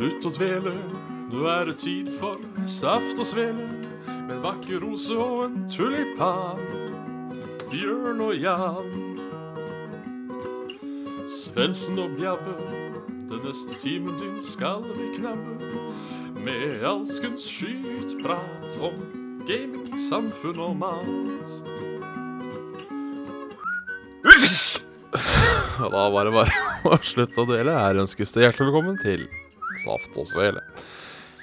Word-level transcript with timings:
Slutt 0.00 0.24
å 0.24 0.30
dvele, 0.32 0.70
nå 1.28 1.42
er 1.52 1.66
det 1.68 1.74
tid 1.82 2.06
for 2.16 2.40
saft 2.64 3.18
og 3.20 3.26
svele. 3.28 3.66
Med 4.08 4.30
en 4.32 4.38
vakker 4.40 4.78
rose 4.80 5.12
og 5.12 5.42
en 5.44 5.66
tulipan. 5.68 6.62
Bjørn 7.68 8.22
og 8.24 8.32
Jan. 8.40 8.94
Svendsen 11.28 12.00
og 12.00 12.14
Bjabbe, 12.16 12.54
den 13.28 13.44
neste 13.44 13.76
timen 13.82 14.16
din 14.22 14.38
skal 14.40 14.80
vi 14.88 15.10
knabbe. 15.18 15.68
Med 16.46 16.80
alskens 16.80 17.44
skytprat 17.44 18.78
om 18.80 18.96
gaming, 19.44 20.00
samfunn 20.00 20.64
og 20.64 20.80
mat. 20.80 21.54
Da 25.12 26.08
var 26.16 26.24
det 26.24 26.34
bare 26.40 26.64
å 26.88 26.96
slutte 27.04 27.44
å 27.44 27.48
dele. 27.52 27.76
Her 27.76 28.00
ønskes 28.06 28.32
det 28.32 28.48
hjertelig 28.48 28.70
velkommen 28.72 28.96
til 29.04 29.28
Saft 29.80 30.16
og 30.20 30.28
Svele. 30.28 30.62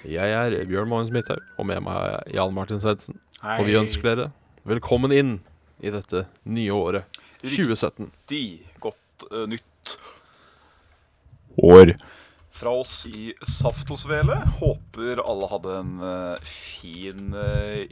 Jeg 0.07 0.33
er 0.33 0.55
Bjørn 0.69 0.89
Magnus 0.91 1.13
Midthaug, 1.13 1.41
og 1.57 1.67
med 1.67 1.81
meg 1.85 1.97
er 1.97 2.35
Jan 2.37 2.53
Martin 2.55 2.81
Svendsen. 2.83 3.17
Og 3.41 3.65
vi 3.67 3.77
ønsker 3.79 4.07
dere 4.07 4.29
velkommen 4.67 5.13
inn 5.15 5.33
i 5.83 5.91
dette 5.93 6.25
nye 6.49 6.73
året 6.75 7.17
2017. 7.43 8.07
Riktig 8.07 8.45
godt 8.83 9.27
uh, 9.31 9.45
nytt 9.49 9.97
år 11.63 11.93
fra 12.57 12.73
oss 12.81 13.03
i 13.05 13.31
Saft 13.45 13.91
og 13.93 13.99
Svele. 14.01 14.39
Håper 14.57 15.21
alle 15.21 15.49
hadde 15.51 15.75
en 15.77 15.93
uh, 16.01 16.47
fin 16.49 17.35
uh, 17.37 17.83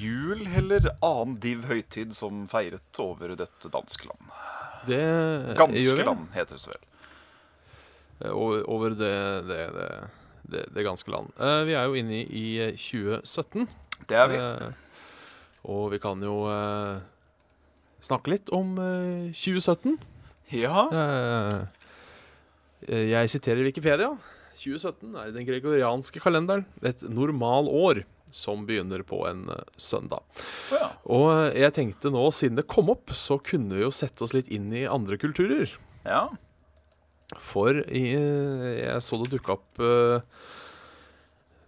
jul 0.00 0.46
eller 0.48 0.88
annen 1.04 1.36
div 1.42 1.66
høytid 1.68 2.16
som 2.16 2.46
feiret 2.52 3.02
over 3.04 3.36
dette 3.36 3.72
danske 3.72 4.08
land. 4.08 4.32
Det 4.88 5.04
Ganske 5.60 6.08
land 6.08 6.28
heter 6.36 6.56
det 6.56 6.64
så 6.64 6.72
vel. 6.72 6.82
Over, 8.32 8.62
over 8.70 8.94
det, 8.96 9.14
det, 9.48 9.60
det, 9.76 9.88
det, 10.52 10.64
det 10.76 10.86
ganske 10.86 11.10
land. 11.12 11.32
Eh, 11.38 11.60
vi 11.68 11.76
er 11.76 11.88
jo 11.88 11.98
inne 11.98 12.22
i 12.22 12.44
i 12.64 12.70
2017. 12.76 13.68
Det 14.08 14.18
er 14.20 14.30
vi. 14.32 14.40
Eh, 14.40 14.72
og 15.74 15.90
vi 15.94 16.00
kan 16.02 16.20
jo 16.24 16.44
eh, 16.52 16.98
snakke 18.04 18.34
litt 18.34 18.52
om 18.52 18.74
eh, 18.80 19.30
2017. 19.32 19.96
Ja. 20.52 20.86
Eh, 20.92 21.60
eh, 22.88 23.06
jeg 23.14 23.32
siterer 23.32 23.64
Wikipedia. 23.64 24.12
2017 24.54 25.14
er 25.18 25.30
i 25.30 25.34
den 25.34 25.46
gregorianske 25.48 26.20
kalenderen 26.22 26.66
et 26.86 27.02
normal 27.10 27.66
år 27.66 28.04
som 28.34 28.64
begynner 28.66 29.02
på 29.06 29.22
en 29.30 29.46
eh, 29.54 29.64
søndag. 29.80 30.22
Oh, 30.70 30.76
ja. 30.78 30.88
Og 31.06 31.26
eh, 31.32 31.60
jeg 31.64 31.74
tenkte 31.78 32.12
nå, 32.14 32.22
siden 32.34 32.58
det 32.60 32.66
kom 32.70 32.90
opp, 32.92 33.14
så 33.16 33.38
kunne 33.42 33.78
vi 33.78 33.84
jo 33.86 33.92
sette 33.94 34.26
oss 34.26 34.34
litt 34.36 34.50
inn 34.54 34.68
i 34.74 34.84
andre 34.90 35.18
kulturer. 35.20 35.70
ja. 36.06 36.26
For 37.40 37.80
i, 37.88 38.04
jeg 38.14 39.02
så 39.02 39.18
det 39.22 39.30
dukka 39.32 39.56
opp 39.56 39.82
eh, 39.82 40.24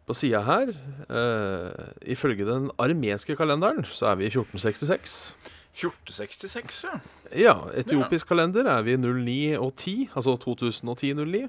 på 0.07 0.17
sida 0.17 0.43
her. 0.47 0.73
Eh, 1.09 1.87
ifølge 2.15 2.47
den 2.49 2.71
armenske 2.83 3.37
kalenderen 3.39 3.87
så 3.89 4.13
er 4.13 4.21
vi 4.21 4.29
i 4.29 4.33
1466. 4.33 5.37
1466, 5.77 6.85
ja. 6.87 6.99
Ja, 7.37 7.55
etiopisk 7.77 8.29
kalender 8.31 8.69
er 8.73 8.85
vi 8.87 8.95
i 8.97 9.01
09 9.01 9.57
og 9.61 9.75
10, 9.77 9.97
altså 10.17 10.37
2010-09. 10.45 11.47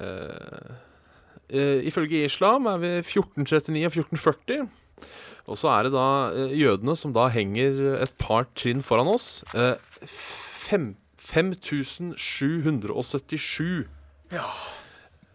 Eh, 0.00 0.80
Uh, 1.52 1.82
ifølge 1.84 2.24
islam 2.24 2.64
er 2.70 2.78
vi 2.80 2.90
1439 3.02 3.84
og 3.84 3.92
1440. 3.92 4.68
Og 5.50 5.58
så 5.58 5.68
er 5.74 5.84
det 5.84 5.92
da 5.92 6.04
jødene 6.54 6.94
som 6.96 7.12
da 7.12 7.26
henger 7.34 7.98
et 8.06 8.14
par 8.22 8.46
trinn 8.56 8.80
foran 8.80 9.10
oss. 9.10 9.42
Eh, 9.52 9.74
fem, 10.06 10.94
5777. 11.22 13.86
Ja. 14.32 14.48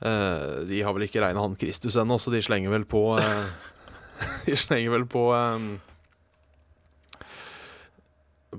Eh, 0.02 0.66
de 0.70 0.82
har 0.86 0.94
vel 0.94 1.04
ikke 1.08 1.22
regna 1.24 1.42
han 1.46 1.56
Kristus 1.58 1.96
ennå, 1.98 2.18
så 2.22 2.30
de 2.34 2.42
slenger 2.46 2.70
vel 2.74 2.86
på 2.90 3.02
eh, 3.18 3.46
De 4.46 4.56
slenger 4.58 4.92
vel 4.94 5.06
på 5.10 5.24
eh, 5.34 5.60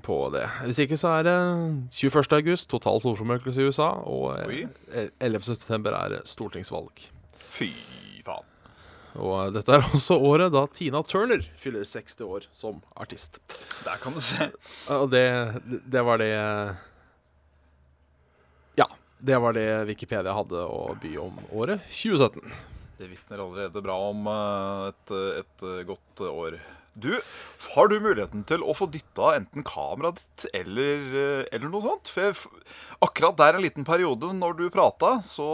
På 0.03 0.17
det. 0.33 0.45
Hvis 0.65 0.79
ikke 0.83 0.97
så 0.99 1.07
er 1.19 1.23
det 1.27 1.37
21. 1.95 2.33
august, 2.39 2.69
total 2.71 2.97
solformørkelse 3.03 3.59
i 3.61 3.65
USA, 3.71 3.89
og 4.07 4.23
eh, 4.35 4.47
Oi. 4.47 4.59
11. 5.19 5.41
september 5.53 5.91
er 5.97 6.09
stortingsvalg. 6.29 6.95
Fy 7.51 7.69
faen. 8.25 8.45
Og 9.19 9.33
eh, 9.47 9.51
dette 9.55 9.71
er 9.75 9.81
også 9.89 10.13
året 10.19 10.51
da 10.55 10.61
Tina 10.75 10.99
Turner 11.07 11.41
fyller 11.59 11.83
60 11.87 12.21
år 12.27 12.41
som 12.55 12.75
artist. 12.99 13.31
Der 13.87 13.97
kan 14.03 14.13
du 14.15 14.21
se. 14.23 14.43
Og 14.95 15.07
det, 15.11 15.25
det 15.87 16.01
var 16.05 16.17
det. 16.21 16.33
Det 19.19 19.37
var 19.43 19.53
det 19.55 19.67
Wikipedia 19.89 20.33
hadde 20.35 20.61
å 20.63 20.93
by 21.01 21.13
om 21.19 21.39
året 21.51 21.83
2017. 21.91 22.39
Det 22.99 23.07
vitner 23.07 23.41
allerede 23.43 23.81
bra 23.83 23.95
om 24.09 24.27
eh, 24.31 24.83
et, 24.91 25.13
et 25.41 25.65
eh, 25.67 25.81
godt 25.87 26.23
år. 26.27 26.57
Du, 26.99 27.13
har 27.75 27.87
du 27.87 27.95
muligheten 28.03 28.41
til 28.47 28.63
å 28.65 28.73
få 28.75 28.89
dytta 28.91 29.33
enten 29.37 29.63
kameraet 29.67 30.19
ditt 30.19 30.47
eller, 30.61 31.05
eh, 31.21 31.43
eller 31.55 31.71
noe 31.71 31.83
sånt? 31.85 32.11
For 32.11 32.27
jeg, 32.27 32.63
akkurat 33.05 33.37
der 33.39 33.55
en 33.59 33.63
liten 33.63 33.87
periode 33.87 34.31
når 34.35 34.57
du 34.59 34.65
prata, 34.73 35.17
så 35.23 35.47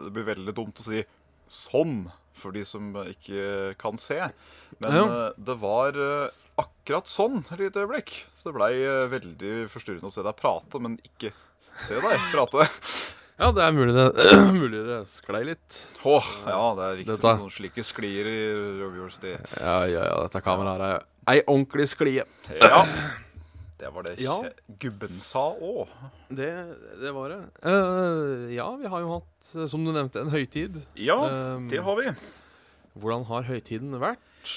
Det 0.00 0.12
blir 0.16 0.28
veldig 0.32 0.54
dumt 0.56 0.80
å 0.80 0.86
si 0.88 1.04
'sånn' 1.52 2.10
for 2.32 2.52
de 2.56 2.64
som 2.64 2.92
ikke 3.04 3.76
kan 3.78 3.96
se. 4.00 4.18
Men 4.80 4.92
Ja. 4.96 5.32
det 5.36 5.56
var 5.60 5.92
akkurat 6.58 7.06
sånn 7.06 7.44
et 7.52 7.58
lite 7.60 7.84
øyeblikk. 7.84 8.24
Så 8.34 8.48
det 8.50 8.56
blei 8.56 8.72
veldig 9.12 9.68
forstyrrende 9.68 10.08
å 10.08 10.12
se 10.12 10.24
deg 10.24 10.36
prate, 10.40 10.80
men 10.80 10.96
ikke 11.04 11.32
se 11.80 11.94
deg 12.00 12.28
prate. 12.32 12.66
Ja, 13.42 13.48
det 13.56 13.62
er 13.64 13.72
mulig 13.74 13.94
det, 13.96 14.04
mulig 14.62 14.82
det 14.86 14.98
sklei 15.10 15.40
litt. 15.48 15.80
Åh, 16.06 16.28
ja, 16.46 16.60
det 16.78 16.84
er 16.90 16.98
viktig 17.00 17.14
Dette- 17.16 17.32
med 17.32 17.42
noen 17.46 17.54
slike 17.56 17.82
sklier 17.86 18.28
i 18.30 18.38
rødhjulstid. 18.82 19.48
Ja, 19.58 19.76
ja, 19.90 20.04
ja, 20.10 20.16
dette 20.26 20.42
kameraet 20.44 20.78
her 20.84 20.96
er 21.00 21.06
ei 21.32 21.42
ordentlig 21.48 21.88
sklie. 21.90 22.24
Ja. 22.60 22.82
Det 23.82 23.90
var 23.90 24.04
det 24.06 24.12
Ja. 24.22 24.36
gubben 24.78 25.18
sa 25.18 25.48
òg. 25.58 25.88
Det, 26.30 26.50
det 27.02 27.10
var 27.16 27.32
det. 27.32 27.40
Uh, 27.66 28.46
ja, 28.54 28.68
vi 28.78 28.86
har 28.92 29.00
jo 29.02 29.16
hatt, 29.16 29.48
som 29.72 29.82
du 29.84 29.90
nevnte, 29.90 30.22
en 30.22 30.30
høytid. 30.30 30.78
Ja, 30.94 31.16
Um, 31.56 31.66
det 31.72 31.80
har 31.82 31.98
vi. 31.98 32.12
Hvordan 32.94 33.24
har 33.26 33.42
høytiden 33.48 33.96
vært? 33.98 34.54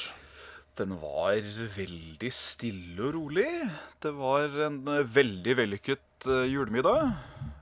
Den 0.78 0.94
var 1.02 1.40
veldig 1.78 2.30
stille 2.36 3.02
og 3.08 3.14
rolig. 3.16 3.48
Det 4.04 4.12
var 4.14 4.52
en 4.68 4.82
eh, 4.92 5.06
veldig 5.08 5.54
vellykket 5.62 6.04
eh, 6.28 6.46
julemiddag. 6.52 7.12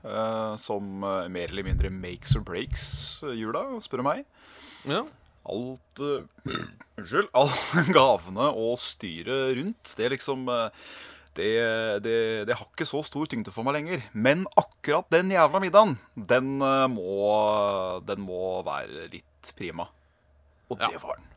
eh, 0.04 0.56
som 0.60 1.02
eh, 1.04 1.28
mer 1.32 1.48
eller 1.52 1.64
mindre 1.66 1.90
makes 1.90 2.34
or 2.36 2.44
breaks 2.44 3.20
jula, 3.22 3.64
spør 3.80 4.02
du 4.02 4.06
meg. 4.06 4.24
Ja. 4.88 5.02
Alt 5.44 6.00
Unnskyld. 6.98 7.28
Alle 7.40 7.84
gavene 7.92 8.48
og 8.52 8.78
styret 8.80 9.56
rundt, 9.58 9.94
det 9.98 10.10
liksom 10.14 10.46
det, 11.34 11.50
det, 12.04 12.16
det 12.46 12.54
har 12.54 12.68
ikke 12.68 12.86
så 12.86 13.00
stor 13.04 13.26
tyngde 13.26 13.50
for 13.52 13.66
meg 13.66 13.74
lenger. 13.80 14.04
Men 14.14 14.44
akkurat 14.56 15.08
den 15.10 15.32
jævla 15.34 15.58
middagen, 15.60 15.96
den 16.14 16.52
må, 16.94 17.10
den 18.06 18.22
må 18.22 18.62
være 18.64 19.08
litt 19.10 19.50
prima. 19.58 19.88
Og 20.70 20.78
Ja. 20.80 20.88
det 20.94 21.02
var 21.02 21.18
den. 21.18 21.30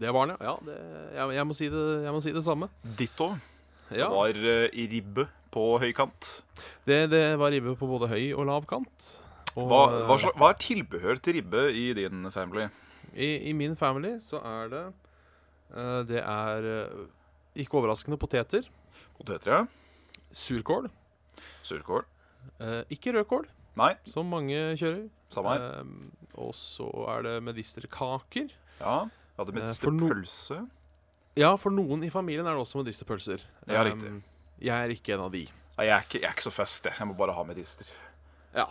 Det 0.00 0.10
var 0.10 0.26
den, 0.26 0.38
ja. 0.40 0.54
ja 0.54 0.54
det, 0.66 0.78
jeg, 1.14 1.34
jeg, 1.36 1.46
må 1.46 1.54
si 1.54 1.68
det, 1.70 1.82
jeg 2.06 2.14
må 2.16 2.22
si 2.24 2.32
det 2.34 2.42
samme. 2.46 2.70
Ditto. 2.98 3.28
Ja. 3.92 4.08
Det 4.08 4.10
var 4.16 4.40
ribbe 4.94 5.28
på 5.54 5.64
høykant. 5.82 6.30
Det, 6.88 6.98
det 7.12 7.22
var 7.40 7.52
ribbe 7.54 7.76
på 7.78 7.86
både 7.88 8.08
høy 8.10 8.32
og 8.34 8.48
lav 8.50 8.66
kant. 8.70 9.06
Og, 9.54 9.68
Hva, 9.70 9.82
hva, 10.10 10.16
hva 10.34 10.48
er 10.50 10.58
tilbehør 10.58 11.20
til 11.22 11.36
ribbe 11.38 11.68
i 11.78 11.84
din 11.94 12.26
family? 12.34 12.66
I, 13.14 13.28
I 13.50 13.52
min 13.54 13.76
family 13.78 14.16
så 14.18 14.40
er 14.42 14.72
det 14.72 14.80
uh, 14.90 16.00
Det 16.08 16.18
er 16.18 16.66
eh, 16.66 17.04
ikke 17.62 17.78
overraskende 17.78 18.18
poteter, 18.18 18.66
Poteter, 19.14 19.52
ja. 19.52 19.60
surkål, 20.34 20.88
Surkål. 21.62 22.02
Uh, 22.58 22.82
ikke 22.90 23.14
rødkål, 23.14 23.46
Nei, 23.78 23.92
som 24.10 24.26
mange 24.30 24.58
kjører. 24.78 25.04
samme 25.30 25.54
her. 25.54 25.86
Og 26.42 26.50
så 26.58 26.88
er 27.14 27.22
det 27.28 27.36
medisterkaker. 27.46 28.50
Ja. 28.80 28.96
Jeg 29.06 29.38
hadde 29.38 29.54
medisterpølse. 29.60 30.58
med 30.58 30.66
no- 30.66 31.38
Ja, 31.38 31.54
for 31.58 31.70
noen 31.74 32.02
i 32.06 32.10
familien 32.10 32.46
er 32.46 32.54
det 32.58 32.62
også 32.66 32.78
medisterpølser. 32.82 33.42
Ja, 33.70 33.82
riktig. 33.86 34.10
Um, 34.10 34.22
jeg 34.60 34.74
er 34.74 34.94
ikke 34.94 35.14
en 35.16 35.24
av 35.26 35.32
de. 35.34 35.44
Nei, 35.78 35.86
jeg 35.88 35.94
er 35.96 36.04
ikke, 36.06 36.20
jeg 36.22 36.28
er 36.28 36.34
ikke 36.36 36.46
så 36.48 36.52
fast, 36.54 36.84
jeg. 36.86 36.94
Jeg 36.98 37.06
må 37.10 37.14
bare 37.18 37.34
ha 37.34 37.42
medister. 37.48 37.86
Ja. 38.54 38.66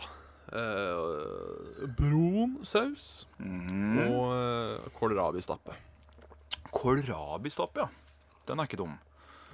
Eh, 0.54 1.86
brun 1.96 2.58
saus 2.68 3.26
Mm. 3.40 3.98
og 4.08 4.28
uh, 4.32 4.88
kålrabistappe. 4.98 5.74
Kålrabistappe, 6.74 7.80
ja. 7.84 7.88
Den 8.48 8.60
er 8.60 8.68
ikke 8.68 8.76
dum. 8.80 8.94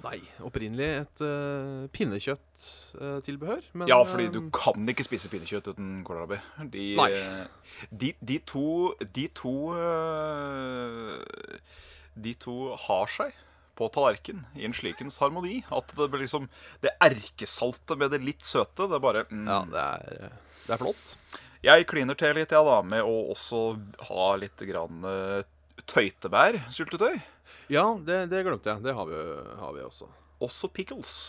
Nei, 0.01 0.17
opprinnelig 0.41 0.87
et 1.03 1.21
uh, 1.21 1.83
pinnekjøtttilbehør. 1.93 3.61
Uh, 3.75 3.83
Ja, 3.87 3.99
fordi 4.07 4.29
du 4.33 4.39
um, 4.41 4.49
kan 4.55 4.87
ikke 4.89 5.05
spise 5.05 5.29
pinnekjøtt 5.29 5.67
uten 5.75 5.99
kålrabi. 6.07 6.39
De, 6.73 6.85
Nei. 6.97 7.11
eh, 7.13 7.45
de, 7.91 8.09
de 8.19 8.39
to 8.49 8.63
De 9.13 9.27
to 9.37 9.53
eh, 9.77 11.21
De 12.17 12.33
to 12.41 12.55
har 12.87 13.07
seg 13.13 13.35
på 13.81 13.89
tallerken 13.93 14.45
i 14.53 14.67
en 14.67 14.75
slikens 14.77 15.17
harmoni 15.23 15.63
at 15.73 15.93
det 15.97 16.09
blir 16.11 16.21
liksom 16.25 16.45
Det 16.83 16.93
erkesalte 17.01 17.97
med 17.97 18.13
det 18.13 18.21
litt 18.21 18.45
søte, 18.45 18.85
det 18.85 18.97
er 18.99 19.03
bare 19.03 19.25
mm, 19.31 19.47
Ja, 19.49 19.61
det 19.71 19.85
er, 19.87 20.35
det 20.67 20.75
er 20.75 20.81
flott. 20.81 21.15
Jeg 21.65 21.85
kliner 21.89 22.17
til 22.17 22.33
litt, 22.37 22.53
jeg, 22.53 22.65
da, 22.65 22.79
med 22.85 23.05
å 23.05 23.17
også 23.33 23.59
ha 24.07 24.31
litt 24.41 24.61
grann 24.65 25.03
tøytebærsyltetøy. 25.05 25.85
tøytebær-syltetøy. 25.91 27.21
Ja, 27.71 27.85
det, 28.03 28.25
det, 28.31 28.41
glemte 28.43 28.73
jeg. 28.73 28.83
Det 28.83 28.95
har 28.97 29.07
vi, 29.07 29.19
har 29.61 29.75
vi, 29.75 29.83
også. 29.85 30.09
Også 30.43 30.71
pickles. 30.73 31.19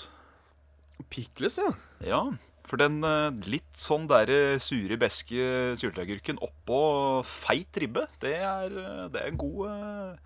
Pickles, 1.13 1.59
ja. 1.61 1.75
Ja, 2.07 2.23
For 2.67 2.81
den 2.81 3.03
uh, 3.05 3.29
litt 3.51 3.77
sånn 3.79 4.09
derre 4.11 4.57
sure, 4.63 4.97
beske 5.01 5.77
sylteagurken 5.79 6.41
oppå 6.43 6.81
feit 7.29 7.79
ribbe, 7.83 8.07
det 8.25 8.37
er, 8.41 8.75
det 9.13 9.21
er 9.23 9.31
en 9.31 9.41
god 9.41 10.25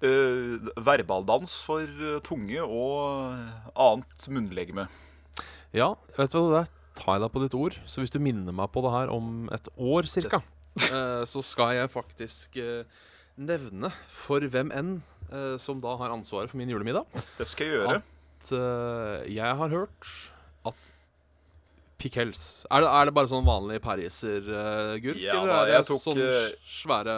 verbaldans 0.00 1.54
for 1.66 2.20
tunge 2.26 2.62
og 2.64 3.36
annet 3.74 4.28
munnlegeme. 4.32 4.86
Ja, 5.76 5.92
vet 6.16 6.32
du 6.32 6.40
hva, 6.40 6.62
der 6.62 6.70
tar 6.98 7.16
jeg 7.16 7.24
deg 7.24 7.34
på 7.34 7.42
ditt 7.44 7.56
ord. 7.58 7.76
Så 7.86 8.02
hvis 8.02 8.12
du 8.14 8.18
minner 8.22 8.56
meg 8.56 8.72
på 8.72 8.82
det 8.84 8.94
her 8.94 9.12
om 9.12 9.50
et 9.54 9.68
år 9.76 10.08
uh, 10.08 11.24
så 11.32 11.44
skal 11.44 11.76
jeg 11.78 11.92
faktisk 11.92 12.58
nevne 13.40 13.92
for 14.08 14.44
hvem 14.44 14.72
enn 14.76 14.98
som 15.62 15.78
da 15.78 15.92
har 15.94 16.10
ansvaret 16.10 16.50
for 16.50 16.58
min 16.58 16.72
julemiddag, 16.72 17.06
Det 17.38 17.46
skal 17.46 17.68
jeg 17.68 17.76
gjøre. 17.76 18.00
at 18.00 19.28
jeg 19.30 19.58
har 19.60 19.70
hørt 19.70 20.08
at 20.66 20.90
pickles 22.00 22.66
Er 22.70 22.84
det, 22.84 22.90
er 22.90 23.08
det 23.08 23.14
bare 23.16 23.30
sånn 23.30 23.46
vanlig 23.46 23.80
parisergurk, 23.84 25.20
Ja, 25.20 25.36
eller 25.40 25.54
er 25.54 25.68
det 25.68 25.76
jeg 25.78 25.88
tok, 25.90 26.02
sånn 26.04 26.22
eh, 26.24 26.52
svære 26.80 27.16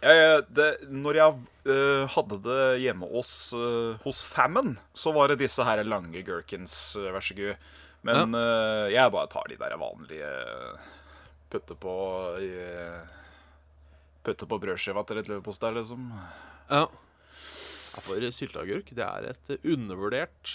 Jeg, 0.00 0.44
det, 0.56 0.68
når 0.88 1.18
jeg 1.18 1.36
uh, 1.68 2.04
hadde 2.14 2.38
det 2.46 2.62
hjemme 2.86 3.08
hos, 3.10 3.32
uh, 3.52 3.98
hos 4.04 4.22
Famine, 4.24 4.78
så 4.96 5.12
var 5.12 5.28
det 5.28 5.42
disse 5.42 5.64
her 5.66 5.82
lange 5.84 6.22
gherkins, 6.24 6.74
uh, 6.96 7.10
vær 7.12 7.24
så 7.24 7.36
god. 7.36 7.68
Men 8.00 8.32
øh, 8.32 8.86
jeg 8.88 9.12
bare 9.12 9.28
tar 9.28 9.44
de 9.50 9.58
der 9.60 9.74
vanlige 9.76 10.28
Putter 11.52 11.76
på 11.76 11.96
Putter 14.24 14.48
på 14.48 14.58
brødskiva 14.62 15.02
til 15.04 15.20
et 15.20 15.28
leverpostei, 15.28 15.74
liksom. 15.76 16.06
Ja. 16.70 16.86
ja 17.92 18.00
for 18.00 18.24
sylteagurk, 18.32 18.94
det 18.96 19.04
er 19.04 19.28
et 19.34 19.52
undervurdert 19.68 20.54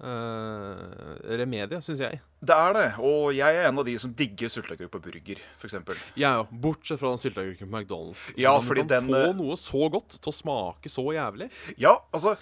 remedie, 0.00 1.82
syns 1.84 2.00
jeg. 2.06 2.22
Det 2.38 2.54
er 2.54 2.74
det. 2.76 2.86
Og 3.02 3.32
jeg 3.34 3.56
er 3.58 3.66
en 3.66 3.80
av 3.82 3.86
de 3.88 3.96
som 3.98 4.12
digger 4.14 4.50
sylteagurk 4.52 4.92
på 4.92 5.00
burger, 5.08 5.40
f.eks. 5.58 5.74
Jeg 6.18 6.42
òg. 6.42 6.52
Bortsett 6.62 7.00
fra 7.00 7.10
den 7.10 7.22
sylteagurken 7.22 7.70
på 7.70 7.80
McDonald's. 7.80 8.28
Ja, 8.38 8.52
Man 8.54 8.66
fordi 8.68 8.84
kan 8.84 8.92
den, 8.92 9.10
få 9.10 9.22
eh, 9.24 9.34
noe 9.40 9.56
så 9.58 9.88
godt 9.90 10.18
til 10.20 10.30
å 10.30 10.36
smake 10.36 10.92
så 10.92 11.04
jævlig. 11.16 11.50
Ja, 11.80 11.96
altså 12.14 12.36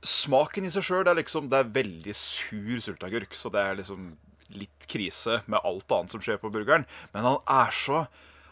Smaken 0.00 0.64
i 0.64 0.70
seg 0.72 0.86
sjøl 0.86 1.10
er 1.10 1.18
liksom 1.18 1.50
Det 1.52 1.58
er 1.60 1.72
veldig 1.74 2.14
sur 2.16 2.78
sylteagurk, 2.80 3.34
så 3.36 3.50
det 3.52 3.60
er 3.60 3.76
liksom 3.82 4.14
litt 4.56 4.86
krise 4.90 5.42
med 5.46 5.60
alt 5.62 5.92
annet 5.94 6.10
som 6.10 6.22
skjer 6.24 6.40
på 6.42 6.50
burgeren. 6.50 6.86
Men 7.12 7.28
han 7.28 7.38
er 7.46 7.70
så 7.76 8.06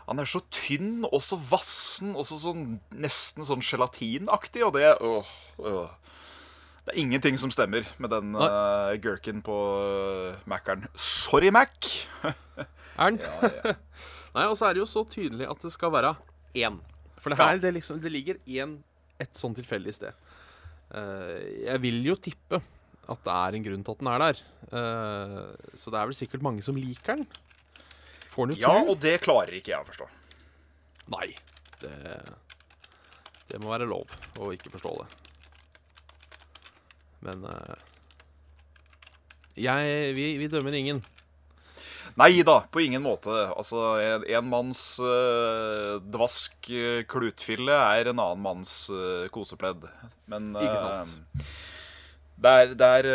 han 0.09 0.23
er 0.23 0.29
så 0.31 0.41
tynn 0.49 1.03
og 1.05 1.19
så 1.21 1.37
vassen 1.51 2.15
og 2.17 2.25
så 2.25 2.39
sånn, 2.41 2.79
nesten 2.97 3.45
sånn 3.45 3.61
gelatinaktig, 3.61 4.63
og 4.65 4.73
det 4.79 4.95
åh, 5.05 5.33
åh. 5.61 5.91
Det 6.89 6.95
er 6.95 7.03
ingenting 7.03 7.37
som 7.37 7.51
stemmer 7.53 7.85
med 8.01 8.09
den 8.09 8.31
uh, 8.33 8.95
gurken 9.05 9.43
på 9.45 9.55
uh, 10.33 10.39
Mac-eren. 10.49 10.87
Sorry, 10.97 11.51
Mac! 11.53 11.85
Er 12.99 13.13
den? 13.13 13.19
Ja, 13.21 13.51
ja. 13.53 13.75
Nei, 14.39 14.47
og 14.49 14.57
så 14.57 14.71
er 14.71 14.73
det 14.75 14.81
jo 14.81 14.87
så 14.89 15.03
tydelig 15.05 15.45
at 15.53 15.61
det 15.61 15.73
skal 15.75 15.93
være 15.93 16.15
én. 16.57 16.79
For 17.21 17.29
det 17.29 17.39
her, 17.43 17.61
det, 17.61 17.75
liksom, 17.77 18.01
det 18.01 18.15
ligger 18.15 18.41
én 18.49 18.79
et 19.21 19.37
sånn 19.37 19.53
tilfeldig 19.59 19.95
sted. 19.99 20.17
Uh, 20.89 21.37
jeg 21.67 21.85
vil 21.85 22.01
jo 22.09 22.17
tippe 22.17 22.63
at 23.05 23.23
det 23.29 23.37
er 23.37 23.61
en 23.61 23.69
grunn 23.69 23.85
til 23.85 23.99
at 23.99 24.01
den 24.01 24.13
er 24.15 24.25
der. 24.25 24.43
Uh, 24.73 25.77
så 25.77 25.93
det 25.93 26.01
er 26.01 26.09
vel 26.09 26.21
sikkert 26.25 26.49
mange 26.49 26.65
som 26.65 26.81
liker 26.81 27.21
den. 27.21 27.29
Får 28.33 28.49
den 28.49 28.57
ut 28.57 28.65
ja, 28.65 28.75
og 28.81 28.97
det 29.05 29.19
klarer 29.29 29.61
ikke 29.61 29.77
jeg 29.77 29.85
å 29.85 29.93
forstå. 29.93 30.09
Nei. 31.13 31.35
Det, 31.85 31.95
det 33.53 33.61
må 33.61 33.77
være 33.77 33.93
lov 33.93 34.09
å 34.41 34.55
ikke 34.57 34.73
forstå 34.73 35.01
det. 35.05 35.28
Men 37.25 37.45
eh, 37.51 37.87
jeg, 39.59 40.13
vi, 40.17 40.27
vi 40.41 40.51
dømmer 40.51 40.77
ingen. 40.79 41.03
Nei 42.19 42.41
da, 42.47 42.61
på 42.73 42.83
ingen 42.83 43.03
måte. 43.05 43.31
Altså, 43.53 43.99
En, 44.03 44.25
en 44.27 44.47
manns 44.51 44.83
uh, 45.03 45.99
dvask 46.03 46.71
uh, 46.73 47.03
klutfille 47.11 47.75
er 47.75 48.11
en 48.11 48.23
annen 48.23 48.43
manns 48.43 48.73
uh, 48.91 49.29
kosepledd. 49.35 49.87
Men 50.31 50.51
Ikke 50.57 50.81
sant. 50.83 51.45
det 52.43 52.55
er, 52.63 52.75
det, 52.79 52.89
er 52.89 53.11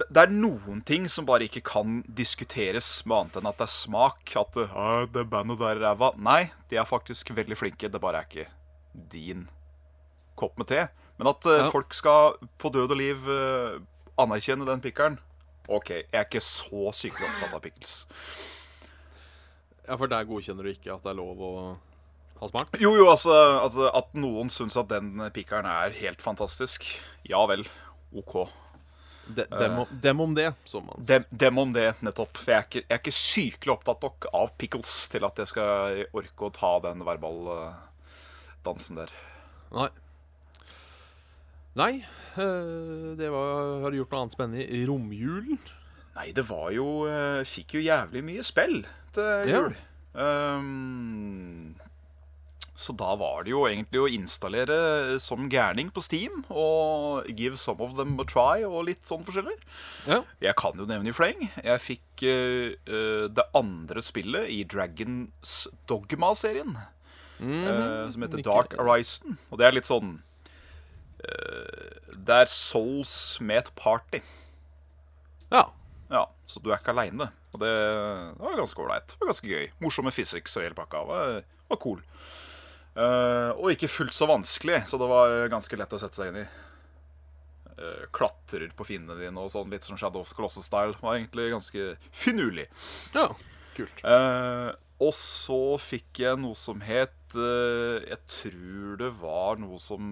det 0.00 0.22
er 0.22 0.32
noen 0.32 0.82
ting 0.86 1.08
som 1.10 1.26
bare 1.28 1.46
ikke 1.48 1.62
kan 1.66 2.00
diskuteres 2.06 2.88
med 3.06 3.16
annet 3.16 3.40
enn 3.40 3.50
at 3.50 3.58
det 3.60 3.66
er 3.66 3.74
smak. 3.74 4.34
At 4.38 4.56
det, 4.56 4.68
det 5.14 5.26
bandet 5.32 5.60
der 5.62 5.74
er 5.74 5.84
ræva. 5.88 6.12
Nei, 6.20 6.42
de 6.70 6.80
er 6.80 6.88
faktisk 6.88 7.32
veldig 7.36 7.58
flinke. 7.58 7.90
Det 7.90 8.02
bare 8.02 8.22
er 8.22 8.28
ikke 8.28 8.50
din 9.12 9.48
kopp 10.38 10.60
med 10.60 10.70
te. 10.70 10.86
Men 11.20 11.28
at 11.34 11.46
eh, 11.46 11.58
Ja. 11.66 11.70
folk 11.72 11.92
skal 11.96 12.38
på 12.60 12.70
død 12.72 12.94
og 12.94 12.98
liv 13.00 13.28
eh, 13.28 13.76
anerkjenne 14.20 14.64
den 14.68 14.80
pikkeren 14.84 15.18
OK, 15.70 15.90
jeg 16.00 16.06
er 16.16 16.24
ikke 16.26 16.40
så 16.42 16.88
sykelig 16.96 17.28
opptatt 17.28 17.52
av 17.54 17.60
pickles. 17.62 17.92
Ja, 19.86 19.94
For 20.00 20.10
der 20.10 20.26
godkjenner 20.26 20.66
du 20.66 20.72
ikke 20.72 20.94
at 20.96 21.04
det 21.04 21.12
er 21.12 21.18
lov 21.20 21.38
å 21.46 21.52
ha 22.40 22.48
smak? 22.50 22.74
Jo, 22.82 22.94
jo, 22.98 23.04
altså, 23.12 23.34
altså 23.60 23.90
At 23.94 24.10
noen 24.18 24.50
syns 24.50 24.76
at 24.80 24.88
den 24.90 25.20
pikkeren 25.36 25.68
er 25.70 25.94
helt 26.00 26.22
fantastisk. 26.24 26.88
Ja 27.28 27.44
vel. 27.50 27.62
OK. 28.16 28.34
De, 29.30 29.44
dem, 29.60 29.76
om, 29.84 29.86
dem 30.02 30.20
om 30.24 30.32
det, 30.34 30.48
som 30.66 30.88
man 30.88 31.04
sier. 31.04 31.20
Dem, 31.22 31.38
dem 31.44 31.58
om 31.62 31.72
det, 31.76 31.86
nettopp. 32.02 32.40
For 32.40 32.50
jeg 32.50 32.58
er, 32.58 32.66
ikke, 32.66 32.82
jeg 32.82 32.96
er 32.96 33.02
ikke 33.04 33.14
sykelig 33.20 33.74
opptatt 33.76 34.02
nok 34.08 34.26
av 34.34 34.50
pickles 34.58 34.94
til 35.12 35.26
at 35.28 35.38
jeg 35.38 35.52
skal 35.52 36.00
orke 36.18 36.48
å 36.48 36.54
ta 36.56 36.72
den 36.88 37.04
verbaldansen 37.06 38.98
der. 38.98 39.12
Nei. 39.76 39.86
Nei. 41.78 42.00
eh, 42.36 43.14
det 43.18 43.28
var 43.30 43.82
Har 43.84 43.90
du 43.92 43.98
gjort 44.00 44.10
noe 44.14 44.22
annet 44.24 44.34
spennende 44.34 44.64
i 44.66 44.80
romjulen? 44.88 45.58
Nei, 46.16 46.32
det 46.34 46.42
var 46.48 46.72
jo 46.74 47.04
eh, 47.06 47.44
Fikk 47.46 47.76
jo 47.78 47.84
jævlig 47.86 48.24
mye 48.26 48.42
spill 48.46 48.80
til 49.14 49.46
Ja. 49.50 49.60
jul. 49.62 49.76
Ehm, 50.18 51.74
så 52.80 52.94
da 52.96 53.12
var 53.18 53.42
det 53.44 53.50
jo 53.52 53.64
egentlig 53.68 54.00
å 54.00 54.08
installere 54.10 55.18
som 55.20 55.48
gærning 55.52 55.90
på 55.92 56.00
Steam 56.02 56.44
og 56.50 57.26
give 57.36 57.56
some 57.60 57.80
of 57.84 57.94
them 57.98 58.14
a 58.22 58.24
try 58.24 58.62
og 58.64 58.86
litt 58.88 59.04
sånn 59.06 59.22
forskjellig. 59.26 59.54
Ja. 60.08 60.22
Jeg 60.40 60.54
kan 60.56 60.78
jo 60.80 60.86
nevne 60.88 61.12
i 61.12 61.16
fleng. 61.16 61.44
Jeg 61.62 61.82
fikk 61.84 62.24
eh, 62.24 62.72
eh, 62.88 63.26
det 63.28 63.44
andre 63.54 64.02
spillet 64.02 64.48
i 64.50 64.62
Dragons 64.64 65.66
Dogma-serien. 65.90 66.74
eh, 67.40 68.10
som 68.10 68.22
heter 68.22 68.42
Dark 68.44 68.74
Horizon. 68.78 69.38
Og 69.50 69.58
det 69.58 69.66
er 69.68 69.72
litt 69.76 69.88
sånn 69.90 70.16
eh, 70.16 70.29
Det 71.20 72.36
er 72.44 72.50
Souls 72.50 73.14
med 73.42 73.64
et 73.64 73.70
party. 73.78 74.20
Ja. 75.50 75.66
Ja, 76.10 76.24
Så 76.46 76.60
du 76.62 76.70
er 76.70 76.78
ikke 76.80 76.94
aleine. 76.94 77.30
Og 77.54 77.62
det 77.62 77.70
var 78.38 78.58
ganske 78.58 78.82
ålreit. 78.82 79.14
Det 79.18 79.28
ganske 79.28 79.50
gøy. 79.50 79.68
Morsomme 79.82 80.12
physics 80.14 80.56
og 80.58 80.64
hele 80.66 80.78
pakka. 80.78 81.02
Var, 81.06 81.40
var 81.70 81.80
cool. 81.82 82.02
Uh, 82.96 83.54
og 83.54 83.70
ikke 83.70 83.88
fullt 83.90 84.14
så 84.16 84.26
vanskelig, 84.26 84.82
så 84.90 84.98
det 84.98 85.06
var 85.10 85.34
ganske 85.52 85.78
lett 85.78 85.94
å 85.94 86.00
sette 86.02 86.18
seg 86.18 86.32
inn 86.32 86.40
i. 86.42 86.46
Uh, 87.80 88.02
klatrer 88.14 88.66
på 88.76 88.86
fiendene 88.88 89.18
dine 89.22 89.42
og 89.44 89.52
sånn, 89.54 89.70
litt 89.70 89.86
sånn 89.86 89.98
Shadow 90.00 90.26
of 90.26 90.34
Colossus-style. 90.34 90.98
Var 91.02 91.20
egentlig 91.20 91.50
ganske 91.54 91.92
finurlig. 92.10 92.66
ja. 93.14 93.30
Kult. 93.76 94.00
Eh, 94.02 94.68
og 95.00 95.14
så 95.16 95.78
fikk 95.80 96.20
jeg 96.22 96.40
noe 96.42 96.56
som 96.58 96.82
het 96.84 97.36
eh, 97.38 98.02
Jeg 98.04 98.18
tror 98.28 98.98
det 99.00 99.10
var 99.22 99.60
noe 99.62 99.78
som 99.80 100.04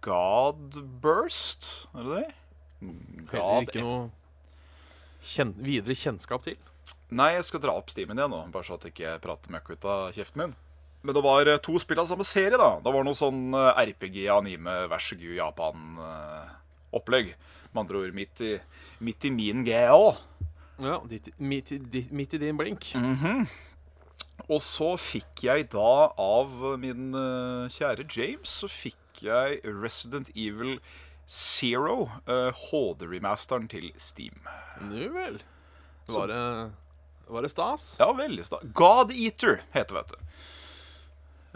Godburst, 0.00 0.78
God 0.78 0.78
Burst? 1.02 1.68
Er 1.92 2.06
det 2.06 2.14
det? 2.14 2.30
Heller 2.80 3.28
God 3.32 3.68
ikke 3.68 3.84
noe 3.84 4.06
kjen 5.28 5.52
videre 5.60 5.96
kjennskap 5.98 6.44
til. 6.46 6.56
Nei, 7.08 7.32
jeg 7.36 7.46
skal 7.48 7.62
dra 7.62 7.74
opp 7.78 7.90
stimen 7.92 8.18
igjen 8.18 8.32
nå, 8.32 8.40
bare 8.52 8.66
så 8.66 8.76
at 8.76 8.86
jeg 8.86 8.94
ikke 8.94 9.18
prater 9.24 9.52
møkk 9.52 9.72
ut 9.74 9.86
av 9.88 10.02
kjeften 10.16 10.42
min. 10.42 10.56
Men 11.06 11.14
det 11.14 11.22
var 11.24 11.48
eh, 11.48 11.60
to 11.62 11.78
spill 11.80 12.00
av 12.02 12.08
samme 12.10 12.26
serie, 12.26 12.58
da. 12.58 12.70
Det 12.84 12.92
var 12.94 13.06
noe 13.06 13.16
sånn 13.18 13.54
eh, 13.56 13.82
RPG, 13.92 14.24
anime, 14.34 14.74
vær 14.90 15.02
så 15.02 15.18
god, 15.18 15.36
Japan-opplegg. 15.38 17.32
Med 17.72 17.82
andre 17.84 18.02
ord 18.02 18.16
midt 18.16 18.42
i, 18.44 18.54
midt 19.04 19.28
i 19.28 19.32
min 19.32 19.64
GA. 19.66 20.16
Ja, 20.78 21.00
dit, 21.10 21.28
midt, 21.42 21.72
i- 21.72 22.06
midt 22.10 22.34
i 22.34 22.38
din 22.38 22.56
blink. 22.56 22.92
Og 24.48 24.60
så 24.62 24.92
fikk 25.00 25.42
jeg 25.44 25.66
da 25.74 26.12
av 26.16 26.52
min 26.80 27.10
eh, 27.18 27.66
kjære 27.74 28.06
James, 28.14 28.48
så 28.62 28.68
fikk 28.70 29.22
jeg 29.26 29.58
Resident 29.66 30.30
Evil 30.38 30.78
Zero, 31.28 32.06
eh, 32.26 32.52
HD-remasteren 32.70 33.66
til 33.68 33.90
Steam. 34.00 34.38
Nu 34.88 35.08
vel. 35.12 35.40
Var 36.08 36.30
det, 36.30 36.72
var 37.28 37.42
det 37.44 37.50
stas? 37.52 37.96
Ja, 38.00 38.12
veldig 38.16 38.46
stas. 38.48 38.62
God 38.72 39.10
Eater 39.12 39.58
heter 39.74 39.98
det, 39.98 40.04
vet 40.04 40.14
du. 40.14 40.24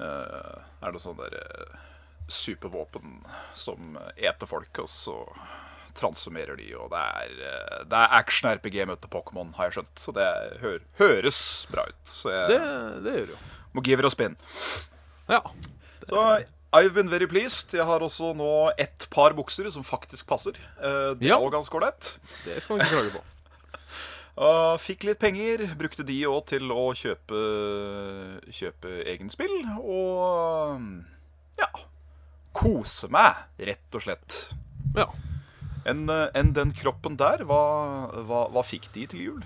Uh, 0.02 0.58
er 0.82 0.92
det 0.92 1.00
sånn 1.04 1.18
der 1.20 1.34
uh, 1.38 1.80
supervåpen 2.32 3.20
som 3.54 3.94
eter 4.16 4.48
folk, 4.50 4.82
og 4.82 4.88
så 4.90 5.14
transformerer 5.98 6.56
de, 6.58 6.68
og 6.78 6.90
det 6.92 7.02
er, 7.02 7.34
eh, 7.50 7.84
det 7.90 7.98
er 7.98 8.16
action-RPG 8.20 8.86
møter 8.88 9.08
Pokémon, 9.12 9.52
har 9.56 9.68
jeg 9.70 9.78
skjønt. 9.80 9.94
Så 9.98 10.14
det 10.16 10.26
hø 10.62 10.78
høres 10.98 11.42
bra 11.72 11.84
ut. 11.88 12.00
Så 12.08 12.32
jeg 12.32 12.48
Det, 12.54 12.60
det 13.04 13.14
gjør 13.20 13.34
jo. 13.34 13.38
må 13.74 13.84
give 13.84 14.00
it 14.00 14.06
a 14.06 14.10
spin. 14.10 14.36
Ja. 15.28 15.40
Så 16.08 16.44
I've 16.72 16.94
been 16.94 17.10
very 17.12 17.26
pleased. 17.28 17.74
Jeg 17.76 17.84
har 17.84 18.00
også 18.00 18.32
nå 18.36 18.72
ett 18.80 19.06
par 19.10 19.34
bukser 19.36 19.68
som 19.70 19.84
faktisk 19.84 20.26
passer. 20.26 20.56
Eh, 20.80 21.14
Det 21.20 21.28
er 21.30 21.34
er 21.34 21.40
også 21.40 21.52
ganske 21.58 21.76
ålreit. 21.76 22.18
Det 22.44 22.62
skal 22.62 22.76
man 22.76 22.86
ikke 22.86 22.96
klage 22.96 23.12
på. 23.18 23.22
Uh, 24.32 24.78
fikk 24.80 25.02
litt 25.04 25.18
penger, 25.20 25.60
brukte 25.76 26.00
de 26.08 26.14
òg 26.24 26.46
til 26.48 26.70
å 26.72 26.86
kjøpe, 26.96 27.40
kjøpe 28.48 28.92
egen 29.12 29.28
spill. 29.28 29.52
Og 29.76 30.80
ja 31.60 31.68
Kose 32.56 33.10
meg, 33.12 33.42
rett 33.60 33.96
og 33.96 34.00
slett. 34.06 34.38
Ja. 34.96 35.04
Enn 35.88 36.06
en 36.10 36.52
den 36.54 36.70
kroppen 36.76 37.16
der, 37.18 37.42
hva, 37.48 37.62
hva, 38.28 38.44
hva 38.54 38.62
fikk 38.66 38.86
de 38.94 39.06
til 39.10 39.24
jul? 39.26 39.40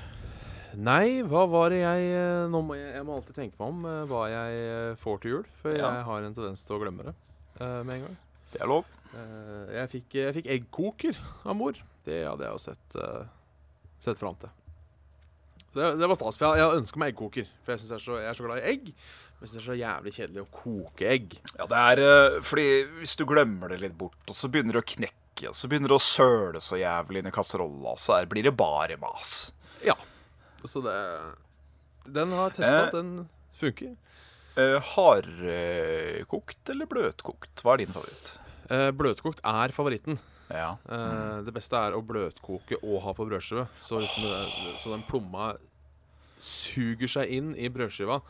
Nei, 0.77 1.23
hva 1.25 1.47
var 1.49 1.73
det 1.73 1.79
jeg 1.81 2.11
eh, 2.13 2.43
Nå 2.53 2.61
må 2.67 2.75
jeg, 2.77 2.91
jeg 2.99 3.05
må 3.09 3.15
alltid 3.17 3.39
tenke 3.39 3.57
meg 3.57 3.71
om 3.71 3.87
eh, 3.89 4.03
hva 4.11 4.27
jeg 4.29 4.59
eh, 4.67 4.99
får 5.01 5.23
til 5.23 5.33
jul. 5.33 5.47
For 5.63 5.73
Ja. 5.73 5.95
jeg 5.97 6.05
har 6.11 6.27
en 6.27 6.37
tendens 6.37 6.67
til 6.69 6.77
å 6.77 6.83
glemme 6.83 7.07
det 7.07 7.15
uh, 7.63 7.81
med 7.81 7.95
en 7.97 8.05
gang. 8.09 8.19
Det 8.53 8.61
er 8.61 8.69
lov. 8.69 8.85
Uh, 9.15 9.65
jeg, 9.73 9.89
fikk, 9.95 10.19
jeg 10.21 10.37
fikk 10.37 10.51
eggkoker 10.59 11.23
av 11.49 11.57
mor. 11.57 11.81
Det 12.05 12.21
hadde 12.27 12.45
jeg 12.45 12.53
jo 12.53 12.63
sett, 12.67 12.99
uh, 13.01 13.25
sett 14.05 14.21
fram 14.21 14.37
til. 14.43 14.53
Det, 15.77 15.89
det 16.01 16.09
var 16.09 16.19
stas. 16.21 16.37
For 16.37 16.53
jeg, 16.53 16.61
jeg 16.61 16.83
ønsker 16.83 17.01
meg 17.01 17.15
eggkoker. 17.15 17.49
For 17.65 17.73
jeg, 17.73 17.87
jeg, 17.87 17.95
er 17.97 18.05
så, 18.05 18.19
jeg 18.21 18.31
er 18.31 18.39
så 18.39 18.47
glad 18.47 18.61
i 18.61 18.69
egg. 18.75 18.93
Men 19.37 19.45
jeg 19.45 19.51
synes 19.51 19.57
det 19.57 19.63
er 19.63 19.69
så 19.71 19.81
jævlig 19.81 20.13
kjedelig 20.17 20.43
å 20.45 20.51
koke 20.61 21.09
egg. 21.13 21.35
Ja, 21.59 21.67
det 21.69 21.81
er 21.81 22.01
eh, 22.05 22.37
fordi 22.45 22.69
hvis 23.03 23.17
du 23.21 23.27
glemmer 23.29 23.73
det 23.73 23.83
litt 23.83 23.97
bort, 24.01 24.17
og 24.25 24.37
så 24.37 24.49
begynner 24.49 24.79
du 24.79 24.81
å 24.81 24.87
knekke, 24.89 25.26
og 25.45 25.55
så 25.55 25.69
begynner 25.69 25.89
det 25.93 25.99
å 25.99 26.03
søle 26.03 26.61
så 26.65 26.79
jævlig 26.81 27.19
inn 27.21 27.29
i 27.29 27.31
kasserolla, 27.35 27.93
så 28.01 28.17
her 28.17 28.27
blir 28.31 28.43
det 28.49 28.55
bare 28.57 28.97
mas. 28.97 29.53
Ja. 29.85 29.95
Så 30.65 30.81
det 30.83 30.97
Den 32.13 32.33
har 32.33 32.51
jeg 32.51 32.57
testa, 32.63 32.87
Eh. 32.87 32.91
den 32.93 33.29
funker. 33.59 33.97
Uh, 34.57 34.81
Hardkokt 34.81 36.71
eller 36.73 36.87
bløtkokt? 36.87 37.63
Hva 37.63 37.75
er 37.75 37.83
din 37.85 37.93
favoritt? 37.93 38.39
Eh, 38.71 38.91
bløtkokt 38.97 39.41
er 39.45 39.69
favoritten. 39.75 40.19
Ja. 40.51 40.77
Eh, 40.89 41.43
Det 41.45 41.53
beste 41.55 41.75
er 41.77 41.93
å 41.93 42.03
bløtkoke 42.07 42.79
og 42.83 43.03
ha 43.03 43.13
på 43.13 43.27
brødskive. 43.29 43.67
Så, 43.79 44.01
liksom 44.01 44.23
det, 44.25 44.79
så 44.81 44.91
den 44.95 45.03
plomma 45.07 45.57
suger 46.41 47.07
seg 47.11 47.31
inn 47.31 47.55
i 47.59 47.69
brødskiva. 47.69 48.21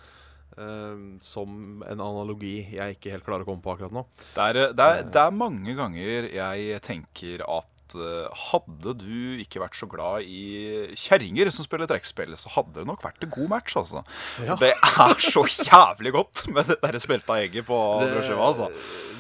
Eh, 0.56 0.98
som 1.24 1.80
en 1.86 2.02
analogi 2.02 2.58
jeg 2.74 2.98
ikke 2.98 3.14
helt 3.14 3.26
klarer 3.26 3.46
å 3.46 3.50
komme 3.50 3.64
på 3.64 3.76
akkurat 3.76 3.94
nå. 3.94 4.04
Det 4.34 4.50
er, 4.50 4.60
det, 4.76 4.90
er, 4.90 5.08
det 5.12 5.24
er 5.24 5.40
mange 5.44 5.76
ganger 5.78 6.30
jeg 6.32 6.84
tenker 6.86 7.44
at 7.46 7.72
uh, 7.94 8.26
hadde 8.50 8.94
du 8.98 9.38
ikke 9.42 9.60
vært 9.62 9.78
så 9.78 9.88
glad 9.90 10.26
i 10.26 10.90
kjerringer 10.98 11.50
som 11.54 11.66
spiller 11.66 11.88
trekkspill, 11.90 12.34
så 12.38 12.50
hadde 12.56 12.80
det 12.80 12.86
nok 12.88 13.04
vært 13.04 13.26
en 13.26 13.32
god 13.32 13.50
match, 13.52 13.76
altså. 13.78 14.02
Ja. 14.42 14.58
Det 14.60 14.72
er 14.74 15.16
så 15.22 15.44
jævlig 15.46 16.14
godt 16.16 16.46
med 16.52 16.72
det 16.72 16.78
der 16.82 17.00
smelta 17.02 17.38
egget 17.42 17.68
på 17.68 17.80
brødskiva, 18.02 18.50
altså. 18.50 18.70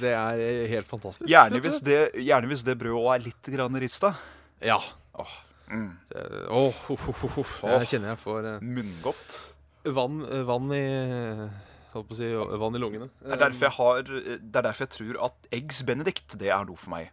det 0.02 0.14
er 0.16 0.44
helt 0.72 0.90
fantastisk. 0.90 1.28
Gjerne 1.30 1.62
hvis 1.64 1.82
det, 1.86 2.00
gjerne 2.26 2.50
hvis 2.50 2.64
det 2.66 2.78
brødet 2.80 3.02
òg 3.02 3.10
er 3.16 3.26
litt 3.28 3.52
grann 3.56 3.82
rista. 3.82 4.14
Ja. 4.64 4.80
Åh, 5.16 5.36
mm. 5.70 5.90
Det, 6.12 6.24
åh, 6.50 6.86
huff, 6.88 7.26
huff. 7.36 7.60
Jeg 7.64 7.92
kjenner 7.92 8.14
jeg 8.14 8.24
får 8.24 8.50
uh... 8.56 8.56
Munngodt. 8.64 9.38
Vann, 9.94 10.22
eh, 10.26 10.42
vann 10.48 10.70
i 10.72 10.82
Holdt 11.92 12.08
på 12.10 12.12
å 12.12 12.16
si 12.18 12.26
vann 12.60 12.74
i 12.76 12.80
lungene. 12.82 13.06
Det 13.22 13.32
er 13.32 13.40
derfor 13.46 13.64
jeg 13.68 13.76
har 13.78 14.02
Det 14.02 14.56
er 14.60 14.62
derfor 14.66 14.84
jeg 14.86 14.90
tror 14.98 15.24
at 15.24 15.46
eggs 15.52 15.82
benedict, 15.82 16.36
det 16.38 16.50
er 16.52 16.64
noe 16.68 16.76
for 16.76 16.90
meg. 16.90 17.10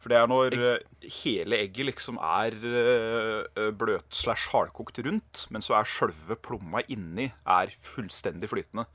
For 0.00 0.08
det 0.08 0.16
er 0.16 0.26
når 0.26 0.50
Eggs- 0.56 0.72
eh, 1.04 1.08
hele 1.22 1.58
egget 1.60 1.86
liksom 1.86 2.16
er 2.18 2.56
eh, 2.56 3.70
bløt 3.70 4.08
slash 4.10 4.48
hardkokt 4.50 4.98
rundt, 5.04 5.46
men 5.52 5.60
så 5.62 5.76
er 5.78 5.84
sjølve 5.84 6.36
plomma 6.40 6.82
inni 6.88 7.28
er 7.46 7.68
fullstendig 7.84 8.48
flytende. 8.48 8.86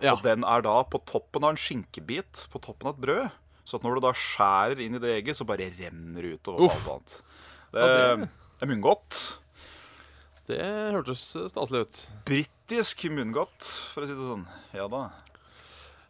Ja. 0.00 0.14
Og 0.14 0.22
den 0.22 0.44
er 0.44 0.62
da 0.62 0.82
på 0.84 1.02
toppen 1.04 1.42
av 1.44 1.50
en 1.50 1.56
skinkebit 1.60 2.46
på 2.52 2.60
toppen 2.62 2.88
av 2.88 2.94
et 2.94 3.02
brød. 3.04 3.30
Så 3.64 3.76
at 3.78 3.82
når 3.82 3.96
du 3.96 4.00
da 4.06 4.12
skjærer 4.12 4.80
inn 4.84 4.94
i 4.94 4.98
det 5.02 5.12
egget, 5.24 5.36
så 5.36 5.44
bare 5.48 5.70
renner 5.74 6.22
det 6.22 6.38
utover 6.40 6.66
Uff. 6.66 6.88
alt 6.88 6.92
annet. 6.94 7.22
Det- 7.72 8.28
det 8.28 8.62
er 8.62 8.66
munngodt. 8.72 9.38
Det 10.48 10.60
hørtes 10.92 11.24
staselig 11.52 11.86
ut. 11.86 12.00
Britisk 12.28 13.06
munngodt, 13.12 13.68
for 13.94 14.04
å 14.04 14.08
si 14.08 14.16
det 14.16 14.30
sånn. 14.32 14.48
Ja 14.76 14.88
da. 14.92 15.06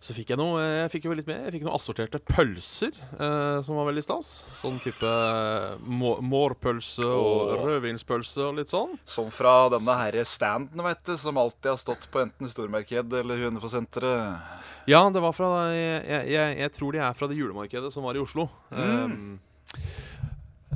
Så 0.04 0.12
fikk 0.12 0.34
jeg 0.34 0.36
noe 0.36 0.60
Jeg 0.60 0.90
fikk 0.92 1.06
jo 1.06 1.14
litt 1.16 1.28
med 1.30 1.46
Jeg 1.46 1.54
fikk 1.54 1.62
noen 1.64 1.78
assorterte 1.78 2.18
pølser, 2.28 2.92
eh, 2.92 3.60
som 3.64 3.78
var 3.78 3.86
veldig 3.88 4.02
stas. 4.04 4.32
Sånn 4.58 4.76
type 4.82 5.08
eh, 5.08 5.78
må- 5.80 6.18
mårpølse 6.20 7.06
og 7.08 7.54
rødvinspølse 7.62 8.44
og 8.44 8.58
litt 8.58 8.72
sånn. 8.72 8.98
Som 9.08 9.30
fra 9.32 9.70
denne 9.72 9.96
her 10.02 10.18
standen, 10.28 10.84
vet 10.84 11.00
du, 11.08 11.14
som 11.20 11.40
alltid 11.40 11.70
har 11.72 11.80
stått 11.80 12.04
på 12.12 12.20
enten 12.20 12.52
stormarked 12.52 13.16
eller 13.22 13.46
Hundeforsenteret. 13.46 14.60
Ja, 14.92 15.00
det 15.08 15.24
var 15.24 15.32
fra 15.32 15.50
jeg, 15.72 16.04
jeg, 16.28 16.58
jeg, 16.60 16.72
tror 16.76 16.92
de 16.92 17.00
er 17.00 17.16
fra 17.16 17.30
det 17.30 17.40
julemarkedet 17.40 17.92
som 17.94 18.04
var 18.04 18.18
i 18.18 18.20
Oslo. 18.20 18.50
Mm. 18.74 19.14
Um, 19.14 19.40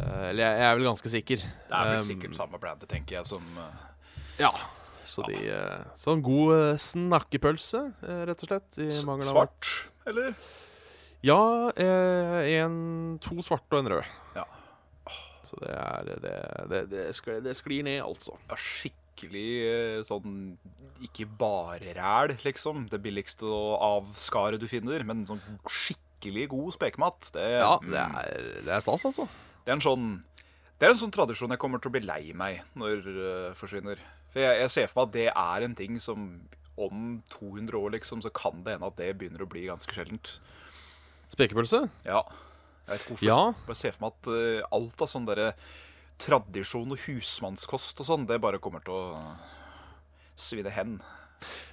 eller 0.01 0.43
jeg, 0.45 0.59
jeg 0.61 0.67
er 0.69 0.77
vel 0.79 0.89
ganske 0.89 1.13
sikker. 1.15 1.45
Det 1.45 1.75
er 1.79 1.89
vel 1.93 1.99
Um, 2.03 2.07
sikkert 2.07 2.37
samme 2.39 2.61
brandet, 2.63 2.89
tenker 2.91 3.19
jeg, 3.19 3.27
som 3.27 3.43
eh, 3.59 3.87
Ja. 4.45 4.53
Så 5.09 5.25
de 5.25 5.39
eh, 5.49 5.85
Sånn 5.97 6.21
god 6.23 6.53
eh, 6.55 6.79
snakkepølse, 6.85 7.81
eh, 8.05 8.23
rett 8.29 8.43
og 8.45 8.51
slett. 8.51 8.79
I 8.85 8.89
mangel 9.09 9.31
av 9.31 9.39
svart, 9.39 9.71
eller? 10.11 10.35
Ja, 11.25 11.41
eh, 11.75 12.61
en, 12.61 13.17
to 13.25 13.41
svarte 13.43 13.75
og 13.75 13.81
en 13.83 13.93
rød. 13.97 14.11
Ja. 14.37 14.45
Så 15.49 15.57
det 15.65 15.73
er 15.73 16.11
Det, 16.23 16.35
det, 16.71 16.83
det, 16.93 17.05
sklir, 17.17 17.41
det 17.43 17.57
sklir 17.57 17.83
ned, 17.89 18.03
altså. 18.05 18.37
Ja, 18.51 18.59
skikkelig 18.61 19.47
eh, 19.65 20.03
sånn 20.07 20.59
Ikke 21.03 21.25
bare 21.41 21.95
ræl, 21.97 22.37
liksom. 22.45 22.85
Det 22.93 23.01
billigste 23.03 23.49
av 23.49 24.13
skaret 24.21 24.61
du 24.61 24.69
finner, 24.71 25.03
men 25.09 25.25
sånn 25.27 25.41
skikkelig 25.67 26.49
god 26.53 26.77
spekemat. 26.77 27.33
Det, 27.35 27.49
Ja, 27.63 27.79
mm, 27.81 27.91
det 27.97 28.05
er, 28.05 28.49
det 28.69 28.77
er 28.77 28.85
stas, 28.85 29.09
altså. 29.09 29.27
Det 29.69 29.75
er 29.75 29.77
en 29.77 29.85
sånn 29.85 30.05
det 30.79 30.87
er 30.87 30.95
en 30.95 31.01
sånn 31.01 31.13
tradisjon 31.13 31.53
jeg 31.53 31.61
kommer 31.61 31.83
til 31.83 31.91
å 31.91 31.95
bli 31.97 32.01
lei 32.07 32.31
meg 32.39 32.63
når 32.79 33.01
det 33.03 33.33
forsvinner. 33.59 33.99
For 34.31 34.41
jeg, 34.41 34.61
jeg 34.63 34.71
ser 34.71 34.87
for 34.87 35.01
meg 35.01 35.09
at 35.09 35.17
det 35.17 35.27
er 35.33 35.65
en 35.67 35.75
ting 35.77 35.99
som 36.01 36.29
om 36.79 37.01
200 37.35 37.75
år, 37.75 37.91
liksom, 37.97 38.23
så 38.23 38.31
kan 38.31 38.63
det 38.63 38.77
hende 38.77 38.87
at 38.87 38.97
det 39.01 39.09
begynner 39.19 39.43
å 39.43 39.49
bli 39.51 39.65
ganske 39.67 39.91
sjeldent. 39.93 40.37
Spekepølse? 41.35 41.83
Ja. 42.07 42.23
Jeg 42.87 42.93
vet 42.93 43.03
ikke 43.03 43.17
hvorfor. 43.17 43.27
Ja. 43.27 43.41
Bare 43.67 43.81
ser 43.81 43.97
for 43.97 44.07
meg 44.07 44.15
at 44.15 44.31
uh, 44.31 44.69
alt 44.79 45.05
av 45.05 45.11
sånn 45.11 45.27
derre 45.29 45.51
tradisjon 46.23 46.95
og 46.95 47.03
husmannskost 47.05 48.01
og 48.03 48.09
sånn, 48.09 48.29
det 48.31 48.39
bare 48.43 48.63
kommer 48.63 48.87
til 48.87 48.95
å 48.95 49.03
svinne 50.39 50.73
hen. 50.73 51.01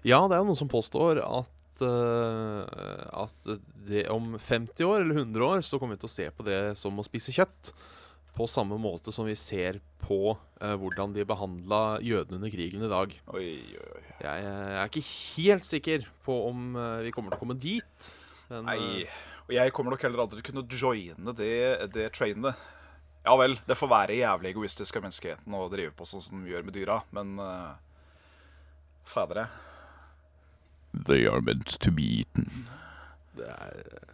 Ja, 0.01 0.25
det 0.25 0.35
er 0.35 0.41
jo 0.41 0.49
noen 0.49 0.59
som 0.59 0.73
påstår 0.73 1.21
at 1.23 1.54
eh, 1.83 3.03
At 3.11 3.51
det 3.87 4.05
om 4.13 4.35
50 4.39 4.87
år 4.87 5.01
eller 5.01 5.23
100 5.25 5.45
år 5.45 5.65
så 5.65 5.79
kommer 5.79 5.97
vi 5.97 6.03
til 6.05 6.11
å 6.11 6.15
se 6.15 6.29
på 6.31 6.45
det 6.47 6.61
som 6.79 6.97
å 6.97 7.05
spise 7.07 7.35
kjøtt. 7.35 7.73
På 8.35 8.47
samme 8.51 8.77
måte 8.81 9.13
som 9.15 9.27
vi 9.27 9.35
ser 9.39 9.79
på 10.03 10.35
eh, 10.35 10.75
hvordan 10.79 11.15
de 11.15 11.25
behandla 11.27 12.01
jødene 12.03 12.39
under 12.39 12.51
krigen 12.53 12.83
i 12.83 12.91
dag. 12.91 13.15
Oi, 13.31 13.47
oi, 13.75 13.87
oi. 13.95 14.03
Jeg, 14.19 14.43
jeg, 14.43 14.75
er 14.81 14.91
ikke 14.91 15.07
helt 15.07 15.69
sikker 15.69 16.09
på 16.25 16.41
om 16.49 16.75
eh, 16.75 17.05
vi 17.07 17.15
kommer 17.15 17.31
til 17.33 17.39
å 17.39 17.45
komme 17.45 17.59
dit. 17.59 18.11
Men 18.51 18.69
Nei. 18.69 19.05
Og 19.45 19.53
jeg 19.53 19.73
kommer 19.77 19.93
nok 19.93 20.05
heller 20.05 20.23
aldri 20.23 20.41
til 20.41 20.45
å 20.45 20.63
kunne 20.63 20.79
joine 20.81 21.35
det, 21.37 21.91
det 21.93 22.09
trainet. 22.15 22.57
Ja 23.25 23.33
vel, 23.37 23.55
det 23.65 23.77
får 23.77 23.89
være 23.89 24.17
jævlig 24.19 24.51
egoistisk 24.53 24.97
av 24.97 25.05
menneskeheten 25.05 25.53
å 25.57 25.65
drive 25.69 25.93
på 25.97 26.05
sånn 26.05 26.21
som 26.21 26.41
vi 26.45 26.51
gjør 26.53 26.65
med 26.65 26.75
dyra, 26.77 26.99
men 27.13 27.39
uh, 27.41 27.73
jeg. 29.05 29.45
They 31.05 31.25
are 31.27 31.41
meant 31.41 31.79
to 31.83 31.91
be 31.91 32.05
eaten. 32.21 32.67
det 33.35 33.49
er 33.51 33.81
eh, 33.83 34.11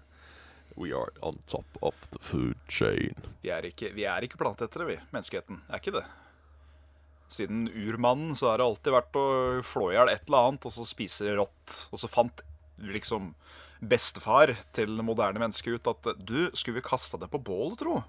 We 0.80 0.94
are 0.96 1.12
on 1.22 1.38
top 1.48 1.78
of 1.82 2.08
the 2.12 2.20
food 2.24 2.58
chain. 2.70 3.14
Vi 3.44 3.52
er 3.54 3.68
ikke, 3.68 3.92
vi 3.94 4.06
er 4.08 4.24
ikke 4.26 4.40
planetettere, 4.40 4.88
vi. 4.88 4.98
Menneskeheten. 5.12 5.60
Er 5.70 5.82
ikke 5.82 5.94
det. 6.00 6.06
Siden 7.32 7.68
urmannen 7.70 8.34
så 8.36 8.50
har 8.50 8.60
det 8.60 8.66
alltid 8.66 8.96
vært 8.96 9.20
å 9.20 9.26
flå 9.68 9.92
i 9.92 9.98
hjel 9.98 10.10
et 10.12 10.24
eller 10.28 10.48
annet 10.50 10.66
og 10.68 10.74
så 10.74 10.88
spise 10.88 11.36
rått. 11.38 11.76
Og 11.92 12.02
så 12.02 12.10
fant 12.12 12.42
liksom 12.82 13.34
bestefar 13.82 14.56
til 14.76 15.00
moderne 15.04 15.42
mennesker 15.42 15.78
ut 15.78 15.92
at 15.92 16.12
du, 16.20 16.50
skulle 16.54 16.80
vi 16.80 16.88
kasta 16.88 17.20
det 17.20 17.30
på 17.32 17.42
bålet, 17.42 17.80
tro? 17.82 18.00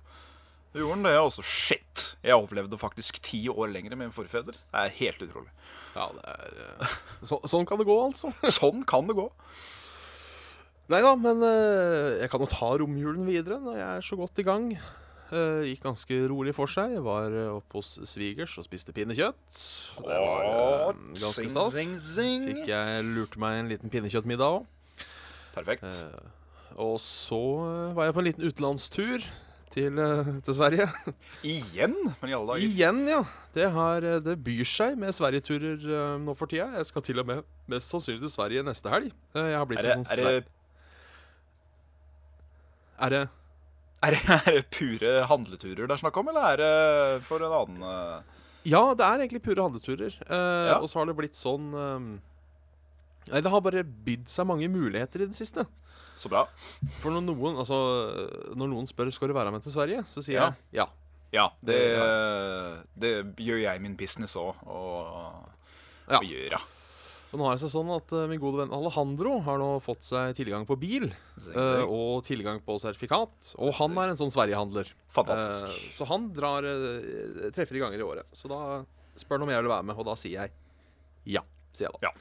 Gjorde 0.73 0.95
han 0.95 1.05
det, 1.05 1.13
Altså, 1.21 1.45
shit! 1.45 2.07
Jeg 2.25 2.39
overlevde 2.39 2.79
faktisk 2.81 3.21
ti 3.25 3.45
år 3.53 3.69
lenger 3.75 3.93
enn 3.93 4.01
mine 4.07 4.15
forfedre. 4.15 4.57
Det 4.57 4.81
er 4.81 4.97
helt 5.03 5.27
utrolig. 5.27 5.53
Ja, 5.93 6.09
det 6.17 6.23
er 6.33 6.57
eh, 6.63 6.97
så, 7.29 7.39
Sånn 7.51 7.69
kan 7.69 7.81
det 7.81 7.89
gå, 7.89 7.99
altså. 8.01 8.33
Sånn 8.61 8.87
kan 8.89 9.11
det 9.11 9.19
gå. 9.19 9.29
Nei 10.93 11.03
da, 11.05 11.13
men 11.17 11.45
eh, 11.47 12.23
jeg 12.23 12.33
kan 12.33 12.43
jo 12.43 12.51
ta 12.51 12.73
romjulen 12.81 13.29
videre 13.29 13.61
når 13.63 13.79
jeg 13.79 13.89
er 13.91 14.09
så 14.09 14.19
godt 14.21 14.43
i 14.43 14.47
gang. 14.49 14.73
Uh, 15.33 15.63
gikk 15.65 15.87
ganske 15.87 16.17
rolig 16.29 16.53
for 16.53 16.69
seg. 16.69 16.93
Jeg 16.93 17.05
var 17.07 17.33
uh, 17.33 17.55
oppe 17.57 17.81
hos 17.81 17.95
svigers 18.05 18.53
og 18.61 18.67
spiste 18.67 18.93
pinnekjøtt. 18.93 19.61
Det 19.97 20.19
var 20.21 20.91
uh, 20.93 20.99
ganske 21.09 21.47
stas. 21.49 21.79
Fikk 22.19 22.67
jeg 22.69 23.07
lurt 23.07 23.39
meg 23.41 23.63
en 23.63 23.71
liten 23.73 23.93
pinnekjøttmiddag 23.93 24.59
òg. 24.59 25.07
Perfekt. 25.53 25.85
og 26.81 26.95
så 27.05 27.41
var 27.97 28.07
jeg 28.09 28.15
på 28.17 28.21
en 28.23 28.29
liten 28.29 28.47
utenlandstur 28.49 29.25
til, 29.73 29.99
eh, 29.99 30.31
til 30.45 30.57
Sverige. 30.57 30.87
Igjen? 31.49 31.95
Men 32.21 32.31
i 32.31 32.37
alle 32.37 32.55
dager. 32.55 32.65
Igjen, 32.67 33.03
ja. 33.09 33.21
Det, 33.57 33.69
har, 33.75 34.07
eh, 34.07 34.21
det 34.25 34.37
byr 34.45 34.69
seg 34.69 34.99
med 35.01 35.15
sverigeturer 35.17 35.83
uh, 35.89 36.17
nå 36.23 36.35
for 36.39 36.51
tida. 36.51 36.69
Jeg 36.79 36.91
skal 36.91 37.07
til 37.07 37.23
og 37.23 37.29
med 37.29 37.45
mest 37.73 37.93
sannsynlig 37.93 38.23
til 38.27 38.35
Sverige 38.35 38.65
neste 38.67 38.93
helg. 38.93 39.13
Jeg 39.35 39.55
Er 39.57 39.87
det, 39.87 39.95
sånn 39.97 40.11
er, 40.13 40.23
det, 40.23 40.43
er 43.03 43.17
det 43.17 43.23
er, 44.03 44.17
det, 44.17 44.23
er 44.35 44.57
det 44.59 44.65
pure 44.75 45.11
handleturer 45.31 45.87
det 45.87 45.95
er 45.95 46.01
snakk 46.03 46.17
om, 46.19 46.31
eller 46.33 46.53
er 46.53 46.63
det 46.63 47.25
for 47.27 47.45
en 47.45 47.55
annen 47.55 47.87
eh, 47.87 48.41
Ja, 48.73 48.83
det 48.99 49.07
er 49.07 49.23
egentlig 49.23 49.43
pure 49.45 49.63
handleturer. 49.63 50.17
Eh, 50.27 50.69
Ja. 50.73 50.79
Og 50.81 50.89
så 50.91 51.01
har 51.01 51.09
det 51.11 51.17
blitt 51.19 51.39
sånn 51.39 51.71
eh, 51.75 52.11
Nei, 53.31 53.39
det 53.39 53.51
har 53.55 53.63
bare 53.63 53.85
bydd 53.87 54.27
seg 54.27 54.49
mange 54.51 54.67
muligheter 54.67 55.23
i 55.23 55.29
det 55.31 55.39
siste. 55.39 55.63
Så 56.23 56.31
bra. 56.31 56.45
For 57.03 57.11
når 57.15 57.25
noen, 57.27 57.57
altså, 57.59 57.79
når 58.55 58.71
noen 58.71 58.87
spør 58.87 59.11
skal 59.15 59.33
du 59.33 59.35
være 59.35 59.51
med 59.55 59.65
til 59.65 59.75
Sverige, 59.75 60.05
så 60.07 60.23
sier 60.23 60.39
Ja. 60.39 60.51
jeg 60.71 60.85
ja. 60.85 60.89
Ja, 61.33 61.47
det, 61.65 61.79
Det- 63.01 63.37
gjør 63.41 63.63
jeg 63.63 63.77
i 63.77 63.83
min 63.83 63.97
business 63.97 64.37
òg, 64.37 64.55
og, 64.69 65.49
Ja. 66.11 66.19
og 66.19 66.25
ja. 66.25 66.61
Nå 67.33 67.47
har 67.49 67.57
det 67.57 67.71
sånn 67.73 67.89
at 67.97 68.13
eh, 68.13 68.27
min 68.29 68.39
gode 68.39 68.59
venn 68.61 68.75
Alejandro 68.77 69.39
har 69.41 69.57
nå 69.57 69.81
fått 69.81 70.03
seg 70.05 70.35
tilgang 70.37 70.67
på 70.69 70.77
bil. 70.79 71.07
uh, 71.57 71.81
og 71.89 72.23
tilgang 72.25 72.61
på 72.61 72.77
sertifikat. 72.79 73.55
Og 73.57 73.73
han 73.79 73.97
er 73.97 74.11
en 74.13 74.17
sånn 74.21 74.31
Sverigehandler. 74.31 74.91
Fantastisk. 75.09 75.65
Uh, 75.65 75.89
så 75.97 76.07
han 76.07 76.29
drar 76.37 76.63
eh, 76.63 77.49
tre-fire 77.51 77.81
ganger 77.81 77.99
i 77.99 78.05
året. 78.05 78.27
Så 78.37 78.49
da 78.53 78.85
spør 79.17 79.39
han 79.41 79.43
om 79.49 79.49
jeg 79.49 79.63
vil 79.65 79.73
være 79.73 79.83
med, 79.89 79.97
og 79.97 80.05
da 80.05 80.15
sier 80.21 80.43
jeg 80.43 80.51
ja. 81.25 81.41
Sier 81.73 81.89
jeg 81.89 82.01
da. 82.03 82.13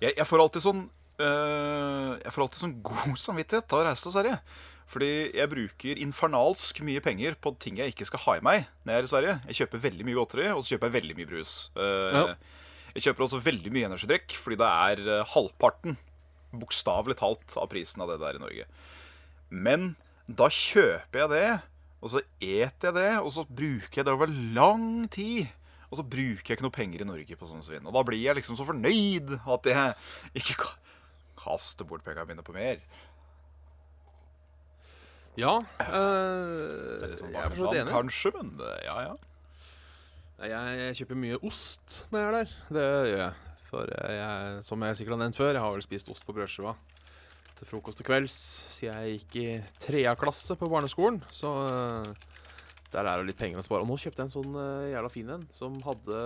Jeg, 0.00 0.16
jeg 0.16 0.24
får 0.26 0.40
alltid 0.40 0.62
sånn 0.64 0.82
Jeg 1.18 2.32
får 2.34 2.44
alltid 2.44 2.60
sånn 2.62 2.76
god 2.86 3.18
samvittighet 3.26 3.68
til 3.70 3.80
å 3.80 3.86
reise 3.88 4.06
til 4.06 4.14
Sverige. 4.14 4.40
Fordi 4.88 5.08
jeg 5.36 5.50
bruker 5.52 5.98
infernalsk 6.00 6.78
mye 6.86 7.02
penger 7.04 7.34
på 7.44 7.50
ting 7.60 7.76
jeg 7.76 7.92
ikke 7.92 8.06
skal 8.08 8.22
ha 8.24 8.36
i 8.38 8.44
meg 8.46 8.62
når 8.86 8.94
jeg 8.94 9.02
er 9.02 9.08
i 9.08 9.10
Sverige. 9.10 9.34
Jeg 9.50 9.58
kjøper 9.60 9.82
veldig 9.84 10.06
mye 10.08 10.16
godteri, 10.16 10.46
og 10.54 10.62
så 10.64 10.74
kjøper 10.74 10.88
jeg 10.88 10.96
veldig 10.96 11.16
mye 11.18 11.30
brus. 11.34 11.56
Eh, 11.76 12.16
Ja. 12.22 12.22
Jeg 12.96 13.04
kjøper 13.04 13.26
også 13.26 13.38
veldig 13.44 13.70
mye 13.74 13.86
energidrikk, 13.90 14.32
fordi 14.40 14.56
det 14.62 14.68
er 14.88 15.02
eh, 15.18 15.26
halvparten, 15.34 15.98
bokstavelig 16.56 17.18
talt, 17.20 17.52
av 17.60 17.68
prisen 17.70 18.00
av 18.02 18.08
det 18.10 18.16
det 18.22 18.30
er 18.30 18.38
i 18.38 18.42
Norge. 18.42 18.64
Men 19.52 19.84
da 20.26 20.48
kjøper 20.50 21.20
jeg 21.20 21.30
det, 21.34 21.44
og 22.00 22.14
så 22.14 22.22
eter 22.40 22.88
jeg 22.88 22.96
det, 22.96 23.10
og 23.20 23.28
så 23.36 23.44
bruker 23.44 24.00
jeg 24.00 24.08
det 24.08 24.14
over 24.16 24.32
lang 24.56 25.04
tid. 25.12 25.52
Og 25.92 26.00
så 26.00 26.04
bruker 26.16 26.48
jeg 26.48 26.56
ikke 26.58 26.64
noe 26.66 26.74
penger 26.74 27.04
i 27.04 27.08
Norge 27.12 27.36
på 27.38 27.46
sånn 27.52 27.62
svinn. 27.64 27.86
Og 27.86 27.94
da 27.96 28.02
blir 28.08 28.24
jeg 28.24 28.36
liksom 28.40 28.56
så 28.58 28.66
fornøyd 28.68 29.36
at 29.36 29.68
jeg 29.68 30.42
ikke 30.42 30.56
ka- 30.64 30.76
kaster 31.38 31.86
bort 31.88 32.04
pengene 32.06 32.26
mine 32.32 32.44
på 32.46 32.54
mer. 32.56 32.82
Ja. 35.38 35.56
Øh, 35.86 36.98
Det 36.98 37.04
er 37.06 37.12
litt 37.12 37.20
sånn 37.22 37.34
jeg 37.34 37.44
er 37.46 37.54
for 37.54 37.74
enig. 37.78 37.92
kanskje, 37.94 38.32
men 38.34 38.54
eh, 38.64 38.80
ja, 38.88 38.96
ja. 39.06 39.16
Jeg, 40.38 40.78
jeg 40.82 40.96
kjøper 41.00 41.18
mye 41.18 41.38
ost 41.46 42.00
når 42.12 42.20
jeg 42.20 42.28
er 42.28 42.36
der. 42.38 42.52
Det 42.74 42.86
gjør 43.12 43.22
jeg. 43.24 43.32
For 43.68 43.90
jeg, 43.92 44.62
som 44.64 44.82
jeg 44.86 44.96
sikkert 44.98 45.14
har 45.18 45.20
nevnt 45.26 45.36
før, 45.36 45.50
jeg 45.52 45.60
har 45.62 45.74
vel 45.74 45.84
spist 45.84 46.08
ost 46.10 46.24
på 46.26 46.32
brødskiva 46.36 46.72
til 47.58 47.66
frokost 47.66 47.98
og 48.00 48.06
kvelds 48.06 48.34
siden 48.76 49.00
jeg 49.02 49.16
gikk 49.18 49.36
i 49.42 49.46
trea 49.82 50.12
klasse 50.18 50.54
på 50.56 50.68
barneskolen. 50.70 51.18
Så 51.34 51.50
eh, 51.68 52.12
der 52.94 53.04
er 53.10 53.18
det 53.20 53.28
litt 53.32 53.38
penger 53.40 53.60
å 53.60 53.66
spare. 53.66 53.82
Og 53.84 53.90
nå 53.90 53.98
kjøpte 54.00 54.22
jeg 54.24 54.30
en 54.30 54.34
sånn 54.38 54.58
eh, 54.62 54.90
jævla 54.94 55.10
fin 55.12 55.32
en 55.36 55.46
som 55.54 55.78
hadde 55.86 56.22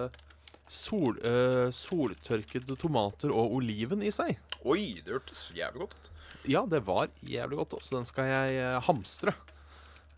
sol, 0.72 1.16
øh, 1.26 1.68
soltørkede 1.74 2.76
tomater 2.80 3.32
og 3.34 3.56
oliven 3.58 4.04
i 4.06 4.12
seg. 4.14 4.36
Oi, 4.64 5.00
det 5.04 5.12
hørtes 5.16 5.48
jævlig 5.56 5.86
godt 5.86 5.94
ut. 5.96 6.10
Ja, 6.50 6.64
det 6.66 6.80
var 6.86 7.08
jævlig 7.22 7.58
godt, 7.62 7.76
så 7.84 7.96
den 7.96 8.06
skal 8.08 8.28
jeg 8.30 8.58
eh, 8.62 8.80
hamstre. 8.86 9.34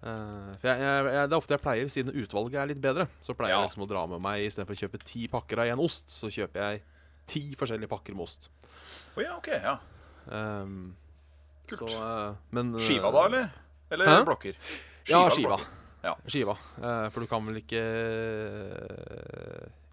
Uh, 0.05 0.53
for 0.61 0.69
jeg, 0.69 0.81
jeg, 0.85 1.05
jeg, 1.15 1.29
Det 1.29 1.33
er 1.33 1.39
ofte 1.39 1.55
jeg 1.57 1.63
pleier, 1.65 1.89
siden 1.89 2.13
utvalget 2.21 2.59
er 2.61 2.67
litt 2.69 2.81
bedre, 2.85 3.07
så 3.25 3.33
pleier 3.37 3.55
Ja. 3.55 3.61
jeg 3.63 3.71
liksom 3.71 3.85
å 3.87 3.89
dra 3.89 4.03
med 4.11 4.21
meg 4.21 4.43
istedenfor 4.45 4.77
å 4.77 4.81
kjøpe 4.83 5.01
ti 5.01 5.23
pakker 5.33 5.63
av 5.63 5.71
én 5.73 5.81
ost, 5.81 6.13
så 6.13 6.29
kjøper 6.29 6.61
jeg 6.61 6.83
ti 7.31 7.43
forskjellige 7.57 7.89
pakker 7.89 8.13
med 8.19 8.27
ost. 8.27 8.51
Oh, 9.17 9.23
ja, 9.25 9.37
ok, 9.39 9.49
ja. 9.55 9.79
Um, 10.29 10.95
Kult. 11.71 11.87
så, 11.89 12.03
uh, 12.05 12.37
men, 12.53 12.75
eh, 12.77 12.85
Skiva 12.85 13.13
da, 13.17 13.25
eller? 13.31 13.49
Eller 13.97 14.11
Hæ? 14.13 14.19
blokker? 14.29 14.61
Ja, 15.09 15.23
skiva. 15.33 15.57
Ja. 16.05 16.13
Skiva. 16.29 16.59
Uh, 16.77 17.09
for 17.09 17.25
du 17.25 17.27
kan 17.31 17.45
vel 17.49 17.63
ikke 17.63 17.81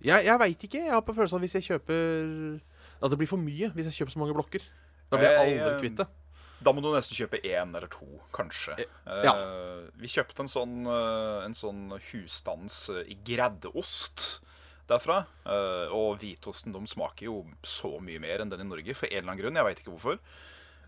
Jeg, 0.04 0.26
jeg 0.26 0.40
veit 0.42 0.64
ikke. 0.68 0.82
Jeg 0.84 0.92
har 0.92 1.04
på 1.06 1.14
følelsen 1.16 1.38
av 1.40 1.44
hvis 1.46 1.56
jeg 1.60 1.68
kjøper 1.70 2.60
At 3.02 3.10
det 3.12 3.18
blir 3.18 3.30
for 3.30 3.42
mye 3.42 3.72
hvis 3.76 3.88
jeg 3.90 4.02
kjøper 4.02 4.14
så 4.16 4.20
mange 4.22 4.36
blokker. 4.38 4.66
Da 5.12 5.18
blir 5.18 5.28
jeg 5.28 5.38
Jeg, 5.38 5.60
aldri 5.60 5.74
eh, 5.76 5.80
kvitt 5.82 5.98
det. 6.02 6.08
Da 6.62 6.72
må 6.78 6.82
du 6.86 6.92
nesten 6.94 7.18
kjøpe 7.18 7.40
én 7.42 7.72
eller 7.76 7.90
to, 7.90 8.06
kanskje. 8.32 8.76
Eh, 8.80 9.24
ja. 9.26 9.34
Eh, 9.34 9.90
vi 9.98 10.08
kjøpte 10.14 10.44
en 10.46 10.52
sånn, 10.52 10.76
eh, 10.86 11.40
en 11.48 11.56
sånn 11.58 11.88
husstands 12.12 12.84
eh, 12.94 13.02
i 13.10 13.18
greddeost 13.26 14.28
derfra. 14.92 15.24
Eh, 15.46 15.90
og 15.98 16.20
hvitosten 16.22 16.72
de 16.76 16.84
smaker 16.88 17.26
jo 17.32 17.40
så 17.66 17.96
mye 18.04 18.22
mer 18.22 18.44
enn 18.46 18.54
den 18.54 18.62
i 18.62 18.70
Norge, 18.70 18.94
for 18.94 19.10
en 19.10 19.18
eller 19.24 19.32
annen 19.34 19.42
grunn. 19.42 19.58
Jeg 19.58 19.66
veit 19.72 19.82
ikke 19.82 19.96
hvorfor. 19.96 20.20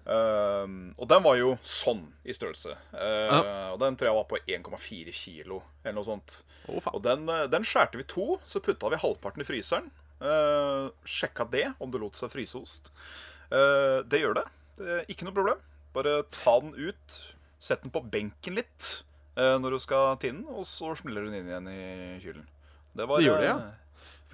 Eh, 0.03 0.67
og 0.99 1.07
den 1.09 1.23
var 1.25 1.37
jo 1.39 1.55
sånn 1.65 2.05
i 2.27 2.35
størrelse. 2.35 2.75
Eh, 2.93 3.71
Og 3.73 3.79
den 3.81 3.95
tror 3.97 4.11
jeg 4.11 4.17
var 4.19 4.29
på 4.29 4.39
1,4 4.45 5.13
kilo, 5.15 5.61
eller 5.83 5.95
noe 5.97 6.05
sånt. 6.07 6.41
Og 6.69 7.01
den, 7.03 7.25
eh, 7.29 7.47
den 7.47 7.63
skjærte 7.65 7.97
vi 7.97 8.03
to, 8.03 8.37
så 8.45 8.61
putta 8.61 8.89
vi 8.93 9.01
halvparten 9.01 9.41
i 9.41 9.47
fryseren. 9.47 9.89
Uh, 10.23 10.87
sjekka 11.03 11.45
det, 11.51 11.65
om 11.83 11.91
det 11.91 11.99
lot 11.99 12.15
seg 12.15 12.31
fryse 12.31 12.55
ost. 12.55 12.91
Uh, 13.51 13.99
det 14.07 14.21
gjør 14.23 14.39
det. 14.39 14.45
det 14.79 14.93
er 15.01 15.09
ikke 15.11 15.27
noe 15.27 15.35
problem. 15.35 15.63
Bare 15.93 16.21
ta 16.33 16.55
den 16.63 16.73
ut, 16.77 17.17
sett 17.61 17.83
den 17.83 17.93
på 17.93 18.01
benken 18.13 18.55
litt 18.57 18.89
uh, 19.35 19.59
når 19.59 19.75
du 19.75 19.83
skal 19.83 20.15
tinne 20.23 20.45
den, 20.45 20.55
og 20.55 20.67
så 20.69 20.93
smeller 20.97 21.25
du 21.25 21.31
den 21.33 21.41
inn 21.41 21.51
igjen 21.51 21.71
i 21.73 21.83
kylen. 22.23 22.47
Det, 22.93 23.07
var, 23.09 23.19
Det 23.19 23.27
gjør 23.27 23.41
det, 23.43 23.49
ja. 23.51 23.57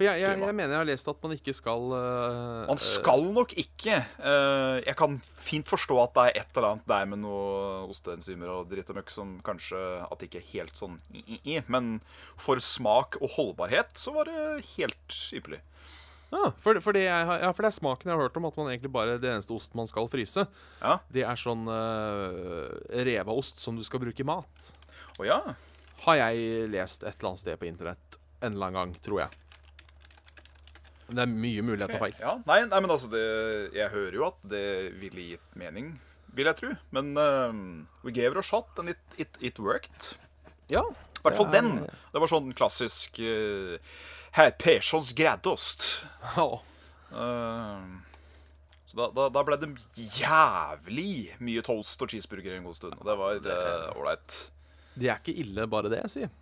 For 0.00 0.08
jeg, 0.08 0.22
jeg, 0.22 0.40
jeg 0.40 0.56
mener 0.56 0.72
jeg 0.72 0.80
har 0.80 0.88
lest 0.88 1.08
at 1.12 1.24
man 1.24 1.34
ikke 1.36 1.54
skal 1.56 1.92
uh, 1.92 2.66
Man 2.70 2.80
skal 2.80 3.26
nok 3.36 3.52
ikke. 3.60 3.98
Uh, 4.16 4.80
jeg 4.80 4.96
kan 4.96 5.18
fint 5.20 5.68
forstå 5.68 5.98
at 6.02 6.14
det 6.16 6.24
er 6.24 6.40
et 6.42 6.56
eller 6.56 6.68
annet 6.72 6.88
der 6.88 7.08
med 7.12 7.22
noe 7.24 7.88
osteenzymer 7.90 8.52
og 8.54 8.70
dritt 8.72 8.92
og 8.92 9.00
møkk 9.00 9.12
som 9.12 9.34
kanskje 9.46 9.80
at 10.06 10.16
det 10.20 10.30
ikke 10.30 10.40
er 10.40 10.52
helt 10.54 10.80
sånn 10.80 10.96
i-i-i. 11.12 11.60
Men 11.68 11.98
for 12.40 12.62
smak 12.64 13.20
og 13.20 13.36
holdbarhet 13.36 13.92
så 14.00 14.14
var 14.16 14.30
det 14.30 14.64
helt 14.76 15.20
ypperlig. 15.36 15.60
Ja, 16.30 16.52
for, 16.62 16.78
for, 16.78 16.94
har, 16.94 17.40
ja, 17.42 17.50
for 17.50 17.66
det 17.66 17.72
er 17.72 17.74
smaken 17.74 18.06
jeg 18.06 18.14
har 18.14 18.22
hørt 18.22 18.36
om, 18.38 18.46
at 18.46 18.58
man 18.60 18.68
egentlig 18.70 18.92
bare 18.94 19.16
det 19.18 19.32
eneste 19.32 19.54
osten 19.56 19.80
man 19.80 19.88
skal 19.90 20.06
fryse, 20.10 20.44
Ja. 20.78 21.00
det 21.10 21.24
er 21.26 21.40
sånn 21.40 21.66
uh, 21.66 22.70
revaost 23.02 23.58
som 23.58 23.74
du 23.74 23.82
skal 23.86 24.02
bruke 24.04 24.22
i 24.22 24.28
mat. 24.28 24.70
Å 25.18 25.26
ja. 25.26 25.40
Har 26.06 26.20
jeg 26.22 26.70
lest 26.70 27.02
et 27.02 27.18
eller 27.18 27.32
annet 27.32 27.42
sted 27.42 27.58
på 27.60 27.66
internett 27.68 28.20
en 28.40 28.54
eller 28.54 28.70
annen 28.70 28.78
gang, 28.78 28.94
tror 29.04 29.24
jeg. 29.24 29.40
Det 31.10 31.22
er 31.24 31.30
mye 31.30 31.62
mulig 31.66 31.82
jeg 31.84 31.90
tar 31.92 32.02
feil. 32.04 32.16
Ja, 32.22 32.36
nei, 32.46 32.60
nei, 32.70 32.80
men 32.84 32.92
altså 32.94 33.10
det, 33.10 33.20
Jeg 33.74 33.90
hører 33.92 34.16
jo 34.18 34.26
at 34.28 34.38
det 34.52 34.64
ville 35.00 35.24
gitt 35.32 35.56
mening, 35.58 35.92
vil 36.36 36.46
jeg 36.50 36.58
tro. 36.60 36.70
Men 36.94 37.10
uh, 37.18 37.54
we 38.06 38.12
gave 38.14 38.30
it 38.34 38.38
a 38.40 38.44
shot, 38.46 38.70
and 38.78 38.92
it, 38.92 39.00
it, 39.18 39.40
it 39.40 39.58
worked. 39.58 40.12
Ja, 40.70 40.84
I 40.86 41.24
hvert 41.24 41.36
fall 41.40 41.50
den. 41.52 41.72
Det 42.14 42.22
var 42.22 42.30
sånn 42.30 42.52
klassisk 42.56 43.18
uh, 43.24 43.74
Herr 44.38 44.54
Perssons 44.60 45.10
grædost. 45.18 45.88
Ja. 46.36 46.46
Uh, 47.10 47.98
så 48.86 48.98
da, 48.98 49.08
da, 49.14 49.26
da 49.34 49.42
ble 49.46 49.58
det 49.62 49.68
jævlig 50.18 51.34
mye 51.42 51.62
toast 51.66 52.00
og 52.02 52.10
cheeseburger 52.10 52.56
en 52.56 52.66
god 52.66 52.78
stund. 52.78 52.96
Og 52.98 53.06
det 53.06 53.18
var 53.18 53.92
ålreit. 53.98 54.38
Uh, 54.46 54.94
Det 55.00 55.10
er 55.10 55.18
ikke 55.20 55.34
ille, 55.42 55.66
bare 55.70 55.90
det, 55.92 56.00
jeg 56.06 56.14
sier. 56.14 56.32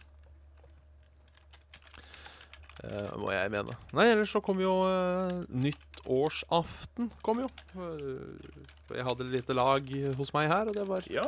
Eh, 2.87 3.15
må 3.19 3.33
jeg 3.35 3.51
mene. 3.51 3.75
Nei, 3.97 4.07
ellers 4.13 4.33
så 4.35 4.43
kom 4.45 4.61
jo 4.63 4.73
uh, 4.87 5.41
nyttårsaften. 5.51 7.11
Kom 7.27 7.43
jo. 7.43 7.49
Eh, 7.75 8.61
jeg 8.95 9.07
hadde 9.09 9.27
et 9.27 9.35
lite 9.35 9.57
lag 9.57 9.91
hos 10.19 10.31
meg 10.37 10.51
her, 10.53 10.71
og 10.71 10.79
det 10.79 10.87
var 10.87 11.09
ja. 11.11 11.27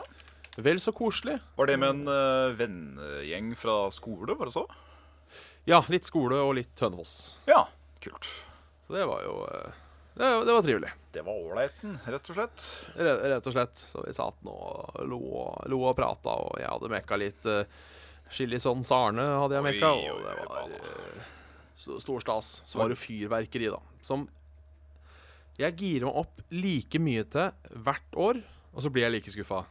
vel 0.63 0.79
så 0.83 0.95
koselig. 0.95 1.41
Var 1.59 1.73
det 1.73 1.79
med 1.83 1.97
en 1.97 2.13
uh, 2.13 2.55
vennegjeng 2.59 3.53
fra 3.59 3.83
skole, 3.95 4.39
var 4.39 4.51
det 4.51 4.55
så? 4.55 4.65
Ja, 5.69 5.83
litt 5.93 6.07
skole 6.09 6.39
og 6.39 6.55
litt 6.61 6.79
Hønefoss. 6.81 7.43
Ja. 7.51 7.65
Kult. 8.01 8.31
Så 8.87 8.95
det 8.95 9.03
var 9.11 9.27
jo 9.27 9.35
det, 10.21 10.29
det 10.47 10.55
var 10.55 10.63
trivelig. 10.65 10.89
Det 11.13 11.23
var 11.27 11.37
ålreiten, 11.37 11.99
rett 12.07 12.31
og 12.31 12.37
slett. 12.39 12.65
Rett, 12.95 13.21
rett 13.33 13.51
og 13.51 13.55
slett. 13.55 13.83
Så 13.93 14.03
vi 14.07 14.15
satt 14.15 14.39
nå 14.47 14.55
og 14.55 15.03
lo, 15.09 15.21
lo 15.71 15.83
og 15.91 15.99
prata, 15.99 16.39
og 16.47 16.57
jeg 16.63 16.71
hadde 16.71 16.93
mekka 16.95 17.19
litt 17.21 17.51
uh, 17.51 17.63
Chilisons 18.31 18.91
Sarne 18.91 19.27
hadde 19.43 19.59
jeg 19.59 19.67
mekka, 19.67 19.93
og 19.99 20.25
det 20.25 20.35
var 20.47 21.39
stor 21.81 22.23
stas. 22.25 22.61
Så 22.69 22.81
var 22.81 22.93
det 22.93 23.01
fyrverkeri, 23.01 23.71
da. 23.73 23.81
Som 24.07 24.29
jeg 25.61 25.77
girer 25.77 26.09
meg 26.09 26.19
opp 26.23 26.41
like 26.55 27.01
mye 27.03 27.27
til 27.29 27.77
hvert 27.85 28.17
år, 28.17 28.41
og 28.71 28.85
så 28.85 28.93
blir 28.93 29.07
jeg 29.07 29.17
like 29.17 29.33
skuffa. 29.35 29.65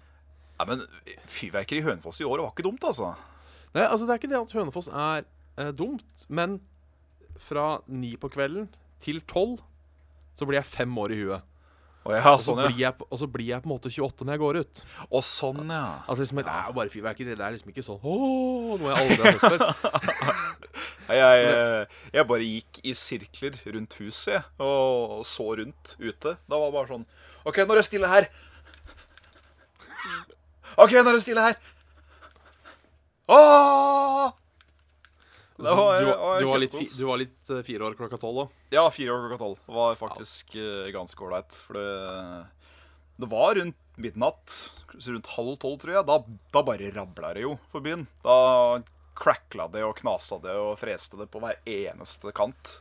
Nei, 0.59 0.67
men 0.67 0.83
Fyrverkeri 1.29 1.79
i 1.79 1.85
Hønefoss 1.85 2.19
i 2.19 2.27
år 2.27 2.43
var 2.43 2.51
ikke 2.51 2.65
dumt, 2.67 2.83
altså. 2.83 3.13
Nei, 3.73 3.85
altså 3.85 4.05
Det 4.05 4.11
er 4.13 4.19
ikke 4.19 4.31
det 4.33 4.41
at 4.41 4.55
Hønefoss 4.57 4.89
er 4.91 5.23
eh, 5.57 5.71
dumt, 5.71 6.25
men 6.27 6.59
fra 7.39 7.79
ni 7.87 8.15
på 8.19 8.27
kvelden 8.33 8.67
til 8.99 9.21
tolv 9.29 9.61
så 10.35 10.47
blir 10.47 10.59
jeg 10.59 10.67
fem 10.67 10.97
år 10.99 11.13
i 11.15 11.19
huet. 11.21 11.48
Å 12.09 12.13
ja, 12.15 12.31
Og 12.33 12.39
så, 12.41 12.45
sånn, 12.49 12.59
ja. 12.63 12.67
blir 12.71 12.79
jeg, 12.81 12.93
og 13.05 13.17
så 13.21 13.27
blir 13.29 13.45
jeg 13.51 13.61
på 13.61 13.67
en 13.69 13.73
måte 13.75 13.89
28 13.93 14.25
når 14.25 14.33
jeg 14.33 14.41
går 14.41 14.55
ut. 14.63 14.75
Og 15.13 15.21
sånn, 15.27 15.59
ja. 15.69 15.81
Altså 16.09 16.21
liksom, 16.23 16.39
Det 16.41 16.49
er 16.55 16.65
jo 16.71 16.75
bare 16.79 16.89
fyrverkeri. 16.93 17.35
Det 17.37 17.45
er 17.45 17.53
liksom 17.53 17.69
ikke 17.73 17.85
sånn 17.85 18.01
Åh, 18.01 18.73
noe 18.81 18.89
jeg 18.89 18.97
aldri 19.03 19.19
har 19.19 19.25
hørt 19.35 19.45
før. 19.45 19.59
Jeg, 21.09 21.17
jeg, 21.19 21.35
jeg 22.13 22.23
bare 22.29 22.45
gikk 22.49 22.73
i 22.85 22.91
sirkler 22.97 23.53
rundt 23.75 23.93
huset 24.01 24.39
og 24.61 25.25
så 25.25 25.47
rundt 25.61 25.85
ute. 25.99 26.31
Da 26.49 26.55
var 26.61 26.67
det 26.69 26.75
bare 26.79 26.91
sånn 26.95 27.05
OK, 27.49 27.57
nå 27.65 27.71
er 27.73 27.77
det 27.81 27.85
stille 27.87 28.09
her. 28.11 28.25
OK, 30.83 30.91
nå 30.99 31.07
er 31.09 31.15
det 31.17 31.23
stille 31.25 31.43
her. 31.45 31.55
Åh! 33.29 34.27
Du, 35.59 35.63
var- 35.65 35.99
du, 35.99 36.05
var- 36.07 36.39
du, 36.39 36.45
var 36.47 36.59
litt, 36.63 36.75
du 36.97 37.05
var 37.09 37.17
litt 37.19 37.49
eh, 37.51 37.59
fire 37.67 37.83
år 37.89 37.93
klokka 37.99 38.17
tolv 38.21 38.37
òg. 38.45 38.49
Ja, 38.73 38.85
fire 38.93 39.15
år 39.15 39.23
klokka 39.25 39.41
tolv. 39.41 39.61
Det 39.65 39.75
var 39.75 39.97
faktisk 39.97 40.55
eh, 40.61 40.89
ganske 40.93 41.25
ålreit. 41.25 41.57
For 41.65 41.77
det, 41.79 41.89
det 43.17 43.29
var 43.31 43.57
rundt 43.57 43.79
midnatt, 43.99 44.55
rundt 44.93 45.33
halv 45.35 45.55
tolv, 45.61 45.79
tror 45.81 45.95
jeg. 45.97 46.07
Da, 46.07 46.19
da 46.53 46.63
bare 46.65 46.91
rabla 46.93 47.33
det 47.35 47.47
jo 47.47 47.55
for 47.73 47.85
byen. 47.85 48.05
Da 48.25 48.37
crackla 49.19 49.67
det 49.73 49.83
og 49.83 49.97
knasa 49.99 50.37
det 50.43 50.53
og 50.55 50.77
freste 50.79 51.19
det 51.19 51.27
på 51.33 51.41
hver 51.43 51.57
eneste 51.67 52.31
kant. 52.35 52.77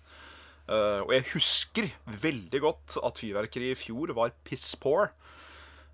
Eh, 0.68 1.01
og 1.07 1.14
jeg 1.16 1.27
husker 1.33 1.88
veldig 2.20 2.61
godt 2.62 2.98
at 3.01 3.22
fyrverkeriet 3.22 3.79
i 3.79 3.81
fjor 3.87 4.12
var 4.16 4.37
piss 4.46 4.68
poor. 4.79 5.11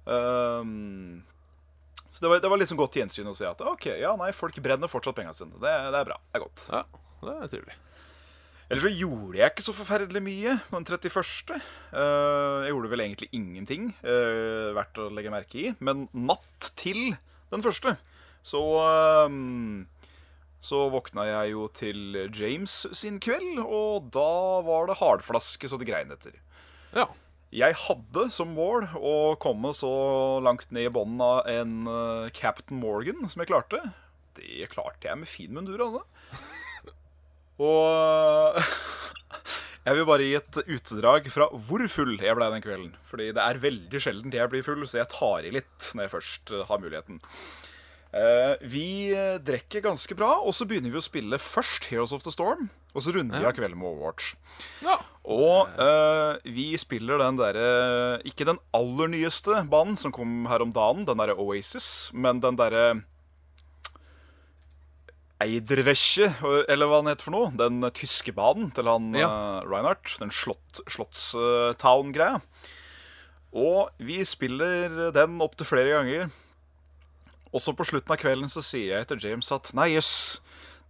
Um, 0.05 1.23
så 2.11 2.21
det 2.21 2.31
var, 2.31 2.43
det 2.43 2.51
var 2.51 2.67
sånn 2.69 2.83
godt 2.83 2.99
gjensyn 2.99 3.31
å 3.31 3.35
se 3.35 3.47
at 3.49 3.63
ok, 3.65 3.89
ja, 4.03 4.13
nei, 4.21 4.35
folk 4.37 4.59
brenner 4.63 4.91
fortsatt 4.91 5.17
pengene 5.17 5.39
sine. 5.39 5.55
Det, 5.57 5.73
det 5.95 6.03
er 6.03 6.11
bra. 6.11 6.19
Det 6.27 6.39
er 6.39 6.45
godt. 6.45 6.67
Ja, 6.69 6.85
det 7.23 7.39
er 7.39 7.53
trivelig. 7.55 7.79
Eller 8.71 8.81
så 8.87 8.93
gjorde 8.93 9.39
jeg 9.39 9.53
ikke 9.53 9.65
så 9.67 9.75
forferdelig 9.77 10.23
mye 10.25 10.55
den 10.71 10.87
31. 10.89 11.57
Eh, 11.93 12.61
jeg 12.65 12.73
gjorde 12.73 12.93
vel 12.93 13.03
egentlig 13.05 13.29
ingenting 13.37 13.91
eh, 14.01 14.71
verdt 14.77 15.01
å 15.03 15.11
legge 15.13 15.33
merke 15.35 15.59
i. 15.61 15.73
Men 15.85 16.07
natt 16.17 16.71
til 16.81 17.17
den 17.53 17.65
første 17.65 17.97
så 18.45 18.63
eh, 18.81 19.37
Så 20.65 20.81
våkna 20.93 21.27
jeg 21.29 21.53
jo 21.53 21.67
til 21.77 22.17
James 22.33 22.79
sin 22.97 23.21
kveld, 23.21 23.61
og 23.61 24.09
da 24.17 24.63
var 24.65 24.89
det 24.89 24.99
hardflaske 25.01 25.69
så 25.69 25.81
det 25.81 25.91
grein 25.91 26.15
etter. 26.15 26.41
Ja. 26.97 27.11
Jeg 27.55 27.77
hadde 27.85 28.31
som 28.35 28.57
mål 28.57 28.89
å 28.97 29.37
komme 29.39 29.75
så 29.77 29.93
langt 30.43 30.73
ned 30.75 30.89
i 30.89 30.95
bånden 30.95 31.21
av 31.23 31.45
en 31.47 32.31
Captain 32.35 32.81
Morgan 32.81 33.29
som 33.29 33.45
jeg 33.45 33.53
klarte. 33.53 33.83
Det 34.35 34.67
klarte 34.73 35.07
jeg 35.07 35.21
med 35.21 35.31
fin 35.31 35.53
mundur, 35.55 35.85
altså. 35.85 36.03
Og 37.63 38.59
jeg 39.87 39.99
vil 39.99 40.09
bare 40.09 40.27
gi 40.27 40.39
et 40.41 40.61
utdrag 40.77 41.29
fra 41.33 41.51
hvor 41.53 41.85
full 41.93 42.17
jeg 42.19 42.39
ble 42.39 42.51
den 42.55 42.65
kvelden. 42.65 42.95
Fordi 43.07 43.31
det 43.37 43.45
er 43.45 43.63
veldig 43.63 44.03
sjelden 44.03 44.35
jeg 44.35 44.51
blir 44.53 44.67
full, 44.67 44.83
så 44.89 45.03
jeg 45.03 45.13
tar 45.15 45.47
i 45.47 45.55
litt 45.55 45.93
når 45.95 46.07
jeg 46.07 46.15
først 46.17 46.55
eh, 46.55 46.67
har 46.71 46.83
muligheten. 46.83 47.23
Eh, 48.15 48.55
vi 48.71 48.89
drikker 49.43 49.83
ganske 49.83 50.15
bra, 50.15 50.37
og 50.43 50.55
så 50.55 50.67
begynner 50.71 50.93
vi 50.93 51.01
å 51.01 51.05
spille 51.05 51.41
først 51.43 51.89
Heroes 51.91 52.15
of 52.15 52.23
the 52.27 52.33
Storm. 52.35 52.69
Og 52.95 53.03
så 53.03 53.11
runder 53.15 53.43
vi 53.43 53.47
av 53.49 53.57
kvelden 53.57 53.79
med 53.81 53.91
Overwatch. 53.91 54.35
ja. 54.85 55.01
Og 55.25 55.71
uh, 55.81 56.37
vi 56.45 56.75
spiller 56.77 57.17
den 57.17 57.39
derre 57.39 58.19
Ikke 58.29 58.45
den 58.45 58.59
aller 58.77 59.09
nyeste 59.09 59.63
banen 59.73 59.97
som 59.97 60.13
kom 60.13 60.45
her 60.51 60.61
om 60.61 60.75
dagen, 60.75 61.07
den 61.09 61.17
derre 61.17 61.39
Oasis, 61.41 62.11
men 62.13 62.43
den 62.45 62.59
derre 62.61 62.85
Eiderwäsche, 65.45 66.31
eller 66.73 66.89
hva 66.91 67.03
han 67.03 67.11
heter 67.13 67.27
for 67.29 67.35
noe. 67.37 67.51
Den 67.59 67.85
tyske 67.97 68.33
banen 68.37 68.71
til 68.75 68.89
han 68.91 69.11
Ja. 69.17 69.29
uh, 69.29 69.69
Reinhardt. 69.69 70.17
Den 70.23 70.33
slott, 70.35 70.81
Slottstown-greia. 70.91 72.41
Og 73.55 73.93
vi 74.03 74.19
spiller 74.27 75.13
den 75.15 75.37
opptil 75.45 75.69
flere 75.69 75.93
ganger. 75.95 76.33
Og 77.55 77.63
så 77.63 77.71
på 77.77 77.87
slutten 77.87 78.11
av 78.11 78.19
kvelden 78.19 78.51
så 78.51 78.65
sier 78.67 78.97
jeg 78.99 79.07
til 79.13 79.21
James 79.29 79.53
at 79.55 79.71
nei, 79.79 79.93
jøss, 79.95 80.41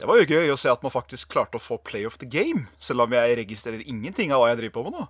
det 0.01 0.09
var 0.09 0.17
jo 0.17 0.25
gøy 0.33 0.49
å 0.55 0.57
se 0.57 0.71
at 0.73 0.81
man 0.83 0.95
faktisk 0.95 1.29
klarte 1.35 1.59
å 1.61 1.63
få 1.63 1.77
play 1.85 2.07
of 2.09 2.17
the 2.23 2.27
game, 2.31 2.65
selv 2.81 3.05
om 3.05 3.13
jeg 3.13 3.37
registrerer 3.43 3.85
ingenting 3.85 4.33
av 4.33 4.41
hva 4.41 4.49
jeg 4.55 4.63
driver 4.63 4.79
på 4.79 4.85
med 4.87 4.97
nå. 4.97 5.05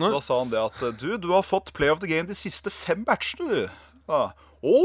Nei. 0.00 0.08
Da 0.12 0.22
sa 0.24 0.38
han 0.40 0.50
det 0.52 0.60
at 0.60 0.80
du, 1.00 1.10
du 1.20 1.28
har 1.34 1.44
fått 1.44 1.74
play 1.76 1.92
of 1.92 2.00
the 2.00 2.08
game 2.08 2.28
de 2.28 2.36
siste 2.36 2.72
fem 2.72 3.04
batchene, 3.04 3.44
du. 3.48 3.68
Ja. 4.08 4.22
Å, 4.64 4.80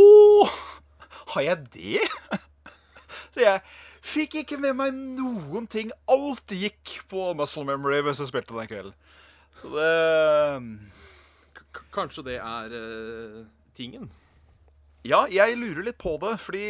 har 1.38 1.48
jeg 1.48 1.64
det? 1.78 2.04
Så 3.32 3.44
jeg 3.44 3.64
fikk 4.02 4.40
ikke 4.42 4.58
med 4.62 4.78
meg 4.80 4.96
noen 4.96 5.68
ting. 5.70 5.92
Alt 6.12 6.54
gikk 6.56 6.98
på 7.12 7.32
muscle 7.38 7.66
memory 7.68 8.02
mens 8.06 8.22
jeg 8.22 8.32
spilte 8.32 8.58
den 8.58 8.70
kvelden. 8.72 8.96
Så 9.62 9.72
det 9.76 9.92
K 11.72 11.84
kanskje 11.96 12.24
det 12.26 12.38
er 12.42 12.74
uh, 12.74 13.44
tingen. 13.78 14.10
Ja, 15.08 15.24
jeg 15.32 15.56
lurer 15.58 15.86
litt 15.88 16.00
på 16.02 16.18
det, 16.22 16.34
fordi 16.44 16.66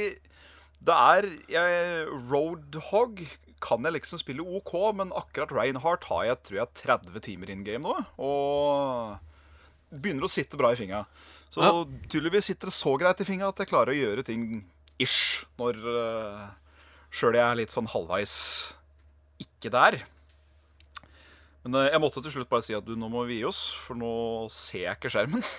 det 0.81 0.97
er 0.97 1.27
jeg, 1.51 2.05
Roadhog 2.29 3.21
kan 3.61 3.85
jeg 3.85 3.95
liksom 3.97 4.21
spille 4.21 4.45
OK, 4.45 4.71
men 4.97 5.11
akkurat 5.17 5.51
Reinhardt 5.53 6.07
har 6.09 6.23
jeg 6.25 6.39
tror 6.47 6.59
jeg 6.61 6.79
30 6.81 7.19
timer 7.25 7.51
in 7.53 7.65
game 7.65 7.85
nå. 7.85 7.97
Og 8.21 9.17
begynner 9.91 10.25
å 10.25 10.31
sitte 10.31 10.57
bra 10.57 10.71
i 10.73 10.79
fingra. 10.79 11.03
Så 11.51 11.61
Ja. 11.65 11.71
tydeligvis 12.07 12.47
sitter 12.49 12.71
det 12.71 12.77
så 12.77 12.95
greit 12.97 13.21
i 13.21 13.27
fingra 13.27 13.49
at 13.51 13.59
jeg 13.59 13.67
klarer 13.69 13.91
å 13.93 13.97
gjøre 13.99 14.23
ting 14.25 14.63
ish 15.01 15.43
når 15.59 15.81
uh, 15.83 16.47
sjøl 17.11 17.37
jeg 17.37 17.45
er 17.45 17.59
litt 17.59 17.75
sånn 17.75 17.89
halvveis 17.91 18.35
ikke 19.41 19.71
der. 19.73 19.99
Men 21.65 21.77
eh, 21.77 21.91
jeg 21.91 22.01
måtte 22.01 22.23
til 22.23 22.33
slutt 22.33 22.49
bare 22.51 22.65
si 22.65 22.75
at 22.77 22.87
du, 22.87 22.95
nå 22.97 23.09
må 23.11 23.25
vi 23.29 23.41
gi 23.41 23.47
oss, 23.49 23.65
for 23.77 23.99
nå 23.99 24.13
ser 24.53 24.87
jeg 24.87 24.99
ikke 24.99 25.11
skjermen. 25.13 25.45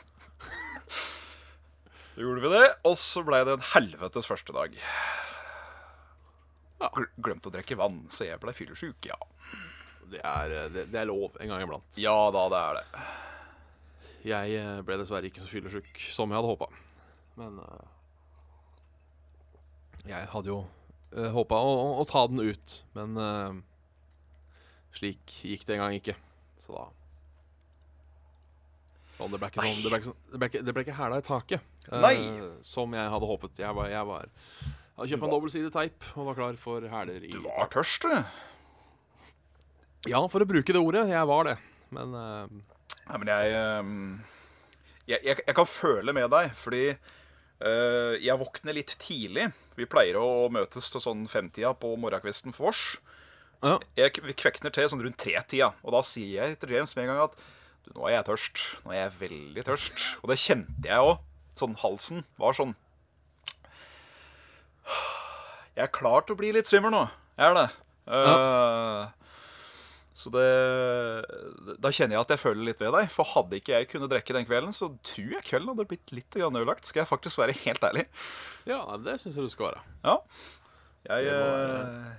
Så 2.13 2.21
gjorde 2.21 2.43
vi 2.45 2.53
det, 2.53 2.65
og 2.85 2.97
så 3.01 3.23
ble 3.25 3.39
det 3.49 3.55
en 3.57 3.69
helvetes 3.71 4.27
første 4.29 4.53
dag. 4.53 4.75
Ja. 6.83 6.91
Glemte 7.25 7.49
å 7.49 7.55
drikke 7.55 7.79
vann, 7.81 8.03
så 8.13 8.27
jeg 8.27 8.41
ble 8.43 8.53
fyllesyk, 8.53 9.07
ja. 9.09 9.17
Det 10.13 10.21
er, 10.21 10.53
eh, 10.53 10.69
det, 10.75 10.87
det 10.93 11.01
er 11.01 11.09
lov 11.09 11.39
en 11.41 11.49
gang 11.55 11.65
iblant. 11.65 11.89
Ja 11.97 12.17
da, 12.35 12.43
det 12.53 12.61
er 12.61 12.81
det. 12.81 13.05
Jeg 14.29 14.59
eh, 14.61 14.83
ble 14.85 14.99
dessverre 15.01 15.31
ikke 15.31 15.41
så 15.41 15.49
fyllesyk 15.49 16.05
som 16.13 16.29
jeg 16.29 16.37
hadde 16.37 16.53
håpa. 16.53 16.69
Men 17.41 17.57
uh, 17.65 17.87
jeg 20.05 20.29
hadde 20.35 20.51
jo 20.51 20.59
uh, 21.17 21.29
håpa 21.35 21.59
å, 21.61 21.71
å, 21.77 21.87
å 22.03 22.09
ta 22.09 22.25
den 22.31 22.43
ut. 22.43 22.79
Men 22.99 23.17
uh, 23.21 23.61
slik 24.97 25.39
gikk 25.43 25.67
det 25.69 25.79
en 25.79 25.85
gang 25.87 25.97
ikke. 26.01 26.17
Så 26.63 26.77
da 26.77 26.89
det 29.31 29.39
ble 29.39 29.49
sånn 29.63 29.83
Det 29.85 29.91
ble 29.91 29.99
ikke, 30.01 30.09
sånn, 30.11 30.23
det 30.33 30.39
ble 30.41 30.49
ikke, 30.51 30.63
det 30.67 30.75
ble 30.75 30.83
ikke 30.87 30.99
hæla 30.99 31.21
i 31.21 31.27
taket. 31.27 31.67
uh. 32.43 32.55
Som 32.67 32.95
jeg 32.97 33.13
hadde 33.13 33.29
håpet. 33.29 33.61
Jeg 33.63 33.77
var, 33.79 33.91
jeg 33.93 34.09
var 34.09 34.31
hadde 34.97 35.09
kjøpt 35.13 35.27
en 35.27 35.33
dobbeltsidig 35.33 35.71
teip 35.75 36.09
og 36.17 36.29
var 36.31 36.39
klar 36.39 36.59
for 36.61 36.89
hæler 36.93 37.25
i 37.25 37.31
Du 37.33 37.41
var 37.45 37.71
tørst, 37.73 38.05
du. 38.07 38.13
Ja, 40.11 40.21
for 40.29 40.43
å 40.43 40.49
bruke 40.49 40.75
det 40.75 40.83
ordet. 40.83 41.07
Jeg 41.13 41.31
var 41.31 41.49
det. 41.49 41.57
Men 41.95 42.15
uh, 42.17 42.61
Nei, 43.03 43.19
men 43.19 43.31
jeg, 43.31 43.55
ehm, 43.59 44.05
jeg, 45.09 45.19
jeg 45.27 45.43
Jeg 45.47 45.57
kan 45.59 45.69
føle 45.69 46.15
med 46.17 46.31
deg, 46.33 46.53
fordi 46.57 46.85
eh, 46.93 46.99
jeg 47.63 48.39
våkner 48.41 48.75
litt 48.77 48.95
tidlig. 49.03 49.51
Vi 49.79 49.87
pleier 49.89 50.19
å 50.21 50.49
møtes 50.53 50.91
til 50.93 51.03
sånn 51.03 51.25
femtida 51.31 51.73
på 51.79 51.95
morgenkvisten 52.01 52.55
for 52.57 52.71
vårs. 52.71 52.85
ja. 53.63 53.79
Jeg 53.97 54.23
vi 54.25 54.35
kvekner 54.35 54.75
til 54.75 54.89
sånn 54.91 55.03
rundt 55.05 55.21
tretida, 55.23 55.73
og 55.83 55.95
da 55.95 56.03
sier 56.07 56.43
jeg 56.43 56.59
til 56.61 56.75
James 56.75 56.95
med 56.97 57.07
en 57.07 57.13
gang 57.13 57.23
at 57.29 57.37
du, 57.87 57.93
nå 57.97 58.07
er 58.09 58.17
jeg 58.19 58.29
tørst. 58.31 58.65
Nå 58.85 58.93
er 58.95 59.01
jeg 59.05 59.17
veldig 59.21 59.65
tørst. 59.67 60.05
Og 60.23 60.31
det 60.33 60.39
kjente 60.43 60.89
jeg 60.89 61.07
òg. 61.13 61.23
Sånn 61.59 61.75
halsen 61.83 62.23
var 62.41 62.55
sånn 62.57 62.71
Jeg 65.77 65.85
er 65.85 65.91
klar 65.93 66.25
til 66.25 66.33
å 66.33 66.39
bli 66.41 66.53
litt 66.57 66.69
svimmel 66.69 66.93
nå. 66.95 67.03
Jeg 67.37 67.51
er 67.51 67.59
det. 67.59 67.67
Eh, 68.13 69.11
så 70.15 70.29
det 70.35 71.77
Da 71.81 71.89
kjenner 71.89 72.19
jeg 72.19 72.21
at 72.27 72.33
jeg 72.35 72.41
føler 72.43 72.67
litt 72.69 72.81
med 72.85 72.93
deg. 72.93 73.07
For 73.15 73.25
hadde 73.33 73.57
ikke 73.59 73.73
jeg 73.79 73.89
kunnet 73.89 74.11
drikke 74.13 74.35
den 74.37 74.45
kvelden, 74.49 74.75
så 74.77 74.91
tror 75.09 75.31
jeg 75.39 75.47
kvelden 75.47 75.73
hadde 75.73 75.87
blitt 75.89 76.13
litt 76.13 76.31
grann 76.37 76.59
ødelagt. 76.59 76.85
Skal 76.91 77.01
jeg 77.05 77.09
faktisk 77.09 77.41
være 77.41 77.57
helt 77.65 77.87
ærlig. 77.89 78.05
ja, 78.69 78.83
det 79.01 79.15
syns 79.23 79.39
jeg 79.41 79.47
du 79.49 79.53
skal 79.55 79.71
være. 79.71 79.81
Ja. 80.05 80.19
Jeg 81.09 81.33
eh, 81.33 82.13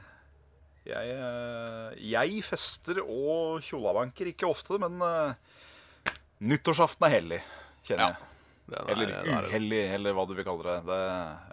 jeg, 0.89 1.13
eh, 1.15 1.93
jeg 2.11 2.41
fester 2.43 2.97
og 3.05 3.61
kjolabanker 3.63 4.27
ikke 4.33 4.49
ofte, 4.49 4.75
men 4.81 4.97
eh, 4.99 6.11
nyttårsaften 6.43 7.05
er 7.07 7.13
hellig, 7.19 7.41
kjenner 7.87 8.09
jeg. 8.11 8.29
Er- 8.73 8.89
Eller 8.91 9.09
er- 9.21 9.47
uhellig, 9.47 9.79
eller 9.93 10.13
hva 10.17 10.25
du 10.27 10.33
vil 10.35 10.45
kalle 10.47 10.63
det. 10.65 10.75
det 10.89 10.99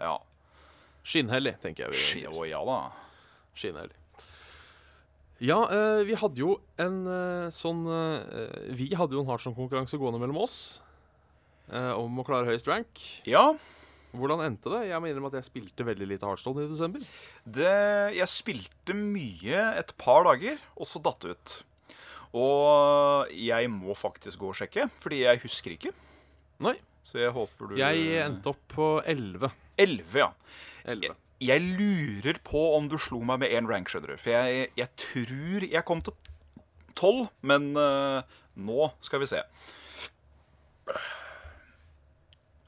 ja. 0.01 0.17
Skinnhellig, 1.03 1.53
tenker 1.63 1.85
jeg 1.85 1.91
vi 1.93 2.01
Ski- 2.01 2.27
Å 2.31 2.43
ja 2.49 2.59
da. 2.67 2.79
Skinnhellig. 3.55 3.95
Ja, 5.41 5.57
eh, 5.73 6.03
vi 6.05 6.15
hadde 6.21 6.37
jo 6.43 6.55
en 6.81 7.01
eh, 7.09 7.47
sånn 7.53 7.81
eh, 7.89 8.73
Vi 8.77 8.91
hadde 8.93 9.17
jo 9.17 9.23
en 9.23 9.29
Hardson-konkurranse 9.31 9.97
gående 9.97 10.21
mellom 10.21 10.43
oss 10.45 10.57
om 11.71 12.17
å 12.19 12.23
klare 12.27 12.49
høyest 12.49 12.67
rank. 12.67 12.99
Ja, 13.23 13.53
Hvordan 14.11 14.41
endte 14.43 14.67
det? 14.73 14.89
Jeg 14.89 14.99
må 14.99 15.07
innrømme 15.07 15.29
at 15.31 15.37
jeg 15.37 15.47
spilte 15.47 15.85
veldig 15.87 16.07
lite 16.09 16.27
Hardstone 16.27 16.65
i 16.65 16.67
desember. 16.67 17.05
det, 17.47 17.75
jeg 18.17 18.27
spilte 18.27 18.95
mye 18.97 19.61
et 19.79 19.93
par 19.95 20.25
dager, 20.27 20.59
og 20.75 20.89
så 20.89 20.99
datt 20.99 21.23
det 21.23 21.31
ut. 21.31 21.53
Og 22.35 23.31
jeg 23.31 23.71
må 23.71 23.95
faktisk 23.95 24.43
gå 24.43 24.51
og 24.51 24.59
sjekke, 24.59 24.89
fordi 24.99 25.23
jeg 25.23 25.39
husker 25.45 25.77
ikke. 25.77 25.93
Nei. 26.67 26.75
Så 27.07 27.21
jeg 27.23 27.31
håper 27.33 27.71
du 27.71 27.79
Jeg 27.79 28.19
endte 28.25 28.51
opp 28.51 28.61
på 28.75 28.89
11. 29.07 29.47
11, 29.79 30.19
ja. 30.19 30.27
11. 30.91 31.15
Jeg 31.41 31.63
lurer 31.65 32.37
på 32.45 32.61
om 32.75 32.85
du 32.91 32.99
slo 33.01 33.23
meg 33.25 33.41
med 33.41 33.53
én 33.57 33.69
rank, 33.69 33.89
skjønner 33.89 34.13
du. 34.13 34.21
For 34.21 34.35
jeg, 34.35 34.69
jeg 34.77 34.89
tror 35.01 35.65
jeg 35.65 35.85
kom 35.87 36.03
til 36.05 36.13
12, 36.93 37.27
men 37.49 37.71
uh, 37.73 38.21
nå 38.61 38.91
skal 39.01 39.23
vi 39.23 39.29
se. 39.31 39.41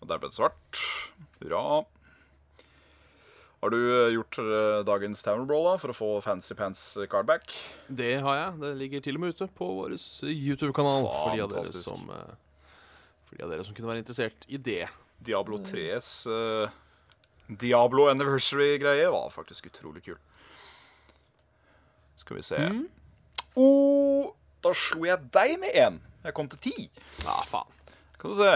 Og 0.02 0.10
der 0.10 0.18
ble 0.20 0.32
det 0.32 0.38
svart. 0.40 0.82
Hurra. 1.40 1.84
Har 3.64 3.72
du 3.72 3.80
eh, 3.80 4.12
gjort 4.12 4.36
eh, 4.44 4.82
dagens 4.84 5.22
Tower 5.24 5.46
Brawl 5.48 5.64
da, 5.70 5.78
for 5.80 5.94
å 5.94 5.96
få 5.96 6.08
Fancy 6.26 6.52
Pants 6.60 6.82
cardback? 7.08 7.54
Det 7.88 8.18
har 8.26 8.36
jeg. 8.36 8.58
Det 8.60 8.72
ligger 8.82 9.06
til 9.06 9.16
og 9.16 9.24
med 9.24 9.38
ute 9.38 9.48
på 9.56 9.70
vår 9.78 9.96
YouTube-kanal. 10.28 11.08
For 11.08 11.32
de 11.32 11.46
av 11.46 11.54
dere 13.54 13.64
som 13.64 13.78
kunne 13.78 13.88
være 13.94 14.04
interessert 14.04 14.44
i 14.52 14.60
det. 14.60 14.84
Diablo 15.24 15.62
3s 15.64 16.10
eh, 16.28 16.76
Diablo 17.48 18.08
Anniversary-greie 18.10 19.10
var 19.12 19.30
faktisk 19.30 19.66
utrolig 19.66 20.04
kul. 20.04 20.18
Skal 22.16 22.38
vi 22.38 22.44
se 22.44 22.60
oh, 23.60 24.32
Da 24.64 24.72
slo 24.78 25.04
jeg 25.08 25.32
deg 25.34 25.58
med 25.60 25.76
én. 25.76 26.00
Jeg 26.24 26.36
kom 26.38 26.48
til 26.50 26.62
ti. 26.64 26.76
Ja, 27.26 27.42
faen. 27.48 27.68
Kan 28.20 28.32
du 28.32 28.38
se. 28.38 28.52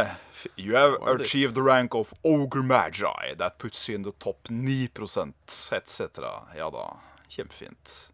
You 0.56 0.78
have 0.78 0.96
achieved 1.12 1.56
the 1.56 1.62
rank 1.62 1.96
of 1.96 2.14
Ogre 2.24 2.64
Magi. 2.64 3.36
That 3.38 3.58
puts 3.58 3.90
you 3.90 3.96
in 3.96 4.04
the 4.04 4.14
top 4.20 4.48
9% 4.48 5.34
etc. 5.76 6.24
Ja 6.56 6.70
da. 6.72 6.86
Kjempefint. 7.28 8.12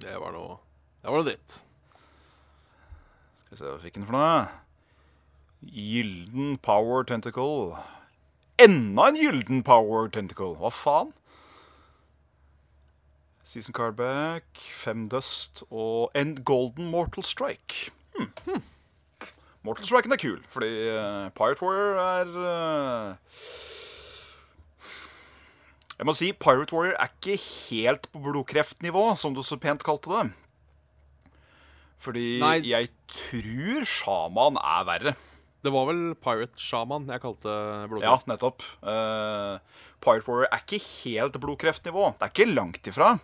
Det 0.00 0.16
var 0.20 0.32
noe 0.32 0.56
Det 1.02 1.10
var 1.10 1.20
noe 1.20 1.28
dritt. 1.28 1.58
Skal 3.44 3.52
vi 3.52 3.58
se 3.60 3.66
hva 3.68 3.76
vi 3.76 3.84
fikk 3.84 3.98
den 4.00 4.08
for 4.08 4.16
noe. 4.16 4.46
Gylden 5.66 6.56
Power 6.64 7.04
Tentacle. 7.04 7.76
Enda 8.58 9.10
en 9.10 9.18
gylden 9.20 9.62
Power 9.62 10.08
Tentacle. 10.08 10.54
Hva 10.56 10.70
faen? 10.72 11.10
Season 13.46 13.74
cardback, 13.76 14.46
fem 14.58 15.04
dust 15.12 15.62
og 15.68 16.10
en 16.18 16.34
golden 16.42 16.88
Mortal 16.90 17.24
Strike. 17.24 17.92
Hmm. 18.16 18.62
Mortal 19.66 19.86
Striken 19.86 20.14
er 20.14 20.20
kul, 20.22 20.40
fordi 20.48 20.70
uh, 20.88 21.28
Pirate 21.36 21.62
Warrior 21.62 22.00
er 22.00 22.32
uh... 22.38 23.14
Jeg 25.96 26.08
må 26.08 26.12
si 26.16 26.32
Pirate 26.32 26.74
Warrior 26.76 26.96
er 27.00 27.12
ikke 27.12 27.36
helt 27.40 28.08
på 28.12 28.24
blodkreftnivå, 28.24 29.04
som 29.20 29.34
du 29.34 29.42
så 29.44 29.58
pent 29.60 29.84
kalte 29.84 30.12
det. 30.12 30.26
Fordi 31.98 32.26
Nei. 32.40 32.58
jeg 32.68 32.90
tror 33.10 33.86
sjaman 33.88 34.60
er 34.60 34.84
verre. 34.86 35.16
Det 35.66 35.72
var 35.74 35.88
vel 35.88 36.02
Pirate 36.22 36.62
Shaman 36.62 37.08
jeg 37.10 37.22
kalte 37.24 37.52
blodkreft. 37.90 38.28
Ja, 38.28 38.30
nettopp. 38.30 38.62
Uh, 38.86 39.58
Pirate 40.04 40.28
Warrior 40.28 40.46
er 40.52 40.62
ikke 40.62 40.78
helt 41.02 41.38
blodkreftnivå. 41.42 42.12
Det 42.14 42.28
er 42.28 42.34
ikke 42.34 42.52
langt 42.52 42.86
ifra. 42.86 43.16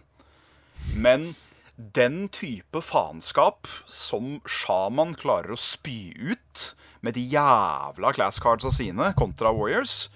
Men 0.99 1.35
den 1.77 2.27
type 2.35 2.83
faenskap 2.83 3.71
som 3.87 4.41
sjaman 4.43 5.15
klarer 5.19 5.55
å 5.55 5.61
spy 5.61 6.13
ut 6.19 6.73
med 7.03 7.15
de 7.15 7.23
jævla 7.31 8.13
class 8.15 8.43
cardsa 8.43 8.71
sine 8.75 9.13
kontra 9.19 9.51
Warriors 9.55 10.09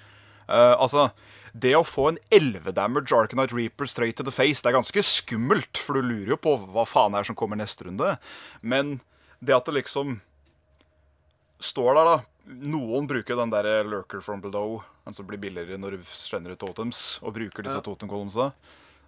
uh, 0.50 0.74
Altså, 0.74 1.08
det 1.54 1.72
å 1.78 1.86
få 1.86 2.10
en 2.10 2.20
11 2.34 2.74
damage 2.76 3.14
Arcanite 3.14 3.54
Reaper 3.54 3.86
straight 3.86 4.18
to 4.18 4.26
the 4.26 4.34
face, 4.34 4.62
det 4.62 4.72
er 4.72 4.80
ganske 4.80 5.02
skummelt, 5.06 5.78
for 5.78 5.96
du 5.96 6.10
lurer 6.10 6.34
jo 6.34 6.42
på 6.42 6.58
hva 6.74 6.86
faen 6.88 7.14
er 7.14 7.26
som 7.26 7.38
kommer 7.38 7.58
neste 7.58 7.86
runde. 7.86 8.16
Men 8.60 8.98
det 9.40 9.56
at 9.56 9.70
det 9.70 9.78
liksom 9.78 10.18
står 11.62 11.94
der, 11.98 12.04
da. 12.04 12.16
Noen 12.46 13.08
bruker 13.10 13.36
den 13.40 13.50
der 13.50 13.82
lurker 13.84 14.20
from 14.22 14.40
below, 14.40 14.82
den 15.06 15.14
som 15.16 15.26
blir 15.26 15.38
billigere 15.42 15.78
når 15.82 15.96
du 15.98 16.04
sender 16.06 16.52
ut 16.54 16.60
totems, 16.62 17.18
og 17.22 17.34
bruker 17.34 17.62
disse 17.66 17.80
Ja. 17.80 17.82
totemkolumsa. 17.82 18.52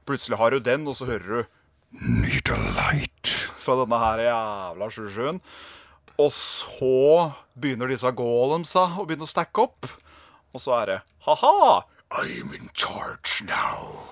Plutselig 0.07 0.39
har 0.39 0.51
du 0.51 0.59
den, 0.61 0.87
og 0.89 0.97
så 0.97 1.07
hører 1.07 1.43
du 1.43 1.47
Need 1.93 2.51
a 2.53 2.57
light 2.77 3.31
fra 3.57 3.77
denne 3.81 3.97
her 3.99 4.19
jævla 4.27 4.89
77-en. 4.93 5.41
Og 6.19 6.31
så 6.35 7.33
begynner 7.57 7.89
disse 7.89 8.11
golemsa 8.13 8.83
å 8.99 9.07
begynne 9.07 9.25
å 9.25 9.31
stacke 9.31 9.63
opp. 9.63 9.87
Og 10.53 10.61
så 10.61 10.75
er 10.83 10.87
det 10.87 10.99
ha-ha! 11.25 11.85
I'm 12.11 12.53
in 12.57 12.69
charge 12.75 13.45
now. 13.47 14.09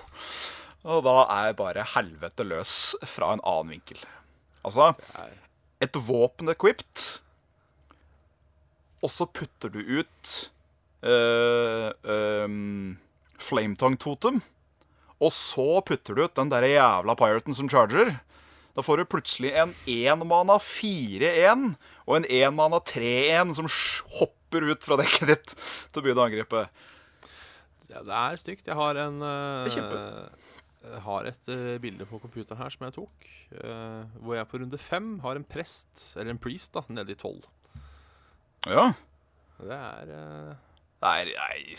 Og 0.85 1.03
da 1.03 1.25
er 1.47 1.53
bare 1.57 1.83
helvete 1.95 2.45
løs 2.47 2.95
fra 3.05 3.33
en 3.33 3.41
annen 3.43 3.73
vinkel. 3.75 3.97
Altså, 4.65 4.93
et 5.81 5.93
våpen 5.93 6.49
equipped, 6.49 7.19
og 9.07 9.11
så 9.13 9.23
putter 9.31 9.71
du 9.71 9.79
ut 9.79 10.31
uh, 11.07 11.89
um, 12.03 12.97
Flametong 13.39 13.95
Totem, 14.03 14.41
og 15.23 15.31
så 15.31 15.79
putter 15.87 16.17
du 16.17 16.25
ut 16.25 16.35
den 16.35 16.51
der 16.51 16.67
jævla 16.67 17.15
piraten 17.17 17.55
som 17.55 17.69
charger. 17.71 18.17
Da 18.75 18.83
får 18.85 18.99
du 18.99 19.09
plutselig 19.09 19.53
en 19.57 19.71
1 19.89 20.27
mana 20.27 20.59
4-1 20.61 21.71
og 22.05 22.19
en 22.19 22.27
1 22.27 22.53
mana 22.53 22.81
3-1 22.83 23.55
som 23.57 23.71
hopper 24.19 24.67
ut 24.67 24.83
fra 24.85 24.99
dekket 24.99 25.31
ditt 25.31 25.55
til 25.55 26.01
å 26.01 26.05
begynne 26.05 26.21
å 26.21 26.27
angripe. 26.27 26.67
Ja, 27.87 28.03
det 28.03 28.19
er 28.19 28.37
stygt. 28.43 28.67
Jeg 28.67 28.77
har 28.77 28.99
en 29.01 29.23
eh, 29.23 29.79
jeg 30.87 31.01
har 31.07 31.27
et 31.27 31.49
uh, 31.49 31.75
bilde 31.81 32.05
på 32.07 32.19
computeren 32.21 32.59
her 32.61 32.71
som 32.71 32.85
jeg 32.85 32.95
tok, 32.99 33.25
uh, 33.63 34.03
hvor 34.21 34.37
jeg 34.37 34.47
på 34.51 34.61
runde 34.61 34.79
fem 34.79 35.15
har 35.23 35.39
en 35.39 35.47
prest, 35.47 36.11
eller 36.15 36.35
en 36.35 36.39
priest, 36.39 36.75
da, 36.75 36.85
nede 36.93 37.15
i 37.15 37.19
tolv. 37.19 37.47
Ja. 38.67 38.87
Det 39.57 39.73
er 39.73 40.09
eh, 40.13 40.55
Nei, 41.01 41.21
nei 41.29 41.77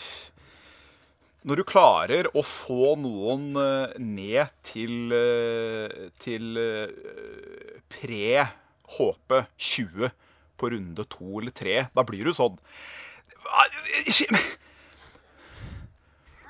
Når 1.47 1.59
du 1.61 1.65
klarer 1.67 2.29
å 2.35 2.43
få 2.43 2.95
noen 2.99 3.51
eh, 3.59 3.93
ned 4.03 4.51
til 4.67 5.13
eh, 5.15 6.09
Til 6.19 6.59
eh, 6.59 7.77
pre-HP 7.93 9.37
20 9.69 10.11
på 10.59 10.69
runde 10.73 11.05
to 11.07 11.39
eller 11.39 11.53
tre, 11.55 11.75
da 11.95 12.03
blir 12.03 12.27
du 12.27 12.33
sånn 12.35 12.57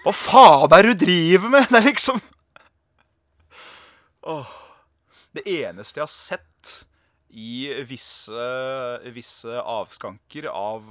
Hva 0.01 0.13
faen 0.15 0.73
er 0.73 0.87
det 0.87 0.95
du 0.95 1.05
driver 1.05 1.53
med? 1.53 1.67
Det 1.71 1.77
er 1.83 1.87
liksom 1.91 2.17
Åh. 4.29 4.49
Det 5.37 5.45
eneste 5.45 5.99
jeg 5.99 6.07
har 6.07 6.09
sett 6.11 6.71
i 7.29 7.69
visse, 7.85 8.45
visse 9.13 9.59
avskanker 9.61 10.47
av, 10.49 10.87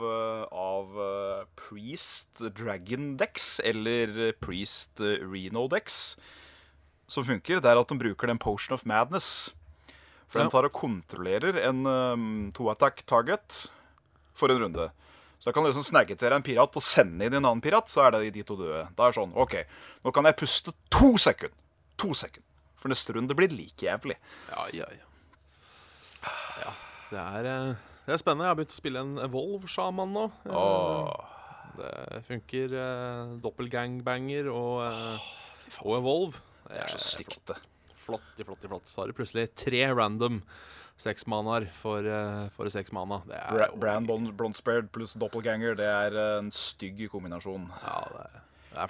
av 0.54 0.98
eh, 1.02 1.46
Priest 1.58 2.44
Dragon 2.54 3.16
Dex 3.18 3.58
eller 3.66 4.32
Priest 4.38 5.00
Reno 5.02 5.64
Dex 5.72 6.16
som 7.08 7.24
funker, 7.24 7.62
det 7.64 7.70
er 7.72 7.80
at 7.80 7.88
de 7.88 7.96
bruker 7.98 8.28
den 8.28 8.38
Potion 8.38 8.74
of 8.76 8.84
Madness. 8.84 9.48
For 10.28 10.38
Ja. 10.38 10.44
den 10.44 10.50
tar 10.52 10.66
og 10.68 10.74
kontrollerer 10.76 11.56
en 11.64 11.86
um, 11.88 12.26
to-attack 12.52 13.00
target 13.08 13.70
for 14.36 14.52
en 14.52 14.60
runde. 14.60 14.90
Så 15.40 15.48
da 15.48 15.54
kan 15.56 15.64
du 15.64 15.70
liksom 15.70 15.86
snagge 15.88 16.18
til 16.18 16.28
deg 16.28 16.36
en 16.36 16.44
pirat 16.44 16.76
og 16.76 16.84
sende 16.84 17.24
inn 17.24 17.38
en 17.38 17.46
annen 17.48 17.62
pirat, 17.64 17.88
så 17.88 18.04
er 18.04 18.12
det 18.18 18.34
de 18.36 18.44
to 18.44 18.58
døde. 18.60 18.82
Da 18.92 19.06
er 19.06 19.14
det 19.14 19.16
sånn, 19.22 19.32
OK, 19.40 19.54
nå 20.04 20.12
kan 20.12 20.28
jeg 20.28 20.36
puste 20.36 20.74
to 20.92 21.14
sekunder. 21.16 21.56
To 22.02 22.12
sekunder. 22.12 22.44
For 22.78 22.92
neste 22.92 23.16
runde 23.16 23.34
blir 23.38 23.48
like 23.56 23.88
jævlig. 23.88 24.18
Ja, 24.52 24.68
ja, 24.76 24.90
ja. 24.92 25.07
Det, 27.10 27.18
er, 27.18 27.50
eh, 27.52 27.90
det 28.06 28.14
er 28.16 28.22
spennende. 28.22 28.46
Jeg 28.46 28.54
har 28.54 28.60
begynt 28.60 28.76
å 28.76 28.78
spille 28.78 29.04
en 29.04 29.18
Evolve-sjaman 29.24 30.14
nå. 30.16 30.24
Oh. 30.52 31.36
Det 31.78 32.22
funker 32.26 32.74
eh, 32.74 33.36
doppelgangbanger 33.44 34.48
og, 34.50 34.88
uh, 34.90 35.28
og 35.84 36.00
Evolve. 36.00 36.42
Det 36.68 36.82
er 36.82 36.90
så 36.92 37.04
stygt, 37.04 37.44
det. 37.52 37.60
Flott, 38.02 38.34
flott, 38.40 38.66
flott. 38.66 38.88
Så 38.88 39.02
har 39.02 39.10
du 39.10 39.16
plutselig 39.16 39.46
tre 39.56 39.84
random 39.92 40.42
seksmaner 40.98 41.68
for, 41.76 42.02
uh, 42.02 42.48
for 42.54 42.70
seks 42.72 42.92
mana. 42.94 43.20
Det 43.28 43.38
er 43.38 43.54
Bra 43.54 43.68
Brand 43.78 44.08
Blond- 44.08 44.34
Blondsbeard 44.36 44.90
pluss 44.94 45.14
Doppelganger, 45.18 45.76
det 45.78 45.86
er 45.86 46.16
eh, 46.18 46.38
en 46.40 46.50
stygg 46.54 47.04
kombinasjon. 47.12 47.68
Ja, 47.84 48.02
det 48.14 48.26
det. 48.32 48.44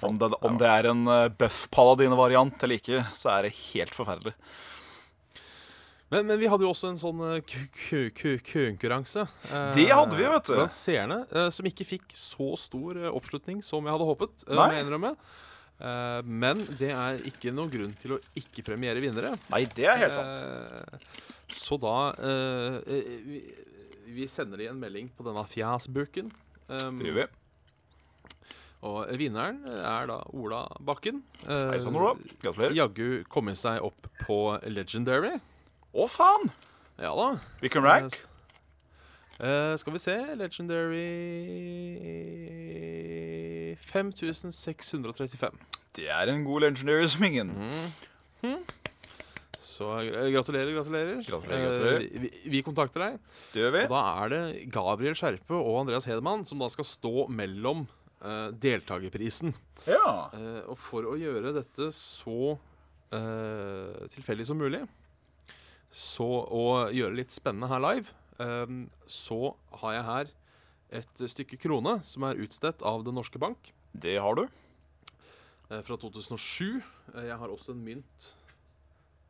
Om 0.05 0.17
det, 0.21 0.27
om 0.45 0.57
det 0.59 0.69
er 0.69 0.89
en 0.91 1.05
uh, 1.07 1.29
buff 1.33 1.63
paladine-variant 1.73 2.65
eller 2.65 2.81
ikke, 2.81 3.03
så 3.17 3.31
er 3.37 3.47
det 3.47 3.55
helt 3.71 3.95
forferdelig. 3.95 4.35
Men, 6.11 6.25
men 6.25 6.39
vi 6.41 6.47
hadde 6.49 6.65
jo 6.65 6.71
også 6.73 6.89
en 6.89 6.97
sånn 6.97 7.19
ku- 7.45 8.39
konkurranse. 8.41 9.27
eh, 9.51 9.71
Det 9.77 9.87
hadde 9.93 10.17
vi, 10.17 10.23
vet 10.25 10.47
du. 10.49 10.55
Blant 10.57 10.73
seerne, 10.73 11.19
eh, 11.29 11.49
som 11.53 11.67
ikke 11.69 11.85
fikk 11.85 12.15
så 12.17 12.47
stor 12.57 12.97
eh, 12.97 13.11
oppslutning 13.13 13.61
som 13.63 13.85
jeg 13.85 13.93
hadde 13.93 14.07
håpet. 14.09 14.43
eh, 14.47 14.55
Nei. 14.55 14.65
må 14.65 14.73
jeg 14.73 14.85
innrømme. 14.87 15.11
Eh, 15.79 16.21
men 16.25 16.63
det 16.79 16.89
er 16.91 17.21
ikke 17.29 17.53
noen 17.53 17.69
grunn 17.71 17.93
til 18.01 18.15
å 18.17 18.19
ikke 18.41 18.65
premiere 18.67 18.99
vinnere. 19.03 19.35
Nei, 19.53 19.65
det 19.77 19.85
er 19.85 19.97
helt 20.01 20.17
sant. 20.17 20.27
Eh, 20.27 21.19
så 21.53 21.77
da 21.81 21.93
eh, 22.17 22.79
eh, 22.89 23.11
vi, 23.29 23.43
vi 24.17 24.25
sender 24.27 24.57
de 24.57 24.67
en 24.71 24.81
melding 24.81 25.11
på 25.15 25.23
denne 25.29 25.45
fjasbuken. 25.49 26.31
Um, 26.69 26.97
Det 26.99 27.05
gjør 27.11 27.21
vi. 27.21 27.27
Og 28.89 29.09
vinneren 29.19 29.61
er 29.67 30.05
da 30.07 30.19
Ola 30.33 30.63
Bakken. 30.87 31.21
Eh, 31.45 31.69
Hei 31.73 31.79
sann, 31.83 31.95
Ola. 31.99 32.13
Gratulerer. 32.41 32.75
Jaggu 32.77 33.23
kommet 33.29 33.57
seg 33.59 33.81
opp 33.83 34.07
på 34.25 34.37
Legendary. 34.71 35.33
Å, 35.89 36.05
faen! 36.11 36.51
Ja 37.01 37.13
da. 37.17 37.29
Hvilken 37.63 37.85
rank? 37.85 38.17
Eh, 39.39 39.73
skal 39.79 39.95
vi 39.95 40.01
se 40.03 40.15
Legendary 40.37 41.05
5635. 43.79 45.55
Det 45.97 46.09
er 46.13 46.29
en 46.29 46.43
god 46.45 46.67
legendary 46.67 47.07
som 47.09 47.25
ingen. 47.25 47.53
Så 49.59 49.87
eh, 50.03 50.29
gratulerer, 50.35 50.71
gratulerer. 50.75 51.23
Gratulerer, 51.25 51.65
gratulerer. 51.65 52.05
Eh, 52.05 52.21
vi, 52.27 52.31
vi 52.53 52.61
kontakter 52.67 53.07
deg. 53.07 53.17
Det 53.55 53.63
gjør 53.63 53.73
vi. 53.79 53.83
Og 53.87 53.95
da 53.95 54.03
er 54.21 54.33
det 54.35 54.43
Gabriel 54.75 55.17
Skjerpe 55.17 55.57
og 55.57 55.81
Andreas 55.85 56.07
Hedemann 56.09 56.45
som 56.47 56.61
da 56.61 56.69
skal 56.69 56.87
stå 56.87 57.25
mellom 57.33 57.87
eh, 58.21 58.49
deltakerprisen. 58.61 59.55
Ja. 59.89 60.29
Eh, 60.37 60.61
og 60.69 60.77
for 60.83 61.09
å 61.09 61.17
gjøre 61.19 61.55
dette 61.57 61.89
så 61.95 62.53
eh, 63.15 64.07
tilfeldig 64.13 64.47
som 64.51 64.59
mulig, 64.61 64.83
så 65.91 66.25
å 66.53 66.65
gjøre 66.93 67.15
det 67.15 67.19
litt 67.23 67.33
spennende 67.33 67.69
her 67.71 67.81
live, 67.81 68.11
eh, 68.39 68.73
så 69.09 69.55
har 69.81 69.93
jeg 69.97 70.03
her 70.09 70.31
et 71.01 71.21
stykke 71.29 71.57
krone 71.61 71.99
som 72.05 72.23
er 72.25 72.39
utstedt 72.41 72.81
av 72.85 73.03
Den 73.05 73.13
norske 73.17 73.37
bank 73.41 73.71
Det 73.93 74.17
har 74.21 74.35
du. 74.35 74.47
eh, 75.69 75.81
fra 75.85 75.97
2007. 75.97 76.81
Eh, 77.15 77.25
jeg 77.29 77.37
har 77.37 77.47
også 77.49 77.71
en 77.75 77.83
mynt, 77.85 78.33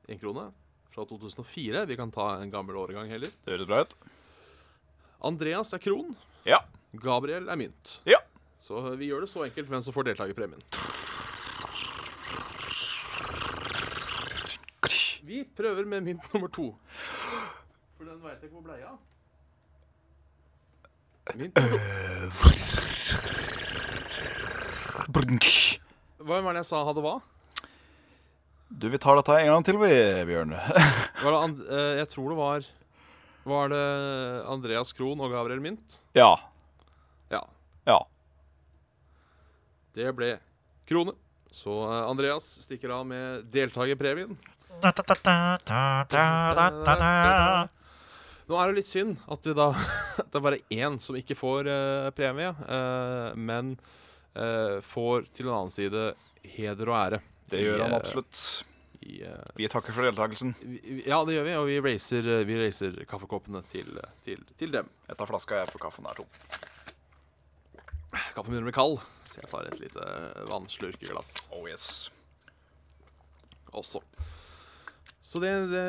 en 0.08 0.20
krone, 0.20 0.52
fra 0.92 1.06
2004. 1.06 1.86
Vi 1.88 1.96
kan 2.00 2.12
ta 2.12 2.42
en 2.42 2.52
gammel 2.52 2.76
årgang 2.76 3.10
heller. 3.12 3.30
Det 3.46 3.54
høres 3.58 3.68
bra 3.68 3.82
ut. 3.84 3.96
Andreas 5.22 5.74
er 5.74 5.80
kron. 5.84 6.16
Ja. 6.46 6.62
Gabriel 6.96 7.50
er 7.52 7.56
mynt. 7.60 8.00
Ja. 8.08 8.20
Så 8.60 8.80
vi 8.98 9.08
gjør 9.12 9.22
det 9.26 9.30
så 9.32 9.44
enkelt 9.46 9.68
hvem 9.70 9.84
som 9.84 9.94
får 9.94 10.10
deltakerpremien. 10.10 10.60
Vi 15.30 15.44
prøver 15.46 15.86
med 15.86 16.02
mynt 16.02 16.24
nummer 16.34 16.50
to. 16.50 16.72
For 18.00 18.08
den 18.08 18.18
veit 18.24 18.40
jeg 18.42 18.48
ikke 18.48 18.56
hvor 18.56 18.64
blei 18.66 18.80
av. 18.82 18.98
Mynt 21.38 21.54
nummer 21.60 21.78
to. 21.78 21.82
Hva 26.26 26.42
var 26.42 26.58
det 26.58 26.64
jeg 26.64 26.70
sa 26.72 26.82
hadde 26.88 27.06
hva? 27.06 27.14
Du, 28.70 28.90
vi 28.90 28.98
tar 29.02 29.22
dette 29.22 29.38
en 29.38 29.52
gang 29.54 29.70
til, 29.70 29.78
vi, 29.82 29.94
Bjørn. 30.30 30.58
Var 31.22 31.30
det 31.34 31.40
and 31.44 31.64
eh, 31.66 31.94
jeg 32.00 32.10
tror 32.12 32.28
det 32.30 32.38
var 32.38 32.68
Var 33.50 33.72
det 33.74 33.86
Andreas 34.50 34.94
Krohn 34.98 35.22
og 35.26 35.34
Gabriel 35.34 35.62
Mynt? 35.62 36.02
Ja. 36.18 36.38
Ja. 37.30 37.42
Ja. 37.86 38.02
Det 39.98 40.10
ble 40.18 40.36
krone. 40.90 41.14
Så 41.54 41.84
eh, 41.86 42.06
Andreas 42.10 42.46
stikker 42.66 42.98
av 42.98 43.06
med 43.10 43.46
deltakerpremien. 43.54 44.38
Nå 48.50 48.58
er 48.58 48.72
det 48.72 48.80
litt 48.80 48.90
synd 48.90 49.20
at 49.30 49.50
da 49.58 49.68
at 50.22 50.30
det 50.32 50.40
er 50.40 50.46
bare 50.46 50.62
én 50.74 50.98
som 51.02 51.18
ikke 51.20 51.38
får 51.38 51.70
uh, 51.70 52.10
premie, 52.18 52.50
uh, 52.66 53.36
men 53.38 53.76
uh, 54.38 54.80
får 54.86 55.30
til 55.34 55.50
en 55.50 55.56
annen 55.56 55.74
side 55.74 56.14
heder 56.56 56.90
og 56.90 56.98
ære. 56.98 57.22
Det 57.50 57.62
gjør 57.62 57.84
han 57.86 57.96
absolutt. 57.98 58.42
I, 59.00 59.22
Vi 59.56 59.68
takker 59.72 59.96
for 59.96 60.04
deltakelsen. 60.06 60.52
vi, 60.60 61.04
ja, 61.08 61.22
det 61.26 61.38
gjør 61.38 61.46
vi, 61.48 61.54
og 61.56 61.70
vi 61.70 61.78
racer, 61.86 62.26
vi 62.46 62.58
racer 62.60 62.98
kaffekoppene 63.10 63.62
til, 63.72 63.94
til, 64.26 64.42
til 64.60 64.74
dem. 64.76 64.90
Jeg 65.08 65.18
tar 65.18 65.30
flaska, 65.30 65.62
jeg, 65.62 65.72
for 65.72 65.82
kaffen 65.82 66.10
er 66.10 66.20
tom. 66.20 66.30
Kaffen 68.36 68.52
begynner 68.52 68.66
å 68.66 68.70
bli 68.70 68.76
kald, 68.76 69.00
så 69.30 69.40
jeg 69.40 69.52
tar 69.52 69.70
et 69.70 69.82
lite 69.82 70.06
vannslurkeglass 70.50 71.36
Oh 71.56 71.66
yes. 71.70 72.10
også. 73.72 74.02
Så 75.30 75.38
det, 75.44 75.50
det 75.70 75.82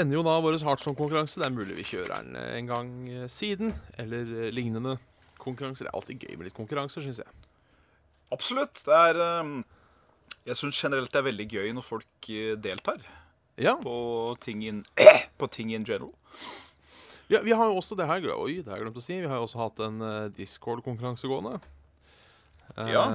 ender 0.00 0.16
jo 0.18 0.24
da 0.26 0.32
vår 0.42 0.56
Heartstone-konkurranse. 0.58 1.38
Det 1.38 1.46
er 1.46 1.54
mulig 1.54 1.76
vi 1.78 1.84
kjører 1.86 2.16
den 2.18 2.34
eh, 2.40 2.54
en 2.58 2.66
gang 2.70 2.88
eh, 3.12 3.26
siden, 3.30 3.70
eller 4.02 4.26
eh, 4.42 4.48
lignende 4.50 4.96
konkurranser. 5.38 5.86
Det 5.86 5.92
er 5.92 5.98
alltid 6.00 6.24
gøy 6.26 6.34
med 6.40 6.48
litt 6.48 6.56
konkurranser, 6.56 7.04
syns 7.06 7.20
jeg. 7.22 7.44
Absolutt. 8.34 8.82
Det 8.84 8.96
er 8.98 9.20
ehm, 9.22 9.60
Jeg 10.48 10.58
syns 10.58 10.80
generelt 10.82 11.12
det 11.14 11.20
er 11.22 11.28
veldig 11.28 11.46
gøy 11.54 11.70
når 11.78 11.86
folk 11.86 12.28
eh, 12.34 12.56
deltar 12.58 12.98
Ja, 13.58 13.76
på 13.82 13.94
ting 14.42 14.66
in, 14.66 14.82
på 15.38 15.46
ting 15.54 15.70
in 15.74 15.86
general. 15.86 16.10
ja, 17.30 17.40
vi 17.46 17.54
har 17.54 17.70
jo 17.70 17.78
også 17.78 17.96
det 17.98 18.06
her 18.10 18.26
Oi, 18.34 18.58
det 18.62 18.68
har 18.70 18.78
jeg 18.80 18.88
glemt 18.88 18.98
å 19.00 19.06
si. 19.06 19.20
Vi 19.22 19.30
har 19.30 19.38
jo 19.38 19.46
også 19.46 19.62
hatt 19.62 19.80
en 19.86 20.02
eh, 20.02 20.28
Discord-konkurranse 20.36 21.30
gående. 21.30 21.60
Eh, 22.74 22.90
Ja. 22.92 23.06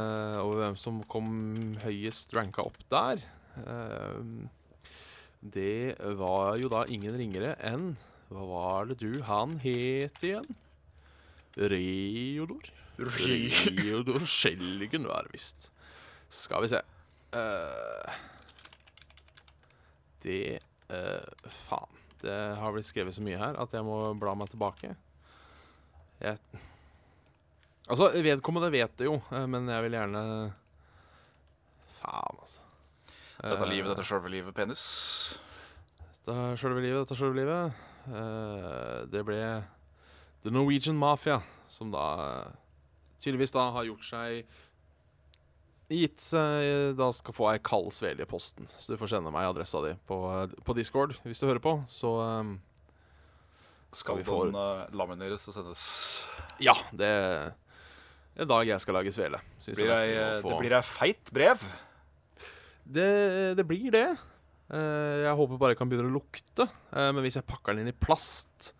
over 0.41 0.63
hvem 0.63 0.79
som 0.79 1.03
kom 1.11 1.75
høyest 1.83 2.31
ranka 2.39 2.63
opp 2.71 2.79
der. 2.91 3.19
Eh, 3.67 4.19
det 5.43 5.95
var 6.15 6.55
jo 6.61 6.69
da 6.71 6.85
ingen 6.87 7.17
ringere 7.19 7.57
enn 7.59 7.93
Hva 8.31 8.45
var 8.47 8.85
det 8.87 9.01
du 9.01 9.19
Han 9.27 9.57
het 9.63 10.23
igjen? 10.23 10.47
Reodor? 11.59 12.69
Reodor 12.97 14.23
Skjelgen 14.29 15.05
var 15.09 15.27
det 15.27 15.35
visst. 15.35 15.67
Skal 16.31 16.63
vi 16.63 16.71
se 16.71 16.79
uh, 17.35 18.15
Det 20.23 20.59
uh, 20.89 21.49
Faen. 21.67 22.01
Det 22.23 22.39
har 22.55 22.71
blitt 22.71 22.87
skrevet 22.87 23.13
så 23.13 23.25
mye 23.25 23.37
her 23.41 23.59
at 23.59 23.73
jeg 23.75 23.83
må 23.85 23.97
bla 24.15 24.33
meg 24.39 24.53
tilbake. 24.53 24.95
Jeg 26.23 26.39
Altså, 27.91 28.13
vedkommende 28.23 28.69
vet 28.71 28.93
det 28.95 29.09
jo, 29.09 29.17
eh, 29.35 29.43
men 29.43 29.67
jeg 29.67 29.83
vil 29.83 29.97
gjerne 29.97 30.21
Faen, 31.97 32.37
altså. 32.39 32.61
Dette 33.43 33.59
er 33.65 33.69
livet, 33.71 33.89
Eh, 33.89 33.91
dette 33.91 34.03
er 34.05 34.07
sjølve 34.07 34.31
livet, 34.31 34.55
penis. 34.55 34.83
Dette 36.23 36.35
er 36.53 36.59
sjølve 36.59 36.83
livet, 36.83 37.01
dette 37.03 37.15
er 37.15 37.19
sjølve 37.19 37.41
livet. 37.41 37.81
Eh, 38.07 38.99
det 39.11 39.23
ble 39.27 39.39
The 40.43 40.51
Norwegian 40.51 40.95
Mafia, 40.99 41.41
som 41.67 41.91
da 41.91 42.03
eh, 42.23 42.53
tydeligvis 43.23 43.51
da 43.55 43.69
har 43.75 43.87
gjort 43.87 44.03
seg 44.07 44.59
Gitt 45.93 46.23
seg 46.23 46.95
Da 46.97 47.09
skal 47.13 47.35
få 47.35 47.49
ei 47.51 47.59
kald 47.61 47.91
svele 47.93 48.23
i 48.23 48.29
posten. 48.29 48.65
Så 48.79 48.93
du 48.93 48.97
får 48.97 49.11
sende 49.11 49.29
meg 49.35 49.45
adressa 49.45 49.81
di 49.83 49.91
på, 50.09 50.15
på 50.65 50.75
Discord 50.77 51.13
hvis 51.27 51.43
du 51.43 51.45
hører 51.45 51.61
på. 51.61 51.75
Så 51.91 52.09
um, 52.17 52.55
Skal 53.93 54.17
vi 54.17 54.25
få- 54.25 54.45
den 54.47 54.57
uh, 54.57 54.87
lamineres 54.95 55.45
og 55.51 55.53
sendes 55.53 55.83
ja, 56.63 56.73
det 56.95 57.05
er 57.05 57.51
en 58.39 58.49
dag 58.49 58.65
jeg 58.65 58.81
skal 58.81 58.95
lage 58.97 59.11
svele. 59.13 59.41
Blir 59.67 59.91
jeg 59.91 60.13
jeg 60.15 60.41
få... 60.41 60.49
Det 60.49 60.59
blir 60.63 60.75
ei 60.79 60.85
feit 60.87 61.33
brev. 61.35 61.61
Det, 62.85 63.55
det 63.57 63.65
blir 63.67 63.91
det. 63.93 64.05
Eh, 64.73 65.23
jeg 65.25 65.35
håper 65.39 65.59
bare 65.59 65.73
jeg 65.73 65.79
kan 65.79 65.89
begynne 65.91 66.09
å 66.11 66.15
lukte. 66.19 66.67
Eh, 66.91 67.09
men 67.15 67.23
hvis 67.25 67.37
jeg 67.39 67.45
pakker 67.47 67.73
den 67.75 67.85
inn 67.87 67.93
i 67.93 67.97
plast, 68.05 68.73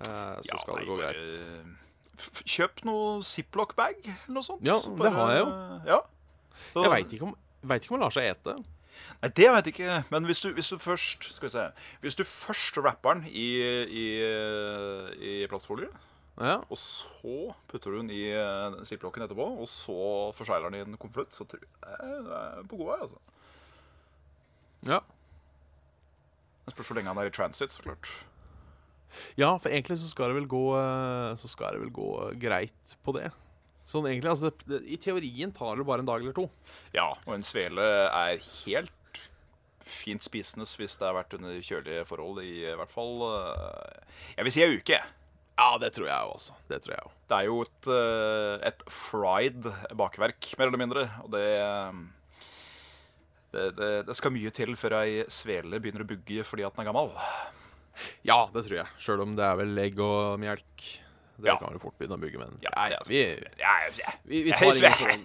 eh, 0.00 0.36
så 0.40 0.52
Ja, 0.52 0.60
skal 0.62 0.78
det 0.80 0.86
gå 0.88 0.98
greit. 1.00 1.72
Kjøp 2.46 2.84
noe 2.86 3.22
Ziploc-bag 3.26 3.96
eller 4.06 4.36
noe 4.36 4.46
sånt. 4.46 4.62
Ja, 4.64 4.78
så 4.78 4.94
det 4.96 5.10
har 5.12 5.32
jeg 5.34 5.40
jo. 5.42 5.48
Ja. 5.90 6.00
Så- 6.72 6.82
Jeg 6.84 6.90
veit 6.92 7.12
ikke, 7.12 7.26
om- 7.26 7.36
vet 7.66 7.82
ikke 7.82 7.92
om 7.92 7.98
den 7.98 8.04
lar 8.06 8.14
seg 8.14 8.30
ete. 8.30 8.54
Nei, 9.20 9.28
det 9.34 9.48
vet 9.50 9.64
jeg 9.66 9.74
ikke. 9.74 10.04
Men 10.10 10.24
hvis 10.24 10.40
du, 10.40 10.52
hvis 10.54 10.68
du 10.70 10.76
først 10.78 11.24
Skal 11.34 11.48
vi 11.48 11.50
se 11.50 11.72
Hvis 12.00 12.14
du 12.14 12.22
først 12.22 12.76
rapper 12.84 13.14
den 13.14 13.24
i, 13.26 13.48
i, 13.90 14.04
i 15.18 15.46
plastfolie, 15.50 15.88
Ja, 16.38 16.56
og 16.70 16.76
så 16.78 17.54
putter 17.68 17.90
du 17.90 17.98
den 18.02 18.10
i 18.10 18.32
ziplocken 18.86 19.22
etterpå, 19.22 19.44
og 19.60 19.66
så 19.70 20.32
forsegler 20.34 20.70
den 20.70 20.74
i 20.74 20.84
en 20.84 20.96
konvolutt, 20.96 21.30
så 21.34 21.44
tror 21.46 21.60
jeg 21.62 22.24
du 22.24 22.30
er 22.30 22.62
på 22.66 22.76
god 22.78 22.86
vei, 22.86 22.98
altså. 23.06 23.18
Ja. 24.88 25.00
Det 26.64 26.72
spørs 26.72 26.90
hvor 26.90 26.98
lenge 26.98 27.12
han 27.12 27.20
er 27.20 27.28
i 27.28 27.34
transit, 27.34 27.72
så 27.74 27.84
klart. 27.84 28.10
ja, 29.40 29.52
for 29.58 29.68
egentlig 29.68 29.98
så 30.00 30.08
skal 30.10 30.32
det 30.32 30.38
vel 30.40 30.50
gå 30.50 30.62
eh, 30.78 31.34
Så 31.38 31.50
skal 31.52 31.76
det 31.76 31.84
vel 31.84 31.92
gå 31.94 32.10
greit 32.40 32.94
på 33.04 33.14
det. 33.18 33.28
Sånn 33.84 34.06
egentlig, 34.08 34.30
altså 34.32 34.48
det, 34.48 34.64
det, 34.70 34.80
I 34.88 34.96
teorien 34.96 35.52
tar 35.52 35.76
det 35.76 35.84
bare 35.84 36.00
en 36.00 36.08
dag 36.08 36.22
eller 36.24 36.36
to. 36.36 36.46
Ja, 36.96 37.10
og 37.26 37.34
en 37.36 37.44
svele 37.44 37.84
er 38.08 38.40
helt 38.64 39.20
fint 39.84 40.24
spisende 40.24 40.64
hvis 40.80 40.96
det 40.96 41.04
har 41.04 41.18
vært 41.18 41.34
under 41.36 41.58
kjølige 41.60 42.06
forhold 42.08 42.40
i, 42.40 42.62
i 42.64 42.76
hvert 42.80 42.92
fall 42.92 43.20
eh, 43.28 44.14
Jeg 44.38 44.46
vil 44.48 44.54
si 44.56 44.64
ei 44.64 44.78
uke. 44.80 45.02
Ja, 45.54 45.68
det 45.78 45.92
tror 45.94 46.08
jeg 46.08 46.32
også. 46.32 46.56
Det 46.70 46.80
tror 46.82 46.96
jeg 46.96 47.04
også. 47.04 47.18
Det 47.30 47.36
er 47.36 47.46
jo 47.46 47.60
et, 47.62 47.88
eh, 47.94 48.54
et 48.72 48.80
fried 48.90 49.68
bakverk, 50.00 50.48
mer 50.58 50.70
eller 50.70 50.80
mindre. 50.80 51.04
Og 51.22 51.30
det, 51.36 51.44
eh, 51.60 52.00
det, 53.54 53.64
det 53.78 53.90
Det 54.10 54.16
skal 54.18 54.34
mye 54.34 54.50
til 54.54 54.74
før 54.76 54.98
ei 55.02 55.24
svele 55.32 55.78
begynner 55.80 56.04
å 56.04 56.08
bugge 56.10 56.44
fordi 56.46 56.66
at 56.66 56.74
den 56.76 56.84
er 56.84 56.90
gammel. 56.92 57.12
Ja, 58.26 58.40
det 58.52 58.64
tror 58.66 58.80
jeg. 58.80 58.88
Sjøl 58.98 59.22
om 59.22 59.36
det 59.38 59.44
er 59.46 59.56
vel 59.60 59.78
egg 59.78 60.00
og 60.02 60.40
melk. 60.42 60.86
Det 61.38 61.48
Ja. 61.50 61.56
kan 61.58 61.72
jo 61.74 61.80
fort 61.82 61.96
begynne 61.98 62.14
å 62.18 62.22
bugge, 62.22 62.38
men 62.38 62.58
Ja, 62.62 62.70
vi, 63.08 63.24
vi, 64.24 64.42
vi 64.44 64.52
tar 64.52 64.66
ingen 64.68 64.82
ved. 64.82 64.98
sånn 65.00 65.24